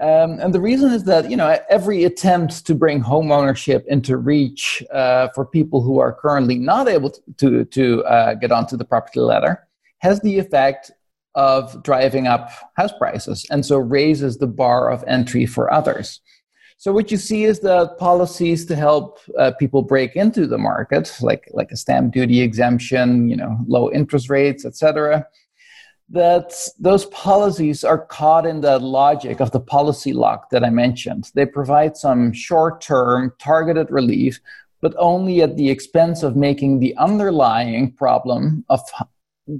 Um, 0.00 0.38
and 0.40 0.52
the 0.52 0.60
reason 0.60 0.92
is 0.92 1.04
that 1.04 1.30
you 1.30 1.36
know 1.36 1.58
every 1.70 2.04
attempt 2.04 2.66
to 2.66 2.74
bring 2.74 3.00
home 3.00 3.32
ownership 3.32 3.86
into 3.88 4.18
reach 4.18 4.82
uh, 4.92 5.28
for 5.34 5.46
people 5.46 5.80
who 5.80 5.98
are 5.98 6.12
currently 6.12 6.58
not 6.58 6.86
able 6.86 7.10
to 7.10 7.22
to, 7.38 7.64
to 7.64 8.04
uh, 8.04 8.34
get 8.34 8.52
onto 8.52 8.76
the 8.76 8.84
property 8.84 9.20
ladder 9.20 9.66
has 10.00 10.20
the 10.20 10.38
effect 10.38 10.90
of 11.34 11.82
driving 11.82 12.26
up 12.26 12.50
house 12.76 12.92
prices, 12.98 13.46
and 13.50 13.64
so 13.64 13.78
raises 13.78 14.36
the 14.36 14.46
bar 14.46 14.90
of 14.90 15.02
entry 15.06 15.46
for 15.46 15.72
others. 15.72 16.20
So 16.78 16.92
what 16.92 17.10
you 17.10 17.16
see 17.16 17.44
is 17.44 17.60
the 17.60 17.88
policies 17.98 18.66
to 18.66 18.76
help 18.76 19.18
uh, 19.38 19.52
people 19.58 19.82
break 19.82 20.14
into 20.14 20.46
the 20.46 20.58
market, 20.58 21.16
like 21.20 21.48
like 21.52 21.70
a 21.72 21.76
stamp 21.76 22.12
duty 22.12 22.42
exemption, 22.42 23.28
you 23.28 23.36
know, 23.36 23.58
low 23.66 23.90
interest 23.90 24.28
rates, 24.28 24.66
etc. 24.66 25.26
That 26.10 26.54
those 26.78 27.06
policies 27.06 27.82
are 27.82 28.06
caught 28.06 28.46
in 28.46 28.60
the 28.60 28.78
logic 28.78 29.40
of 29.40 29.50
the 29.52 29.60
policy 29.60 30.12
lock 30.12 30.50
that 30.50 30.64
I 30.64 30.70
mentioned. 30.70 31.30
They 31.34 31.46
provide 31.46 31.96
some 31.96 32.32
short-term 32.32 33.32
targeted 33.38 33.90
relief, 33.90 34.38
but 34.82 34.94
only 34.98 35.42
at 35.42 35.56
the 35.56 35.70
expense 35.70 36.22
of 36.22 36.36
making 36.36 36.78
the 36.78 36.94
underlying 36.98 37.92
problem 37.92 38.64
of 38.68 38.80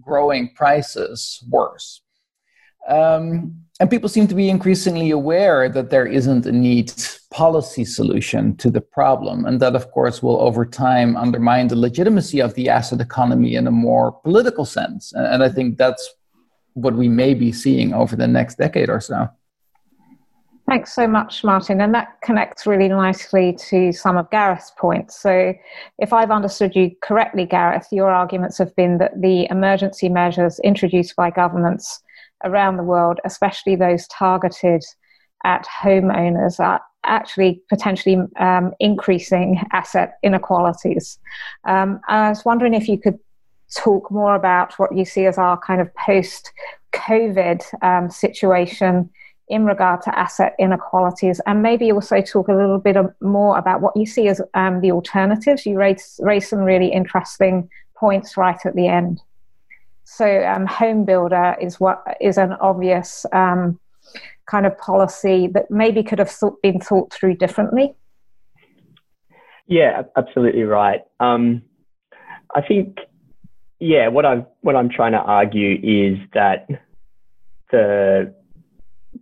growing 0.00 0.52
prices 0.54 1.42
worse. 1.48 2.02
Um, 2.88 3.62
and 3.78 3.90
people 3.90 4.08
seem 4.08 4.26
to 4.28 4.34
be 4.34 4.48
increasingly 4.48 5.10
aware 5.10 5.68
that 5.68 5.90
there 5.90 6.06
isn't 6.06 6.46
a 6.46 6.52
neat 6.52 7.20
policy 7.30 7.84
solution 7.84 8.56
to 8.56 8.70
the 8.70 8.80
problem. 8.80 9.44
And 9.44 9.60
that, 9.60 9.76
of 9.76 9.90
course, 9.90 10.22
will 10.22 10.40
over 10.40 10.64
time 10.64 11.14
undermine 11.16 11.68
the 11.68 11.76
legitimacy 11.76 12.40
of 12.40 12.54
the 12.54 12.70
asset 12.70 13.00
economy 13.00 13.54
in 13.54 13.66
a 13.66 13.70
more 13.70 14.12
political 14.12 14.64
sense. 14.64 15.12
And 15.14 15.42
I 15.42 15.50
think 15.50 15.76
that's 15.76 16.08
what 16.72 16.94
we 16.94 17.08
may 17.08 17.34
be 17.34 17.52
seeing 17.52 17.92
over 17.92 18.16
the 18.16 18.26
next 18.26 18.56
decade 18.56 18.88
or 18.88 19.00
so. 19.00 19.28
Thanks 20.66 20.94
so 20.94 21.06
much, 21.06 21.42
Martijn. 21.42 21.82
And 21.82 21.94
that 21.94 22.20
connects 22.22 22.66
really 22.66 22.88
nicely 22.88 23.56
to 23.68 23.92
some 23.92 24.16
of 24.16 24.28
Gareth's 24.30 24.72
points. 24.76 25.20
So, 25.20 25.54
if 25.98 26.12
I've 26.12 26.32
understood 26.32 26.74
you 26.74 26.90
correctly, 27.02 27.46
Gareth, 27.46 27.86
your 27.92 28.10
arguments 28.10 28.58
have 28.58 28.74
been 28.74 28.98
that 28.98 29.20
the 29.20 29.46
emergency 29.48 30.08
measures 30.08 30.58
introduced 30.64 31.14
by 31.14 31.30
governments 31.30 32.02
around 32.44 32.76
the 32.76 32.82
world, 32.82 33.20
especially 33.24 33.76
those 33.76 34.06
targeted 34.08 34.82
at 35.44 35.66
homeowners, 35.82 36.60
are 36.60 36.80
actually 37.04 37.62
potentially 37.68 38.18
um, 38.38 38.74
increasing 38.80 39.60
asset 39.72 40.18
inequalities. 40.22 41.18
Um, 41.64 42.00
I 42.08 42.28
was 42.28 42.44
wondering 42.44 42.74
if 42.74 42.88
you 42.88 42.98
could 42.98 43.18
talk 43.74 44.10
more 44.10 44.34
about 44.34 44.74
what 44.78 44.94
you 44.94 45.04
see 45.04 45.26
as 45.26 45.38
our 45.38 45.58
kind 45.58 45.80
of 45.80 45.94
post 45.94 46.52
COVID 46.92 47.62
um, 47.82 48.10
situation 48.10 49.10
in 49.48 49.64
regard 49.64 50.02
to 50.02 50.18
asset 50.18 50.56
inequalities, 50.58 51.40
and 51.46 51.62
maybe 51.62 51.92
also 51.92 52.20
talk 52.20 52.48
a 52.48 52.52
little 52.52 52.78
bit 52.78 52.96
more 53.20 53.56
about 53.56 53.80
what 53.80 53.96
you 53.96 54.04
see 54.04 54.26
as 54.26 54.40
um, 54.54 54.80
the 54.80 54.90
alternatives. 54.90 55.64
You 55.64 55.78
raised, 55.78 56.18
raised 56.20 56.48
some 56.48 56.60
really 56.60 56.88
interesting 56.88 57.68
points 57.96 58.36
right 58.36 58.58
at 58.64 58.74
the 58.74 58.88
end. 58.88 59.20
So, 60.08 60.44
um, 60.44 60.66
home 60.66 61.04
builder 61.04 61.56
is 61.60 61.80
what 61.80 62.00
is 62.20 62.38
an 62.38 62.52
obvious 62.60 63.26
um, 63.32 63.80
kind 64.48 64.64
of 64.64 64.78
policy 64.78 65.48
that 65.48 65.68
maybe 65.68 66.04
could 66.04 66.20
have 66.20 66.30
thought, 66.30 66.62
been 66.62 66.80
thought 66.80 67.12
through 67.12 67.34
differently. 67.34 67.92
Yeah, 69.66 70.02
absolutely 70.16 70.62
right. 70.62 71.00
Um, 71.18 71.62
I 72.54 72.62
think, 72.62 72.98
yeah, 73.80 74.06
what 74.06 74.24
I 74.24 74.46
what 74.60 74.76
I'm 74.76 74.88
trying 74.88 75.10
to 75.10 75.18
argue 75.18 75.74
is 75.82 76.18
that 76.34 76.68
the 77.72 78.32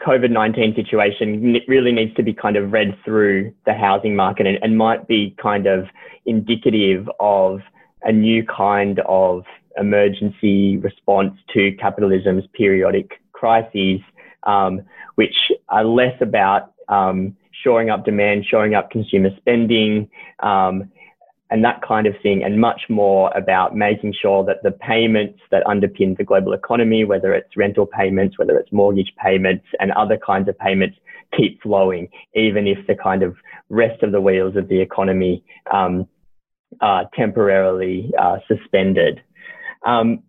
COVID 0.07 0.31
19 0.31 0.75
situation 0.75 1.57
really 1.67 1.93
needs 1.93 2.15
to 2.17 2.23
be 2.23 2.35
kind 2.35 2.57
of 2.57 2.73
read 2.73 2.95
through 3.07 3.55
the 3.65 3.73
housing 3.73 4.15
market 4.15 4.47
and, 4.47 4.59
and, 4.63 4.77
might 4.77 5.09
be 5.09 5.35
kind 5.41 5.67
of 5.67 5.87
indicative 6.27 7.09
of 7.21 7.61
a 8.03 8.13
new 8.13 8.45
kind 8.45 9.01
of 9.09 9.45
emergency 9.79 10.77
response 10.79 11.35
to 11.53 11.73
capitalism's 11.73 12.45
periodic 12.53 13.21
crises, 13.33 14.01
um, 14.45 14.83
which 15.17 15.37
are 15.69 15.85
less 15.85 16.17
about 16.21 16.73
um, 16.89 17.37
shoring 17.63 17.91
up 17.91 18.05
demand, 18.05 18.45
shoring 18.49 18.75
up 18.75 18.91
consumer 18.91 19.31
spending, 19.39 20.09
um, 20.41 20.91
and 21.51 21.65
that 21.65 21.83
kind 21.83 22.07
of 22.07 22.15
thing, 22.23 22.43
and 22.43 22.61
much 22.61 22.83
more 22.89 23.31
about 23.37 23.77
making 23.77 24.15
sure 24.21 24.45
that 24.45 24.63
the 24.63 24.73
payments 24.73 25.39
that 25.51 25.63
underpin 25.65 26.17
the 26.17 26.25
global 26.25 26.53
economy, 26.53 27.05
whether 27.05 27.33
it's 27.33 27.57
rental 27.57 27.87
payments, 27.87 28.39
whether 28.39 28.59
it's 28.59 28.73
mortgage 28.73 29.13
payments, 29.23 29.65
and 29.79 29.93
other 29.93 30.17
kinds 30.17 30.49
of 30.49 30.59
payments, 30.59 30.97
keep 31.37 31.63
flowing, 31.63 32.09
even 32.35 32.67
if 32.67 32.85
the 32.87 32.95
kind 32.95 33.23
of 33.23 33.37
rest 33.69 34.03
of 34.03 34.13
the 34.13 34.21
wheels 34.21 34.57
of 34.57 34.69
the 34.69 34.81
economy 34.81 35.45
um, 35.73 36.09
are 36.81 37.09
temporarily 37.15 38.11
uh, 38.19 38.39
suspended. 38.49 39.21
Um, 39.85 40.23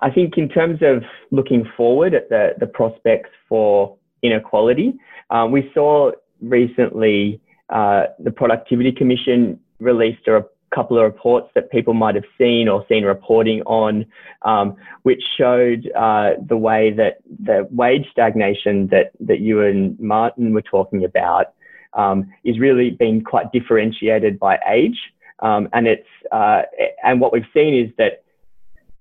I 0.00 0.10
think 0.10 0.36
in 0.36 0.48
terms 0.48 0.80
of 0.82 1.02
looking 1.30 1.66
forward 1.76 2.14
at 2.14 2.28
the, 2.28 2.54
the 2.58 2.66
prospects 2.66 3.30
for 3.48 3.96
inequality, 4.22 4.94
um, 5.30 5.52
we 5.52 5.70
saw 5.72 6.12
recently 6.40 7.40
uh, 7.70 8.04
the 8.18 8.30
Productivity 8.30 8.92
Commission 8.92 9.58
released 9.80 10.28
a 10.28 10.44
couple 10.74 10.98
of 10.98 11.04
reports 11.04 11.48
that 11.54 11.70
people 11.70 11.94
might 11.94 12.14
have 12.14 12.24
seen 12.36 12.68
or 12.68 12.84
seen 12.88 13.04
reporting 13.04 13.62
on, 13.62 14.04
um, 14.42 14.76
which 15.02 15.22
showed 15.38 15.90
uh, 15.96 16.32
the 16.46 16.56
way 16.56 16.92
that 16.92 17.18
the 17.44 17.66
wage 17.70 18.06
stagnation 18.10 18.88
that, 18.88 19.12
that 19.20 19.40
you 19.40 19.62
and 19.62 19.96
Martijn 19.98 20.52
were 20.52 20.62
talking 20.62 21.04
about 21.04 21.54
um, 21.94 22.30
is 22.44 22.58
really 22.58 22.90
being 22.90 23.22
quite 23.22 23.50
differentiated 23.52 24.38
by 24.38 24.58
age. 24.68 24.98
Um, 25.40 25.68
and 25.72 25.86
it's 25.86 26.08
uh, 26.32 26.62
and 27.04 27.20
what 27.20 27.32
we've 27.32 27.44
seen 27.52 27.74
is 27.74 27.90
that 27.98 28.22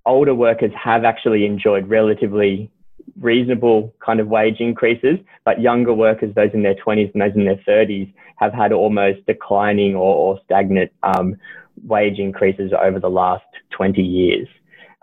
older 0.05 0.35
workers 0.35 0.71
have 0.81 1.03
actually 1.03 1.45
enjoyed 1.45 1.87
relatively 1.89 2.69
reasonable 3.19 3.93
kind 4.05 4.19
of 4.19 4.27
wage 4.27 4.59
increases, 4.59 5.17
but 5.43 5.61
younger 5.61 5.93
workers, 5.93 6.33
those 6.35 6.51
in 6.53 6.63
their 6.63 6.75
20s 6.75 7.11
and 7.13 7.21
those 7.21 7.35
in 7.35 7.45
their 7.45 7.61
30s, 7.67 8.11
have 8.37 8.53
had 8.53 8.71
almost 8.71 9.25
declining 9.25 9.95
or, 9.95 10.15
or 10.15 10.39
stagnant 10.45 10.91
um, 11.03 11.35
wage 11.83 12.19
increases 12.19 12.71
over 12.79 12.99
the 12.99 13.09
last 13.09 13.45
20 13.71 14.01
years. 14.01 14.47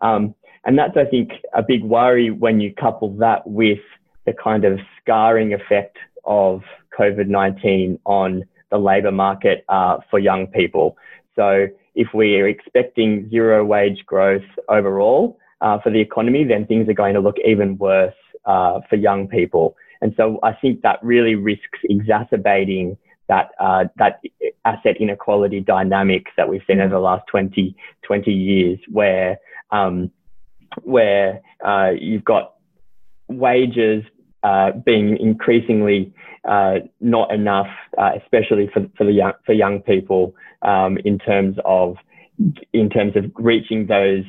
Um, 0.01 0.35
and 0.65 0.79
that's, 0.79 0.97
I 0.97 1.05
think, 1.05 1.31
a 1.55 1.63
big 1.63 1.83
worry 1.83 2.31
when 2.31 2.61
you 2.61 2.73
couple 2.75 3.15
that 3.17 3.47
with 3.47 3.81
the 4.27 4.33
kind 4.33 4.65
of 4.65 4.79
scarring 5.01 5.53
effect 5.53 5.97
of 6.25 6.63
COVID 6.99 7.27
19 7.27 7.99
on 8.05 8.45
the 8.71 8.79
labour 8.79 9.11
market 9.11 9.65
uh, 9.69 9.99
for 10.11 10.19
young 10.19 10.47
people. 10.47 10.97
So, 11.35 11.67
if 11.95 12.09
we 12.15 12.37
are 12.37 12.49
expecting 12.49 13.29
zero 13.31 13.65
wage 13.65 14.05
growth 14.07 14.43
overall, 14.69 15.39
uh, 15.63 15.79
for 15.81 15.91
the 15.91 16.01
economy, 16.01 16.45
then 16.45 16.67
things 16.67 16.89
are 16.89 16.93
going 16.93 17.15
to 17.15 17.21
look 17.21 17.37
even 17.47 17.79
worse 17.79 18.15
uh, 18.45 18.81
for 18.91 18.97
young 18.97 19.29
people. 19.29 19.77
And 20.03 20.13
so 20.17 20.41
I 20.43 20.53
think 20.53 20.83
that 20.83 20.99
really 21.03 21.37
risks 21.37 21.79
exacerbating 21.85 22.99
that 23.29 23.51
uh, 23.61 23.85
that 23.97 24.21
asset 24.65 24.97
inequality 24.99 25.61
dynamic 25.61 26.27
that 26.37 26.49
we've 26.49 26.63
seen 26.67 26.81
over 26.81 26.91
the 26.91 26.99
last 26.99 27.25
20, 27.29 27.75
20 28.03 28.33
years, 28.33 28.81
where 28.91 29.39
um, 29.71 30.11
where 30.83 31.41
uh, 31.65 31.91
you've 31.97 32.25
got 32.25 32.55
wages 33.29 34.03
uh, 34.43 34.73
being 34.85 35.17
increasingly 35.19 36.13
uh, 36.49 36.81
not 37.01 37.33
enough, 37.33 37.71
especially 38.23 38.69
for, 38.73 38.87
for 38.97 39.05
the 39.05 39.13
young 39.13 39.33
for 39.47 39.53
young 39.53 39.81
people, 39.81 40.35
um, 40.63 40.99
in 41.05 41.19
terms 41.19 41.57
of 41.65 41.97
in 42.73 42.91
terms 42.91 43.17
of 43.17 43.31
reaching 43.37 43.87
those 43.87 44.25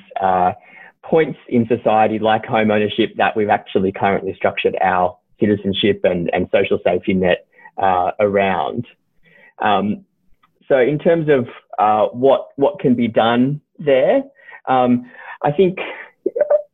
points 1.03 1.38
in 1.49 1.68
society 1.68 2.18
like 2.18 2.45
home 2.45 2.72
ownership 2.72 3.14
that 3.18 3.36
we've 3.36 3.49
actually 3.49 3.91
currently 3.91 4.34
structured 4.36 4.76
our 4.82 5.18
citizenship 5.39 6.01
and, 6.03 6.30
and 6.34 6.49
social 6.51 6.80
safety 6.84 7.14
net 7.14 7.45
uh, 7.78 8.11
around. 8.20 8.88
Um, 9.59 10.05
so 10.68 10.80
in 10.80 10.97
terms 10.97 11.28
of 11.30 11.47
uh, 11.78 12.07
what 12.14 12.49
what 12.55 12.80
can 12.80 12.95
be 12.95 13.07
done 13.07 13.61
there, 13.78 14.24
um, 14.68 15.09
I 15.43 15.51
think 15.51 15.78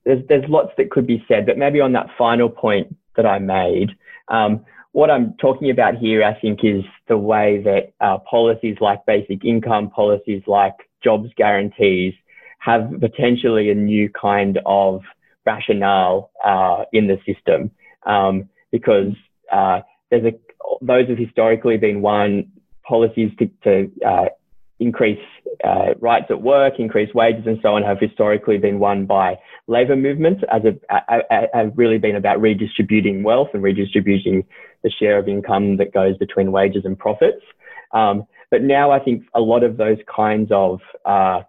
there's 0.06 0.26
there's 0.28 0.48
lots 0.48 0.72
that 0.78 0.92
could 0.92 1.08
be 1.08 1.24
said, 1.28 1.46
but 1.46 1.58
maybe 1.58 1.82
on 1.82 1.94
that 1.94 2.08
final 2.18 2.50
point 2.50 2.96
that 3.20 3.26
I 3.26 3.40
made, 3.40 3.90
um, 4.30 4.66
what 4.94 5.12
I'm 5.12 5.34
talking 5.38 5.70
about 5.70 5.98
here, 5.98 6.24
I 6.24 6.40
think, 6.40 6.62
is 6.64 6.84
the 7.08 7.18
way 7.18 7.62
that 7.64 7.94
uh, 8.00 8.18
policies 8.20 8.78
like 8.80 9.06
basic 9.06 9.44
income, 9.44 9.90
policies 9.90 10.42
like 10.48 10.76
jobs 11.04 11.30
guarantees, 11.36 12.14
have 12.60 12.90
potentially 13.00 13.70
a 13.70 13.76
new 13.76 14.10
kind 14.10 14.60
of 14.66 15.02
rationale 15.46 16.32
uh, 16.46 16.86
in 16.94 17.08
the 17.08 17.18
system. 17.26 17.72
Um, 18.06 18.50
because 18.72 19.14
uh, 19.52 19.82
there's 20.10 20.26
a 20.26 20.34
those 20.82 21.10
have 21.10 21.18
historically 21.18 21.78
been 21.78 22.02
one 22.02 22.52
policies 22.88 23.32
to, 23.40 23.50
to 23.64 23.92
uh, 24.06 24.26
increase 24.80 25.20
uh, 25.64 25.94
rights 26.00 26.28
at 26.30 26.42
work, 26.42 26.76
increase 26.80 27.14
wages, 27.14 27.44
and 27.46 27.60
so 27.62 27.76
on 27.76 27.84
have 27.84 28.00
historically 28.00 28.58
been 28.58 28.80
won 28.80 29.06
by 29.06 29.38
labour 29.68 29.96
movements 29.96 30.42
as 30.52 30.62
have 31.54 31.72
really 31.76 31.98
been 31.98 32.16
about 32.16 32.40
redistributing 32.42 33.24
wealth 33.24 33.50
and 33.54 33.62
redistributing 33.62 34.44
the 34.84 34.90
share 34.90 35.18
of 35.18 35.28
income 35.28 35.78
that 35.78 35.94
goes 35.94 36.18
between 36.18 36.52
wages 36.52 36.84
and 36.86 36.98
profits. 36.98 37.44
Um, 37.92 38.24
but 38.52 38.64
now 38.64 38.92
I 38.92 39.00
think 39.00 39.24
a 39.34 39.42
lot 39.42 39.64
of 39.64 39.78
those 39.78 39.98
kinds 40.14 40.50
of 40.52 40.80
uh, 41.06 41.42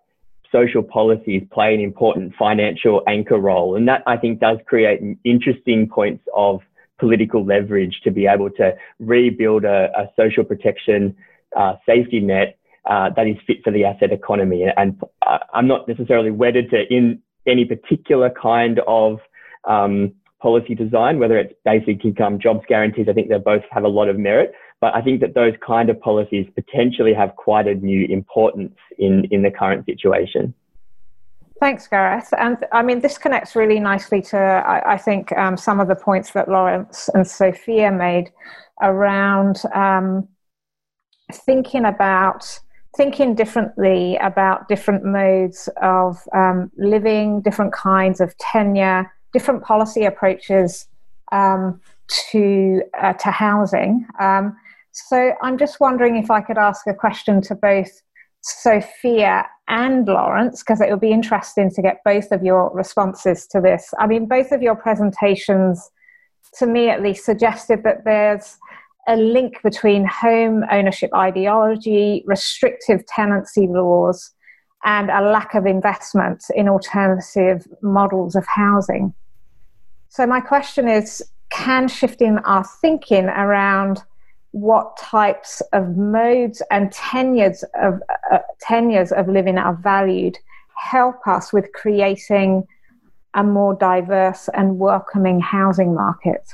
social 0.52 0.82
policies 0.82 1.42
play 1.52 1.74
an 1.74 1.80
important 1.80 2.34
financial 2.38 3.02
anchor 3.06 3.38
role. 3.38 3.76
And 3.76 3.86
that 3.88 4.02
I 4.06 4.16
think 4.16 4.40
does 4.40 4.58
create 4.66 5.00
interesting 5.24 5.88
points 5.88 6.24
of 6.34 6.60
political 6.98 7.44
leverage 7.44 8.00
to 8.04 8.10
be 8.10 8.26
able 8.26 8.50
to 8.50 8.76
rebuild 8.98 9.64
a, 9.64 9.90
a 9.96 10.10
social 10.16 10.44
protection 10.44 11.16
uh, 11.56 11.74
safety 11.86 12.20
net 12.20 12.58
uh, 12.88 13.10
that 13.16 13.26
is 13.26 13.36
fit 13.46 13.58
for 13.62 13.70
the 13.70 13.84
asset 13.84 14.12
economy. 14.12 14.64
And 14.76 15.00
uh, 15.26 15.38
I'm 15.52 15.66
not 15.66 15.86
necessarily 15.88 16.30
wedded 16.30 16.70
to 16.70 16.82
in 16.92 17.20
any 17.46 17.64
particular 17.64 18.30
kind 18.30 18.80
of 18.86 19.18
um, 19.64 20.12
policy 20.40 20.74
design, 20.74 21.18
whether 21.18 21.38
it's 21.38 21.54
basic 21.64 22.04
income, 22.04 22.38
jobs 22.38 22.64
guarantees. 22.68 23.06
I 23.08 23.12
think 23.12 23.28
they 23.28 23.38
both 23.38 23.62
have 23.70 23.84
a 23.84 23.88
lot 23.88 24.08
of 24.08 24.18
merit. 24.18 24.52
But 24.80 24.94
I 24.94 25.02
think 25.02 25.20
that 25.20 25.34
those 25.34 25.52
kind 25.64 25.90
of 25.90 26.00
policies 26.00 26.46
potentially 26.54 27.12
have 27.12 27.36
quite 27.36 27.66
a 27.66 27.74
new 27.74 28.06
importance 28.06 28.74
in, 28.98 29.26
in 29.30 29.42
the 29.42 29.50
current 29.50 29.84
situation. 29.84 30.54
Thanks, 31.60 31.86
Gareth. 31.86 32.32
And 32.38 32.56
I 32.72 32.82
mean, 32.82 33.00
this 33.00 33.18
connects 33.18 33.54
really 33.54 33.78
nicely 33.78 34.22
to, 34.22 34.38
I, 34.38 34.94
I 34.94 34.96
think, 34.96 35.36
um, 35.36 35.58
some 35.58 35.78
of 35.78 35.88
the 35.88 35.94
points 35.94 36.32
that 36.32 36.48
Laurence 36.48 37.10
and 37.12 37.26
Sophia 37.26 37.92
made 37.92 38.30
around 38.80 39.62
um, 39.74 40.26
thinking 41.30 41.84
about 41.84 42.58
thinking 42.96 43.34
differently 43.34 44.16
about 44.16 44.68
different 44.68 45.04
modes 45.04 45.68
of 45.80 46.18
um, 46.34 46.70
living, 46.76 47.40
different 47.40 47.72
kinds 47.72 48.20
of 48.20 48.36
tenure, 48.38 49.12
different 49.32 49.62
policy 49.62 50.04
approaches 50.04 50.88
um, 51.32 51.80
to 52.30 52.82
uh, 53.00 53.12
to 53.14 53.30
housing. 53.30 54.06
Um, 54.18 54.56
so 54.92 55.32
I'm 55.40 55.56
just 55.56 55.78
wondering 55.78 56.16
if 56.16 56.30
I 56.30 56.40
could 56.40 56.58
ask 56.58 56.86
a 56.86 56.94
question 56.94 57.40
to 57.42 57.54
both 57.54 58.02
Sophia 58.40 59.46
and 59.68 60.08
Laurence, 60.08 60.62
because 60.62 60.80
it 60.80 60.90
would 60.90 61.00
be 61.00 61.12
interesting 61.12 61.70
to 61.70 61.82
get 61.82 62.00
both 62.04 62.32
of 62.32 62.42
your 62.42 62.74
responses 62.74 63.46
to 63.48 63.60
this. 63.60 63.94
I 63.98 64.06
mean, 64.06 64.26
both 64.26 64.50
of 64.50 64.62
your 64.62 64.74
presentations, 64.74 65.90
to 66.58 66.66
me 66.66 66.88
at 66.88 67.02
least, 67.02 67.24
suggested 67.24 67.84
that 67.84 68.04
there's 68.04 68.58
a 69.10 69.16
link 69.16 69.60
between 69.64 70.06
home 70.06 70.64
ownership 70.70 71.10
ideology, 71.14 72.22
restrictive 72.26 73.04
tenancy 73.06 73.66
laws, 73.66 74.30
and 74.84 75.10
a 75.10 75.20
lack 75.20 75.54
of 75.54 75.66
investment 75.66 76.44
in 76.54 76.68
alternative 76.68 77.66
models 77.82 78.36
of 78.36 78.46
housing. 78.46 79.12
So, 80.08 80.26
my 80.26 80.40
question 80.40 80.88
is 80.88 81.22
can 81.50 81.88
shifting 81.88 82.38
our 82.44 82.64
thinking 82.64 83.24
around 83.24 84.00
what 84.52 84.96
types 84.96 85.60
of 85.72 85.96
modes 85.96 86.62
and 86.70 86.92
tenures 86.92 87.64
of 87.82 88.00
uh, 88.32 88.38
tenures 88.60 89.10
of 89.10 89.28
living 89.28 89.58
are 89.58 89.74
valued 89.74 90.38
help 90.76 91.26
us 91.26 91.52
with 91.52 91.72
creating 91.72 92.64
a 93.34 93.42
more 93.42 93.74
diverse 93.74 94.48
and 94.54 94.78
welcoming 94.78 95.40
housing 95.40 95.94
market? 95.94 96.52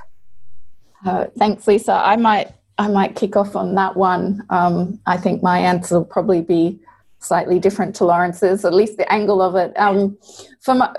Uh, 1.05 1.27
thanks, 1.39 1.67
Lisa. 1.67 1.93
I 1.93 2.17
might 2.17 2.53
I 2.79 2.89
might 2.89 3.17
kick 3.17 3.37
off 3.37 3.57
on 3.57 3.75
that 3.77 3.97
one. 3.97 4.45
Um, 4.51 5.01
I 5.07 5.17
think 5.17 5.43
my 5.43 5.59
answer 5.59 5.97
will 5.97 6.05
probably 6.05 6.43
be 6.43 6.79
slightly 7.21 7.59
different 7.59 7.95
to 7.97 8.05
Laurence's, 8.05 8.65
at 8.65 8.75
least 8.75 8.99
the 8.99 9.11
angle 9.11 9.41
of 9.41 9.57
it. 9.57 9.73
Um, 9.79 10.19
for 10.61 10.75
my, 10.75 10.95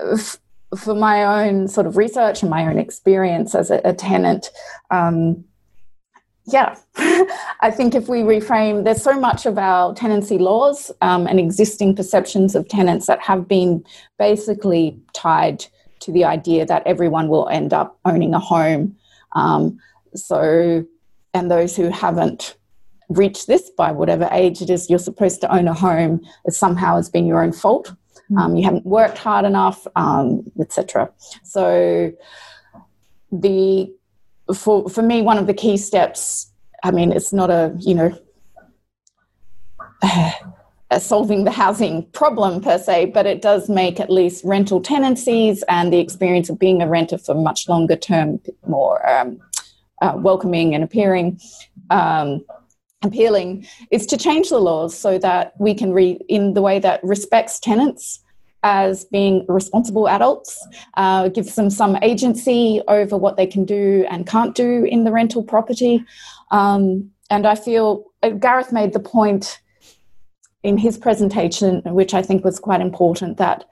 for 0.76 0.94
my 0.94 1.46
own 1.46 1.68
sort 1.68 1.86
of 1.86 1.96
research 1.96 2.42
and 2.42 2.50
my 2.50 2.66
own 2.66 2.78
experience 2.78 3.54
as 3.54 3.70
a, 3.70 3.80
a 3.84 3.92
tenant, 3.92 4.50
um, 4.90 5.44
yeah, 6.46 6.76
I 6.96 7.70
think 7.70 7.94
if 7.94 8.08
we 8.08 8.22
reframe, 8.22 8.84
there's 8.84 9.02
so 9.02 9.18
much 9.18 9.46
of 9.46 9.58
our 9.58 9.94
tenancy 9.94 10.38
laws 10.38 10.90
um, 11.02 11.26
and 11.26 11.38
existing 11.38 11.94
perceptions 11.94 12.54
of 12.54 12.68
tenants 12.68 13.06
that 13.06 13.20
have 13.20 13.46
been 13.46 13.84
basically 14.18 14.98
tied 15.12 15.66
to 16.00 16.12
the 16.12 16.24
idea 16.24 16.64
that 16.64 16.86
everyone 16.86 17.28
will 17.28 17.48
end 17.48 17.72
up 17.72 17.98
owning 18.04 18.34
a 18.34 18.38
home. 18.38 18.96
Um, 19.32 19.78
so, 20.14 20.84
and 21.34 21.50
those 21.50 21.76
who 21.76 21.90
haven't 21.90 22.56
reached 23.08 23.46
this 23.46 23.70
by 23.70 23.92
whatever 23.92 24.28
age 24.32 24.60
it 24.60 24.70
is 24.70 24.90
you're 24.90 24.98
supposed 24.98 25.40
to 25.40 25.54
own 25.54 25.68
a 25.68 25.74
home, 25.74 26.20
it 26.44 26.52
somehow 26.52 26.96
has 26.96 27.08
been 27.08 27.26
your 27.26 27.42
own 27.42 27.52
fault. 27.52 27.94
Mm. 28.30 28.38
Um, 28.38 28.56
you 28.56 28.64
haven't 28.64 28.84
worked 28.84 29.18
hard 29.18 29.44
enough, 29.44 29.86
um, 29.96 30.44
etc. 30.60 31.10
So, 31.42 32.12
the 33.32 33.92
for 34.54 34.88
for 34.88 35.02
me, 35.02 35.22
one 35.22 35.38
of 35.38 35.46
the 35.46 35.54
key 35.54 35.76
steps. 35.76 36.50
I 36.84 36.90
mean, 36.90 37.12
it's 37.12 37.32
not 37.32 37.50
a 37.50 37.74
you 37.78 37.94
know. 37.94 38.18
solving 40.96 41.44
the 41.44 41.50
housing 41.50 42.04
problem 42.12 42.62
per 42.62 42.78
se, 42.78 43.06
but 43.06 43.26
it 43.26 43.42
does 43.42 43.68
make 43.68 44.00
at 44.00 44.10
least 44.10 44.44
rental 44.44 44.80
tenancies 44.80 45.62
and 45.68 45.92
the 45.92 45.98
experience 45.98 46.48
of 46.48 46.58
being 46.58 46.80
a 46.80 46.88
renter 46.88 47.18
for 47.18 47.34
much 47.34 47.68
longer 47.68 47.96
term 47.96 48.40
more 48.66 49.06
um, 49.08 49.38
uh, 50.00 50.14
welcoming 50.16 50.74
and 50.74 50.82
appearing. 50.82 51.38
Um, 51.90 52.44
appealing 53.02 53.66
is 53.90 54.06
to 54.06 54.16
change 54.16 54.48
the 54.48 54.58
laws 54.58 54.98
so 54.98 55.18
that 55.18 55.52
we 55.58 55.74
can 55.74 55.92
read 55.92 56.24
in 56.28 56.54
the 56.54 56.62
way 56.62 56.78
that 56.78 57.04
respects 57.04 57.60
tenants 57.60 58.20
as 58.64 59.04
being 59.04 59.44
responsible 59.48 60.08
adults, 60.08 60.66
uh, 60.94 61.28
gives 61.28 61.54
them 61.54 61.70
some 61.70 61.96
agency 62.02 62.82
over 62.88 63.16
what 63.16 63.36
they 63.36 63.46
can 63.46 63.64
do 63.64 64.04
and 64.10 64.26
can't 64.26 64.54
do 64.54 64.84
in 64.84 65.04
the 65.04 65.12
rental 65.12 65.44
property. 65.44 66.04
Um, 66.50 67.10
and 67.30 67.46
I 67.46 67.54
feel 67.54 68.04
uh, 68.22 68.30
Gareth 68.30 68.72
made 68.72 68.94
the 68.94 69.00
point 69.00 69.60
in 70.62 70.78
his 70.78 70.98
presentation, 70.98 71.82
which 71.84 72.14
I 72.14 72.22
think 72.22 72.44
was 72.44 72.58
quite 72.58 72.80
important, 72.80 73.36
that 73.38 73.64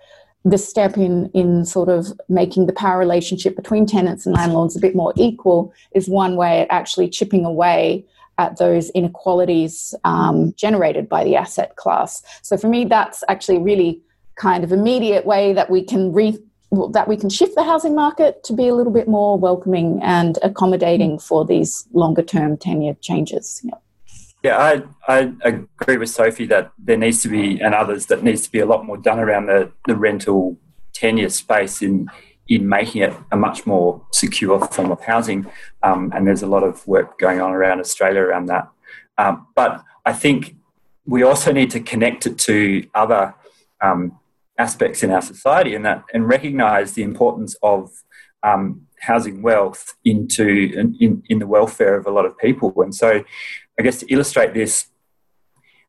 the 0.45 0.59
step 0.59 0.97
in 0.97 1.29
in 1.35 1.65
sort 1.65 1.89
of 1.89 2.13
making 2.29 2.67
the 2.67 2.73
power 2.73 2.99
relationship 2.99 3.57
between 3.57 3.85
tenants 3.85 4.27
and 4.27 4.35
landlords 4.35 4.77
a 4.77 4.81
bit 4.81 4.95
more 4.95 5.13
equal 5.17 5.75
is 5.93 6.09
one 6.09 6.37
way 6.37 6.61
at 6.61 6.69
actually 6.71 7.09
chipping 7.09 7.45
away 7.45 8.05
at 8.39 8.59
those 8.59 8.91
inequalities 8.91 9.95
um, 10.05 10.55
generated 10.57 11.09
by 11.09 11.25
the 11.25 11.35
asset 11.35 11.75
class. 11.77 12.23
So 12.43 12.57
for 12.57 12.69
me, 12.69 12.85
that's 12.85 13.25
actually 13.29 13.59
really 13.59 14.01
kind 14.37 14.63
of 14.63 14.73
immediate 14.73 15.25
way 15.27 15.53
that 15.53 15.71
we 15.71 15.83
can 15.83 16.13
re 16.13 16.39
that 16.93 17.09
we 17.09 17.17
can 17.17 17.31
shift 17.31 17.55
the 17.55 17.63
housing 17.63 17.95
market 17.95 18.43
to 18.45 18.53
be 18.53 18.69
a 18.69 18.75
little 18.75 18.93
bit 18.93 19.09
more 19.09 19.39
welcoming 19.39 20.01
and 20.03 20.39
accommodating 20.43 21.19
for 21.19 21.45
these 21.45 21.87
longer 21.93 22.23
term 22.23 22.57
tenure 22.57 22.95
changes. 23.01 23.65
Yeah, 24.47 24.59
I, 25.09 25.13
I 25.13 25.33
agree 25.43 25.97
with 25.97 26.09
Sophie 26.09 26.47
that 26.47 26.71
there 26.79 26.97
needs 26.97 27.21
to 27.23 27.29
be, 27.29 27.61
and 27.61 27.75
others, 27.75 28.07
that 28.07 28.23
needs 28.23 28.43
to 28.43 28.53
be 28.53 28.61
a 28.61 28.67
lot 28.67 28.87
more 28.87 28.97
done 28.97 29.19
around 29.19 29.47
the, 29.47 29.73
the 29.89 29.97
rental 29.97 30.57
tenure 30.95 31.31
space 31.31 31.83
in 31.83 32.09
in 32.47 32.69
making 32.69 33.03
it 33.03 33.13
a 33.33 33.37
much 33.37 33.67
more 33.67 34.07
secure 34.13 34.65
form 34.69 34.93
of 34.93 35.01
housing. 35.01 35.47
Um, 35.83 36.13
and 36.15 36.25
there's 36.25 36.45
a 36.45 36.47
lot 36.47 36.63
of 36.63 36.87
work 36.87 37.19
going 37.19 37.41
on 37.41 37.51
around 37.51 37.81
Australia 37.81 38.21
around 38.21 38.47
that. 38.47 38.69
Um, 39.19 39.49
but 39.57 39.83
I 40.05 40.13
think 40.13 40.55
we 41.07 41.25
also 41.25 41.51
need 41.51 41.73
to 41.73 41.81
connect 41.81 42.25
it 42.25 42.39
to 42.51 42.87
other 42.95 43.35
um, 43.81 44.17
aspects 44.59 45.03
in 45.03 45.11
our 45.11 45.23
society 45.23 45.75
and 45.75 45.85
that 45.85 46.05
and 46.15 46.29
recognise 46.29 46.93
the 46.93 47.03
importance 47.03 47.57
of 47.65 47.91
um, 48.45 48.87
housing 49.01 49.43
wealth 49.43 49.97
into 50.05 50.71
in, 51.01 51.25
in 51.29 51.41
the 51.41 51.49
welfare 51.49 51.97
of 51.97 52.07
a 52.07 52.13
lot 52.13 52.27
of 52.27 52.39
people. 52.39 52.73
And 52.81 52.95
so 52.95 53.25
I 53.79 53.83
guess 53.83 54.01
to 54.01 54.13
illustrate 54.13 54.55
this, 54.55 54.87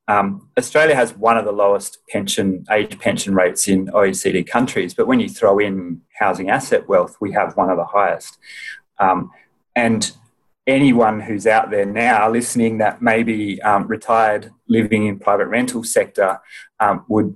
um, 0.08 0.50
Australia 0.58 0.96
has 0.96 1.14
one 1.16 1.38
of 1.38 1.46
the 1.46 1.52
lowest 1.52 2.00
pension 2.10 2.64
age 2.72 2.98
pension 3.00 3.36
rates 3.36 3.68
in 3.68 3.88
OECD 3.88 4.48
countries, 4.48 4.94
but 4.94 5.08
when 5.08 5.20
you 5.20 5.28
throw 5.28 5.60
in 5.60 6.02
housing 6.20 6.50
asset 6.50 6.88
wealth, 6.88 7.18
we 7.20 7.34
have 7.34 7.58
one 7.58 7.70
of 7.70 7.78
the 7.78 7.86
highest. 7.86 8.38
Um, 9.00 9.32
and 9.76 10.12
anyone 10.66 11.20
who's 11.20 11.46
out 11.46 11.72
there 11.72 11.86
now 11.86 12.30
listening 12.30 12.78
that 12.78 13.02
may 13.02 13.24
be 13.24 13.62
um, 13.62 13.88
retired, 13.88 14.52
living 14.68 15.08
in 15.08 15.20
private 15.20 15.48
rental 15.48 15.84
sector, 15.84 16.40
um, 16.80 17.04
would 17.10 17.36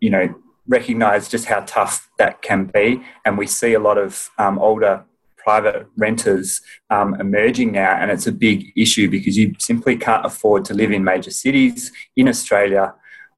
you 0.00 0.10
know 0.10 0.34
recognise 0.66 1.28
just 1.28 1.46
how 1.46 1.60
tough 1.60 2.10
that 2.18 2.42
can 2.42 2.66
be. 2.66 3.02
And 3.24 3.38
we 3.38 3.46
see 3.46 3.72
a 3.72 3.80
lot 3.80 3.96
of 3.96 4.30
um, 4.38 4.58
older 4.58 5.04
private 5.48 5.86
renters 5.96 6.60
um, 6.90 7.18
emerging 7.18 7.72
now, 7.72 7.92
and 7.98 8.10
it's 8.10 8.26
a 8.26 8.32
big 8.48 8.70
issue 8.76 9.08
because 9.08 9.34
you 9.34 9.54
simply 9.58 9.96
can't 9.96 10.26
afford 10.26 10.62
to 10.62 10.74
live 10.74 10.92
in 10.92 11.02
major 11.02 11.30
cities 11.30 11.90
in 12.16 12.28
Australia 12.28 12.94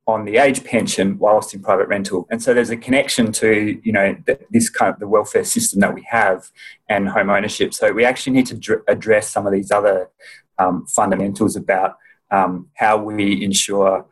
on 0.09 0.25
the 0.25 0.37
age 0.37 0.65
pension 0.65 1.07
whilst 1.19 1.55
in 1.55 1.63
private 1.63 1.87
rental. 1.87 2.27
And 2.29 2.43
so 2.43 2.53
there's 2.53 2.71
a 2.71 2.77
connection 2.77 3.31
to 3.43 3.81
you 3.85 3.93
know 3.93 4.09
this 4.51 4.69
kind 4.69 4.93
of 4.93 4.99
the 4.99 5.07
welfare 5.07 5.45
system 5.45 5.79
that 5.83 5.95
we 5.95 6.05
have 6.19 6.51
and 6.89 7.09
home 7.09 7.31
ownership. 7.31 7.73
So 7.73 7.93
we 7.93 8.05
actually 8.05 8.33
need 8.33 8.47
to 8.47 8.57
dr- 8.57 8.83
address 8.89 9.31
some 9.31 9.47
of 9.47 9.53
these 9.53 9.71
other 9.71 10.09
um, 10.59 10.87
fundamentals 10.87 11.55
about 11.55 11.91
um, 12.33 12.71
how 12.83 12.95
we 12.97 13.45
ensure 13.49 14.05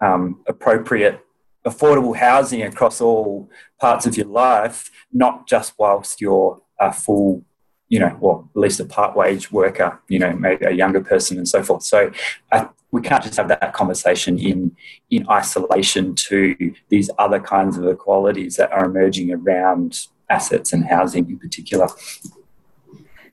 um, 0.00 0.22
appropriate 0.46 1.18
affordable 1.66 2.16
housing 2.16 2.62
across 2.62 3.00
all 3.00 3.50
parts 3.80 4.06
of 4.06 4.16
your 4.16 4.30
life, 4.44 4.90
not 5.12 5.48
just 5.48 5.74
whilst 5.76 6.20
you're 6.20 6.61
a 6.88 6.92
full, 6.92 7.44
you 7.88 7.98
know, 7.98 8.16
or 8.20 8.48
at 8.54 8.60
least 8.60 8.80
a 8.80 8.84
part 8.84 9.16
wage 9.16 9.52
worker, 9.52 10.00
you 10.08 10.18
know, 10.18 10.32
maybe 10.32 10.64
a 10.64 10.70
younger 10.70 11.00
person 11.00 11.36
and 11.38 11.48
so 11.48 11.62
forth. 11.62 11.82
So 11.82 12.10
uh, 12.50 12.66
we 12.90 13.00
can't 13.00 13.22
just 13.22 13.36
have 13.36 13.48
that 13.48 13.72
conversation 13.72 14.38
in, 14.38 14.76
in 15.10 15.28
isolation 15.28 16.14
to 16.14 16.74
these 16.88 17.10
other 17.18 17.40
kinds 17.40 17.76
of 17.78 17.86
equalities 17.86 18.56
that 18.56 18.70
are 18.72 18.84
emerging 18.84 19.32
around 19.32 20.06
assets 20.28 20.72
and 20.72 20.84
housing 20.86 21.28
in 21.28 21.38
particular. 21.38 21.88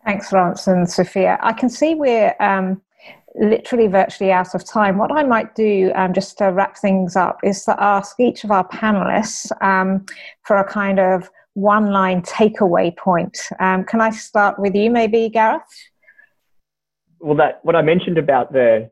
Thanks, 0.06 0.32
Laurence 0.32 0.66
and 0.68 0.90
Sophia. 0.90 1.38
I 1.42 1.54
can 1.54 1.70
see 1.70 1.94
we're 1.94 2.36
um, 2.40 2.82
literally 3.36 3.88
virtually 3.88 4.32
out 4.32 4.56
of 4.56 4.66
time. 4.66 4.98
What 4.98 5.12
I 5.12 5.24
might 5.24 5.56
do, 5.56 5.92
um, 5.96 6.14
just 6.14 6.38
to 6.40 6.46
wrap 6.46 6.78
things 6.78 7.16
up, 7.16 7.40
is 7.44 7.64
to 7.66 7.76
ask 7.82 8.20
each 8.20 8.44
of 8.44 8.52
our 8.52 8.68
panelists 8.68 9.52
um, 9.62 10.06
for 10.44 10.58
a 10.58 10.64
kind 10.64 11.00
of 11.00 11.30
one 11.54 11.92
line 11.92 12.22
takeaway 12.22 12.96
point. 12.96 13.38
Um, 13.60 13.84
can 13.84 14.02
I 14.02 14.12
start 14.12 14.60
with 14.60 14.76
you, 14.76 14.90
maybe, 14.90 15.30
Gareth? 15.30 15.62
Well, 17.20 17.36
that 17.36 17.60
what 17.64 17.76
I 17.76 17.82
mentioned 17.82 18.18
about 18.18 18.54
the 18.54 18.90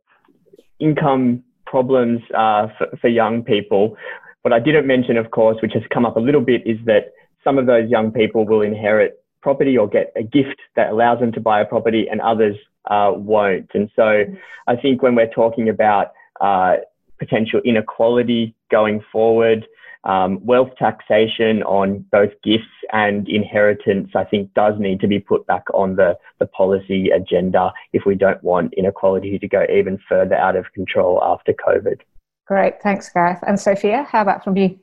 income 0.80 1.43
problems 1.66 2.22
uh, 2.36 2.68
for, 2.78 2.88
for 2.99 3.08
young 3.08 3.43
people, 3.43 3.95
what 4.41 4.53
I 4.53 4.60
didn't 4.60 4.88
mention, 4.88 5.18
of 5.18 5.32
course, 5.32 5.58
which 5.62 5.74
has 5.74 5.84
come 5.93 6.05
up 6.05 6.18
a 6.18 6.20
little 6.20 6.41
bit, 6.41 6.66
is 6.66 6.78
that 6.86 7.14
some 7.43 7.58
of 7.58 7.66
those 7.66 7.89
young 7.89 8.12
people 8.12 8.45
will 8.45 8.62
inherit 8.62 9.24
property 9.41 9.78
or 9.78 9.88
get 9.88 10.12
a 10.16 10.24
gift 10.24 10.60
that 10.76 10.89
allows 10.89 11.20
them 11.20 11.32
to 11.32 11.39
buy 11.39 11.62
a 11.62 11.66
property, 11.66 12.08
and 12.10 12.20
others 12.22 12.55
uh, 12.89 13.12
won't. 13.16 13.70
And 13.74 13.89
so, 13.95 14.24
I 14.68 14.76
think 14.76 15.01
when 15.01 15.16
we're 15.16 15.30
talking 15.30 15.70
about 15.70 16.12
uh, 16.41 16.78
potential 17.20 17.62
inequality 17.64 18.55
going 18.70 19.01
forward, 19.12 19.66
um, 20.08 20.43
wealth 20.45 20.72
taxation 20.80 21.62
on 21.64 22.05
both 22.12 22.32
gifts 22.41 22.64
and 22.93 23.28
inheritance, 23.28 24.12
I 24.16 24.24
think, 24.24 24.53
does 24.53 24.76
need 24.80 25.01
to 25.01 25.08
be 25.08 25.20
put 25.20 25.45
back 25.45 25.66
on 25.74 25.97
the, 25.97 26.18
the 26.39 26.47
policy 26.47 27.10
agenda 27.10 27.74
if 27.91 28.05
we 28.05 28.16
don't 28.16 28.41
want 28.41 28.74
inequality 28.76 29.38
to 29.38 29.47
go 29.47 29.66
even 29.70 29.99
further 30.08 30.36
out 30.36 30.55
of 30.55 30.72
control 30.74 31.22
after 31.22 31.53
COVID. 31.53 31.99
Great, 32.47 32.82
thanks, 32.82 33.10
Gareth. 33.10 33.43
And 33.45 33.60
Sophia, 33.60 34.08
how 34.10 34.22
about 34.22 34.45
from 34.45 34.55
you? 34.55 34.80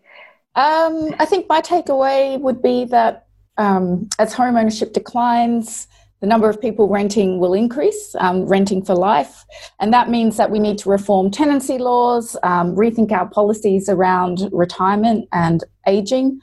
Um, 0.57 1.15
I 1.19 1.25
think 1.25 1.49
my 1.49 1.63
takeaway 1.63 2.39
would 2.39 2.61
be 2.61 2.85
that 2.87 3.27
um, 3.57 4.11
as 4.19 4.35
home 4.35 4.57
ownership 4.57 4.93
declines, 4.93 5.89
the 6.25 6.29
number 6.29 6.49
of 6.49 6.59
people 6.59 6.89
renting 6.89 7.39
will 7.39 7.53
increase, 7.53 8.17
um, 8.19 8.47
renting 8.47 8.83
for 8.83 8.95
life. 8.95 9.45
And 9.79 9.93
that 9.93 10.09
means 10.09 10.39
that 10.39 10.51
we 10.51 10.59
need 10.59 10.79
to 10.79 10.89
reform 10.89 11.31
tenancy 11.31 11.77
laws, 11.77 12.35
um, 12.43 12.75
rethink 12.75 13.13
our 13.13 13.29
policies 13.29 13.91
around 13.91 14.49
retirement 14.51 15.29
and 15.33 15.63
aging 15.87 16.41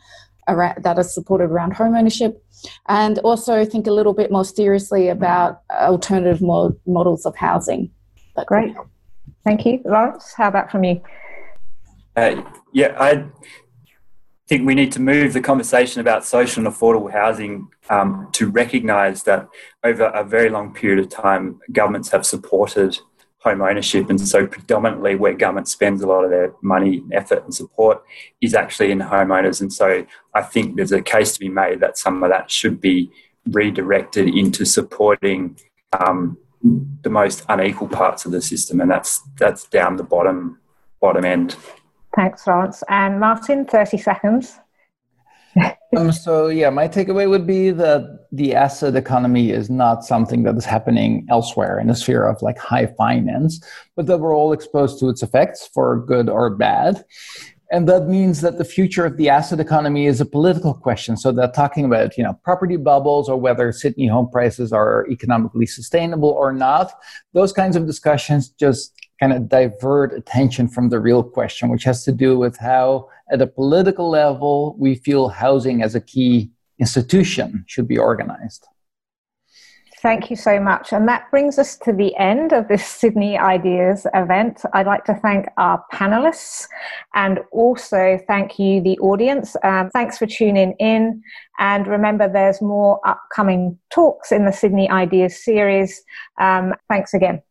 around, 0.48 0.84
that 0.84 1.00
are 1.00 1.04
supported 1.04 1.50
around 1.50 1.74
home 1.74 1.96
ownership, 1.96 2.46
and 2.90 3.18
also 3.30 3.66
think 3.66 3.88
a 3.88 3.92
little 3.92 4.14
bit 4.14 4.32
more 4.32 4.46
seriously 4.46 5.10
about 5.10 5.62
alternative 5.72 6.44
mod- 6.44 6.78
models 6.86 7.26
of 7.26 7.36
housing. 7.36 7.90
But 8.36 8.46
Great. 8.46 8.76
Thank 9.44 9.66
you. 9.66 9.82
Laurence, 9.84 10.32
how 10.38 10.50
about 10.50 10.70
from 10.70 10.84
you? 10.84 11.02
Uh, 12.16 12.44
yeah, 12.72 12.96
I 13.00 13.26
think 14.52 14.68
we 14.68 14.76
need 14.76 14.92
to 14.92 15.00
move 15.00 15.32
the 15.32 15.40
conversation 15.40 16.02
about 16.02 16.26
social 16.26 16.66
and 16.66 16.76
affordable 16.76 17.10
housing 17.10 17.70
um, 17.90 18.28
to 18.34 18.50
recognise 18.50 19.24
that 19.24 19.48
over 19.86 20.08
a 20.08 20.26
very 20.26 20.50
long 20.50 20.74
period 20.74 21.00
of 21.00 21.08
time, 21.08 21.62
governments 21.72 22.10
have 22.10 22.26
supported 22.26 23.00
home 23.38 23.62
ownership, 23.62 24.10
and 24.10 24.20
so 24.20 24.46
predominantly 24.46 25.16
where 25.16 25.34
government 25.34 25.70
spends 25.70 26.02
a 26.02 26.06
lot 26.06 26.26
of 26.26 26.32
their 26.32 26.54
money, 26.62 27.02
effort, 27.14 27.46
and 27.46 27.56
support 27.56 28.04
is 28.42 28.54
actually 28.54 28.92
in 28.92 29.00
homeowners. 29.00 29.62
And 29.62 29.72
so 29.72 30.06
I 30.34 30.42
think 30.42 30.76
there's 30.76 30.92
a 30.92 31.02
case 31.02 31.32
to 31.32 31.40
be 31.40 31.48
made 31.48 31.80
that 31.80 31.98
some 31.98 32.22
of 32.22 32.30
that 32.30 32.52
should 32.52 32.82
be 32.82 33.10
redirected 33.50 34.28
into 34.28 34.66
supporting 34.66 35.58
um, 35.98 36.38
the 37.04 37.10
most 37.10 37.46
unequal 37.48 37.88
parts 37.88 38.26
of 38.26 38.34
the 38.34 38.42
system, 38.42 38.82
and 38.82 38.92
that's 38.92 39.22
that's 39.40 39.64
down 39.70 39.96
the 39.96 40.04
bottom 40.04 40.60
bottom 41.00 41.24
end. 41.24 41.56
Thanks, 42.16 42.46
Laurence. 42.46 42.84
And 42.90 43.22
Martijn, 43.22 43.70
30 43.70 43.98
seconds. 43.98 44.60
um, 45.98 46.12
so 46.12 46.48
yeah, 46.48 46.70
my 46.70 46.88
takeaway 46.88 47.30
would 47.30 47.46
be 47.46 47.72
that 47.72 48.28
the 48.32 48.56
asset 48.56 48.96
economy 48.96 49.52
is 49.52 49.70
not 49.70 50.04
something 50.06 50.44
that 50.44 50.56
is 50.56 50.66
happening 50.66 51.26
elsewhere 51.30 51.80
in 51.80 51.88
the 51.88 51.96
sphere 51.96 52.26
of 52.26 52.42
like 52.42 52.58
high 52.58 52.88
finance, 52.98 53.64
but 53.96 54.06
that 54.06 54.20
we're 54.20 54.36
all 54.36 54.54
exposed 54.54 55.00
to 55.00 55.10
its 55.10 55.22
effects 55.24 55.70
for 55.74 56.06
good 56.06 56.30
or 56.30 56.50
bad. 56.50 57.04
And 57.74 57.88
that 57.88 58.08
means 58.08 58.42
that 58.42 58.58
the 58.58 58.66
future 58.66 59.06
of 59.06 59.16
the 59.16 59.30
asset 59.30 59.62
economy 59.62 60.06
is 60.06 60.20
a 60.20 60.26
political 60.26 60.74
question. 60.74 61.16
So 61.16 61.32
they're 61.32 61.48
talking 61.48 61.86
about, 61.86 62.18
you 62.18 62.24
know, 62.24 62.38
property 62.44 62.76
bubbles 62.76 63.30
or 63.30 63.38
whether 63.38 63.72
Sydney 63.72 64.08
home 64.08 64.30
prices 64.30 64.74
are 64.74 65.08
economically 65.10 65.66
sustainable 65.66 66.30
or 66.30 66.52
not. 66.52 66.92
Those 67.34 67.54
kinds 67.54 67.78
of 67.78 67.88
discussions 67.88 68.50
just 68.50 68.94
kind 69.22 69.34
of 69.34 69.48
divert 69.48 70.14
attention 70.14 70.68
from 70.68 70.90
the 70.90 71.00
real 71.00 71.24
question, 71.24 71.70
which 71.70 71.84
has 71.84 72.04
to 72.04 72.12
do 72.12 72.40
with 72.40 72.58
how, 72.58 73.08
at 73.32 73.42
a 73.42 73.48
political 73.48 74.10
level, 74.10 74.76
we 74.80 74.96
feel 74.96 75.30
housing 75.30 75.84
as 75.84 75.94
a 75.94 76.02
key 76.02 76.50
institution 76.80 77.64
should 77.68 77.88
be 77.88 77.98
organized. 77.98 78.68
Thank 80.02 80.32
you 80.32 80.36
so 80.36 80.60
much. 80.60 80.94
And 80.94 81.08
that 81.08 81.30
brings 81.30 81.60
us 81.60 81.78
to 81.84 81.94
the 81.94 82.16
end 82.16 82.54
of 82.54 82.68
this 82.68 82.84
Sydney 82.84 83.38
Ideas 83.38 84.08
event. 84.16 84.64
I'd 84.74 84.88
like 84.88 85.06
to 85.06 85.14
thank 85.14 85.46
our 85.58 85.86
panelists 85.94 86.68
and 87.14 87.40
also 87.52 88.20
thank 88.28 88.58
you, 88.58 88.82
the 88.82 88.98
audience. 88.98 89.56
Um, 89.64 89.92
thanks 89.92 90.18
for 90.18 90.26
tuning 90.26 90.74
in. 90.80 91.22
And 91.60 91.86
remember, 91.86 92.28
there's 92.28 92.64
more 92.64 93.00
upcoming 93.06 93.78
talks 93.92 94.32
in 94.32 94.46
the 94.46 94.52
Sydney 94.52 94.90
Ideas 94.90 95.46
series. 95.46 96.02
Um, 96.40 96.74
thanks 96.90 97.14
again. 97.14 97.44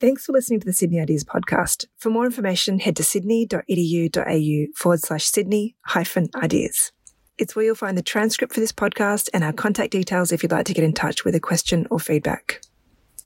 Thanks 0.00 0.26
for 0.26 0.32
listening 0.32 0.58
to 0.58 0.66
the 0.66 0.72
Sydney 0.72 1.00
Ideas 1.00 1.22
podcast. 1.22 1.86
For 1.98 2.10
more 2.10 2.26
information, 2.26 2.80
head 2.80 2.96
to 2.96 3.04
sydney.edu.au 3.04 4.72
forward 4.74 5.00
slash 5.00 5.24
Sydney 5.24 5.76
hyphen 5.86 6.30
ideas. 6.34 6.90
It's 7.38 7.54
where 7.54 7.64
you'll 7.64 7.76
find 7.76 7.96
the 7.96 8.02
transcript 8.02 8.52
for 8.52 8.60
this 8.60 8.72
podcast 8.72 9.28
and 9.32 9.44
our 9.44 9.52
contact 9.52 9.92
details 9.92 10.32
if 10.32 10.42
you'd 10.42 10.52
like 10.52 10.66
to 10.66 10.74
get 10.74 10.84
in 10.84 10.94
touch 10.94 11.24
with 11.24 11.36
a 11.36 11.40
question 11.40 11.86
or 11.90 12.00
feedback. 12.00 12.60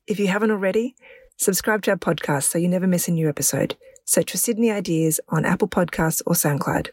If 0.07 0.21
you 0.21 0.27
haven't 0.29 0.51
already, 0.51 0.95
subscribe 1.39 1.83
to 1.83 1.93
our 1.93 1.97
podcast 1.97 2.45
so 2.45 2.59
you 2.59 2.69
never 2.69 2.87
miss 2.87 3.09
a 3.09 3.13
new 3.13 3.31
episode. 3.31 3.77
Search 4.05 4.31
for 4.31 4.39
Sydney 4.39 4.71
Ideas 4.71 5.21
on 5.31 5.47
Apple 5.47 5.69
Podcasts 5.69 6.23
or 6.27 6.35
SoundCloud. 6.35 6.89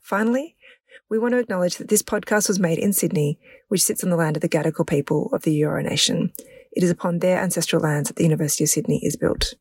Finally, 0.00 0.56
we 1.08 1.18
want 1.18 1.32
to 1.32 1.38
acknowledge 1.38 1.76
that 1.76 1.88
this 1.88 2.02
podcast 2.02 2.48
was 2.48 2.58
made 2.58 2.78
in 2.78 2.92
Sydney, 2.92 3.38
which 3.68 3.82
sits 3.82 4.04
on 4.04 4.10
the 4.10 4.16
land 4.16 4.36
of 4.36 4.42
the 4.42 4.48
Gadigal 4.48 4.86
people 4.86 5.30
of 5.32 5.42
the 5.42 5.58
Eora 5.60 5.82
Nation. 5.82 6.32
It 6.72 6.82
is 6.82 6.90
upon 6.90 7.18
their 7.18 7.38
ancestral 7.38 7.82
lands 7.82 8.08
that 8.08 8.16
the 8.16 8.24
University 8.24 8.64
of 8.64 8.70
Sydney 8.70 9.00
is 9.04 9.16
built. 9.16 9.54